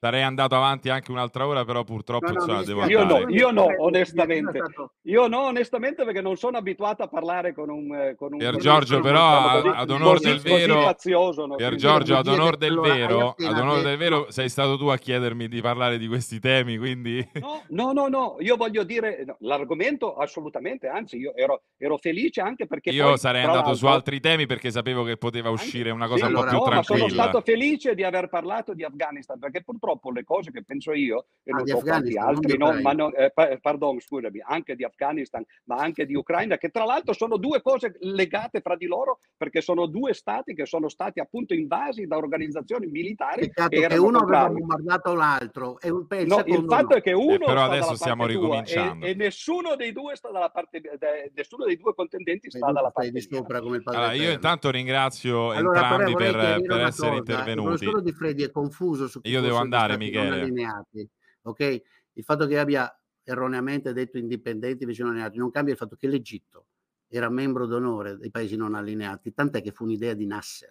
Sarei 0.00 0.22
andato 0.22 0.54
avanti 0.54 0.90
anche 0.90 1.10
un'altra 1.10 1.44
ora, 1.44 1.64
però 1.64 1.82
purtroppo 1.82 2.30
no, 2.30 2.44
no, 2.44 2.62
devo 2.62 2.86
io 2.86 3.02
No, 3.02 3.28
io 3.28 3.50
no, 3.50 3.66
onestamente. 3.78 4.60
Io 5.02 5.26
no, 5.26 5.46
onestamente, 5.46 6.04
perché 6.04 6.20
non 6.20 6.36
sono 6.36 6.56
abituato 6.56 7.02
a 7.02 7.08
parlare 7.08 7.52
con 7.52 7.68
un... 7.68 7.92
Eh, 7.92 8.14
con 8.14 8.32
un 8.32 8.38
Pier 8.38 8.56
Giorgio, 8.58 9.00
però, 9.00 9.60
ad 9.72 9.90
onore 9.90 10.20
del 10.20 10.38
vero... 10.38 10.82
Fazioso, 10.82 11.48
Pier 11.56 11.74
Giorgio, 11.74 12.16
ad 12.16 12.28
onore 12.28 12.58
del 12.58 12.78
vero, 12.78 13.34
ad 13.36 13.58
onore 13.58 13.82
del 13.82 13.96
vero, 13.96 14.30
sei 14.30 14.48
stato 14.48 14.78
tu 14.78 14.86
a 14.86 14.96
chiedermi 14.96 15.48
di 15.48 15.60
parlare 15.60 15.98
di 15.98 16.06
questi 16.06 16.38
temi, 16.38 16.78
quindi... 16.78 17.28
No, 17.40 17.62
no, 17.70 17.92
no, 17.92 18.06
no. 18.06 18.36
io 18.38 18.54
voglio 18.54 18.84
dire, 18.84 19.24
no, 19.26 19.36
l'argomento 19.40 20.14
assolutamente, 20.14 20.86
anzi, 20.86 21.16
io 21.16 21.34
ero, 21.34 21.62
ero 21.76 21.96
felice 21.96 22.40
anche 22.40 22.66
perché... 22.66 22.90
Io 22.90 23.08
poi, 23.08 23.18
sarei 23.18 23.42
andato 23.42 23.74
su 23.74 23.86
altri 23.86 24.20
temi 24.20 24.46
perché 24.46 24.70
sapevo 24.70 25.02
che 25.02 25.16
poteva 25.16 25.50
uscire 25.50 25.90
una 25.90 26.06
cosa 26.06 26.26
sì, 26.26 26.32
un 26.32 26.40
po' 26.40 26.46
più 26.46 26.60
tranquilla. 26.60 26.98
sono 26.98 27.08
stato 27.08 27.40
felice 27.40 27.96
di 27.96 28.04
aver 28.04 28.28
parlato 28.28 28.74
di 28.74 28.84
Afghanistan, 28.84 29.40
perché 29.40 29.64
purtroppo 29.64 29.86
purtroppo 29.88 30.10
le 30.10 30.24
cose 30.24 30.50
che 30.50 30.62
penso 30.62 30.92
io, 30.92 31.26
e 31.42 31.52
non 31.52 31.66
so 31.66 31.78
quanti 31.78 32.16
altri, 32.16 32.58
no, 32.58 32.78
ma 32.80 32.92
no, 32.92 33.12
eh, 33.12 33.32
pardon, 33.60 33.98
scusami, 34.00 34.40
anche 34.44 34.76
di 34.76 34.84
Afghanistan, 34.84 35.42
ma 35.64 35.76
anche 35.76 36.04
di 36.04 36.14
Ucraina, 36.14 36.58
che 36.58 36.68
tra 36.68 36.84
l'altro 36.84 37.14
sono 37.14 37.36
due 37.38 37.62
cose 37.62 37.96
legate 38.00 38.60
fra 38.60 38.76
di 38.76 38.86
loro, 38.86 39.20
perché 39.36 39.60
sono 39.60 39.86
due 39.86 40.12
stati 40.12 40.54
che 40.54 40.66
sono 40.66 40.88
stati 40.88 41.20
appunto 41.20 41.54
invasi 41.54 42.06
da 42.06 42.16
organizzazioni 42.16 42.86
militari. 42.86 43.40
Peccato 43.40 43.68
che, 43.68 43.86
che 43.86 43.96
uno 43.96 44.18
aveva 44.18 44.50
bombardato 44.50 45.14
l'altro. 45.14 45.80
E 45.80 45.90
un 45.90 46.06
no, 46.08 46.42
il 46.44 46.64
fatto 46.66 46.96
è 46.96 47.00
che 47.00 47.12
uno... 47.12 47.34
Eh, 47.34 47.38
però 47.38 47.62
adesso 47.64 47.94
stiamo 47.94 48.26
ricominciando. 48.26 49.06
E, 49.06 49.10
e, 49.10 49.14
nessuno 49.14 49.76
dei 49.76 49.92
due 49.92 50.16
sta 50.16 50.30
dalla 50.30 50.50
parte... 50.50 50.80
De, 50.80 51.32
nessuno 51.34 51.64
dei 51.64 51.76
due 51.76 51.94
contendenti 51.94 52.50
sta 52.50 52.72
dalla 52.72 52.90
parte 52.90 53.10
di 53.10 53.20
sopra 53.20 53.60
come 53.60 53.76
il 53.76 53.82
padre 53.82 54.00
allora, 54.00 54.14
io 54.14 54.30
intanto 54.32 54.70
ringrazio 54.70 55.50
allora, 55.52 55.80
entrambi 55.80 56.14
per, 56.14 56.62
per 56.62 56.80
essere 56.80 57.08
cosa. 57.08 57.18
intervenuti. 57.18 57.84
Il 57.84 58.02
di 58.02 58.12
Freddy 58.12 58.42
è 58.42 58.50
confuso 58.50 59.08
su 59.08 59.20
Io 59.24 59.40
devo 59.40 59.56
andare, 59.56 59.77
Michele. 59.96 60.40
Allineati, 60.40 61.08
ok? 61.42 61.82
Il 62.14 62.24
fatto 62.24 62.46
che 62.46 62.58
abbia 62.58 62.92
erroneamente 63.22 63.92
detto 63.92 64.18
indipendenti 64.18 64.84
vicino 64.84 65.08
allineati 65.08 65.38
non 65.38 65.50
cambia 65.50 65.72
il 65.72 65.78
fatto 65.78 65.96
che 65.96 66.08
l'Egitto 66.08 66.66
era 67.08 67.28
membro 67.28 67.66
d'onore 67.66 68.16
dei 68.16 68.30
paesi 68.30 68.56
non 68.56 68.74
allineati, 68.74 69.32
tant'è 69.32 69.62
che 69.62 69.72
fu 69.72 69.84
un'idea 69.84 70.14
di 70.14 70.26
Nasser. 70.26 70.70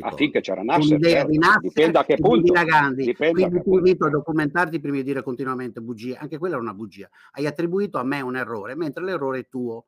Ah, 0.00 0.12
finché 0.12 0.40
c'era 0.40 0.62
Nasser, 0.62 0.92
un'idea 0.92 1.10
certo. 1.10 1.30
di 1.30 1.38
Nasser 1.38 1.60
dipende 1.60 1.98
a 1.98 2.04
che 2.04 2.16
punto. 2.16 2.52
Gandhi. 2.52 3.14
Quindi 3.14 3.62
ti 3.62 3.70
invito 3.70 4.06
a 4.06 4.10
documentarti 4.10 4.78
prima 4.78 4.96
di 4.96 5.02
dire 5.02 5.22
continuamente 5.22 5.80
bugie, 5.80 6.16
anche 6.16 6.38
quella 6.38 6.56
è 6.56 6.58
una 6.58 6.74
bugia. 6.74 7.08
Hai 7.32 7.46
attribuito 7.46 7.98
a 7.98 8.04
me 8.04 8.20
un 8.20 8.36
errore, 8.36 8.76
mentre 8.76 9.02
l'errore 9.02 9.40
è 9.40 9.48
tuo 9.48 9.86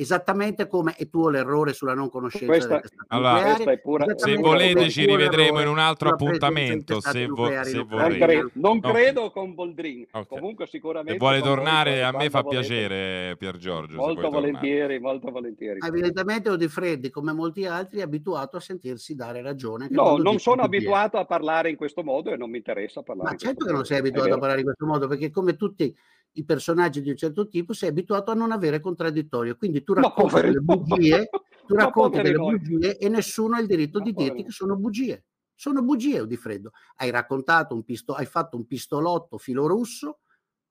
esattamente 0.00 0.68
come 0.68 0.94
è 0.96 1.08
tuo 1.08 1.28
l'errore 1.28 1.72
sulla 1.72 1.92
non 1.92 2.08
conoscenza 2.08 2.46
questa, 2.46 2.80
allora, 3.08 3.56
pura... 3.82 4.06
se 4.16 4.36
volete 4.36 4.88
ci 4.90 5.04
rivedremo 5.04 5.60
in 5.60 5.66
un 5.66 5.78
altro 5.78 6.10
appuntamento 6.10 7.00
se, 7.00 7.26
vo- 7.26 7.50
se 7.64 7.82
vorrete 7.82 8.50
non, 8.54 8.80
credo 8.80 9.32
con 9.32 9.54
Boldrin. 9.54 10.06
Okay. 10.10 10.26
comunque 10.26 10.66
sicuramente 10.68 11.12
se 11.12 11.18
vuole 11.18 11.40
tornare 11.40 12.04
a 12.04 12.12
me 12.12 12.30
fa 12.30 12.42
volete. 12.42 12.60
piacere 12.60 13.36
Pier 13.36 13.56
Giorgio 13.56 13.96
molto 13.96 14.30
volentieri 14.30 15.00
molto 15.00 15.30
volentieri. 15.32 15.80
Evidentemente 15.84 16.48
Odifreddi 16.48 17.10
come 17.10 17.32
molti 17.32 17.66
altri 17.66 17.98
è 17.98 18.02
abituato 18.02 18.56
a 18.56 18.60
sentirsi 18.60 19.16
dare 19.16 19.42
ragione 19.42 19.88
no 19.90 20.16
non 20.16 20.38
sono 20.38 20.62
abituato 20.62 21.18
a 21.18 21.24
parlare 21.24 21.70
in 21.70 21.76
questo 21.76 22.04
modo 22.04 22.30
e 22.30 22.36
non 22.36 22.50
mi 22.50 22.58
interessa 22.58 23.02
parlare 23.02 23.30
ma 23.30 23.36
certo 23.36 23.64
che 23.64 23.72
non 23.72 23.84
sei 23.84 23.98
abituato 23.98 24.34
a 24.34 24.38
parlare 24.38 24.60
in 24.60 24.66
questo 24.66 24.86
modo 24.86 25.08
perché 25.08 25.30
come 25.30 25.56
tutti 25.56 25.92
i 26.32 26.44
personaggi 26.44 27.00
di 27.00 27.10
un 27.10 27.16
certo 27.16 27.48
tipo 27.48 27.72
sei 27.72 27.88
abituato 27.88 28.30
a 28.30 28.34
non 28.34 28.52
avere 28.52 28.80
contraddittorio. 28.80 29.56
Quindi 29.56 29.82
tu 29.82 29.94
racconti 29.94 30.40
delle 30.40 30.60
bugie, 30.60 31.28
tu 31.66 31.74
racconti 31.74 32.20
delle 32.20 32.38
bugie 32.38 32.96
e 32.98 33.08
nessuno 33.08 33.56
ha 33.56 33.60
il 33.60 33.66
diritto 33.66 33.98
Ma 33.98 34.04
di 34.04 34.12
dirti 34.12 34.44
che 34.44 34.50
sono 34.50 34.76
bugie. 34.76 35.24
Sono 35.54 35.82
bugie 35.82 36.26
di 36.26 36.36
freddo. 36.36 36.72
Hai 36.96 37.10
raccontato 37.10 37.74
un 37.74 37.84
pisto- 37.84 38.14
hai 38.14 38.26
fatto 38.26 38.56
un 38.56 38.66
pistolotto 38.66 39.38
filo 39.38 39.66
russo 39.66 40.20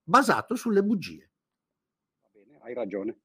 basato 0.01 0.55
sulle 0.55 0.84
bugie. 0.84 1.32
Va 2.22 2.30
bene, 2.32 2.60
hai 2.62 2.74
ragione. 2.74 3.20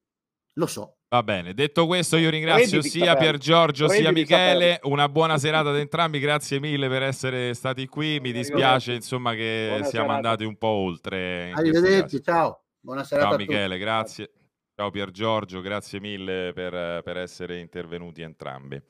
Lo 0.54 0.66
so. 0.66 0.96
Va 1.12 1.22
bene, 1.22 1.52
detto 1.52 1.84
questo 1.84 2.16
io 2.16 2.30
ringrazio 2.30 2.78
Redditi 2.78 3.00
sia 3.00 3.14
Pier 3.16 3.36
Giorgio 3.36 3.86
sia 3.86 4.10
Michele, 4.10 4.80
una 4.84 5.10
buona 5.10 5.36
serata 5.36 5.68
ad 5.68 5.76
entrambi, 5.76 6.18
grazie 6.18 6.58
mille 6.58 6.88
per 6.88 7.02
essere 7.02 7.52
stati 7.52 7.86
qui, 7.86 8.18
mi 8.18 8.32
dispiace 8.32 8.94
insomma 8.94 9.34
che 9.34 9.66
buona 9.68 9.84
siamo 9.84 10.06
serata. 10.06 10.14
andati 10.14 10.44
un 10.44 10.56
po' 10.56 10.68
oltre. 10.68 11.52
Arrivederci, 11.54 12.22
ciao, 12.22 12.62
buona 12.80 13.04
serata 13.04 13.28
Ciao 13.28 13.36
Michele, 13.36 13.76
grazie. 13.76 14.30
Ciao 14.74 14.90
Pier 14.90 15.10
Giorgio, 15.10 15.60
grazie 15.60 16.00
mille 16.00 16.54
per, 16.54 17.02
per 17.02 17.18
essere 17.18 17.60
intervenuti 17.60 18.22
entrambi. 18.22 18.80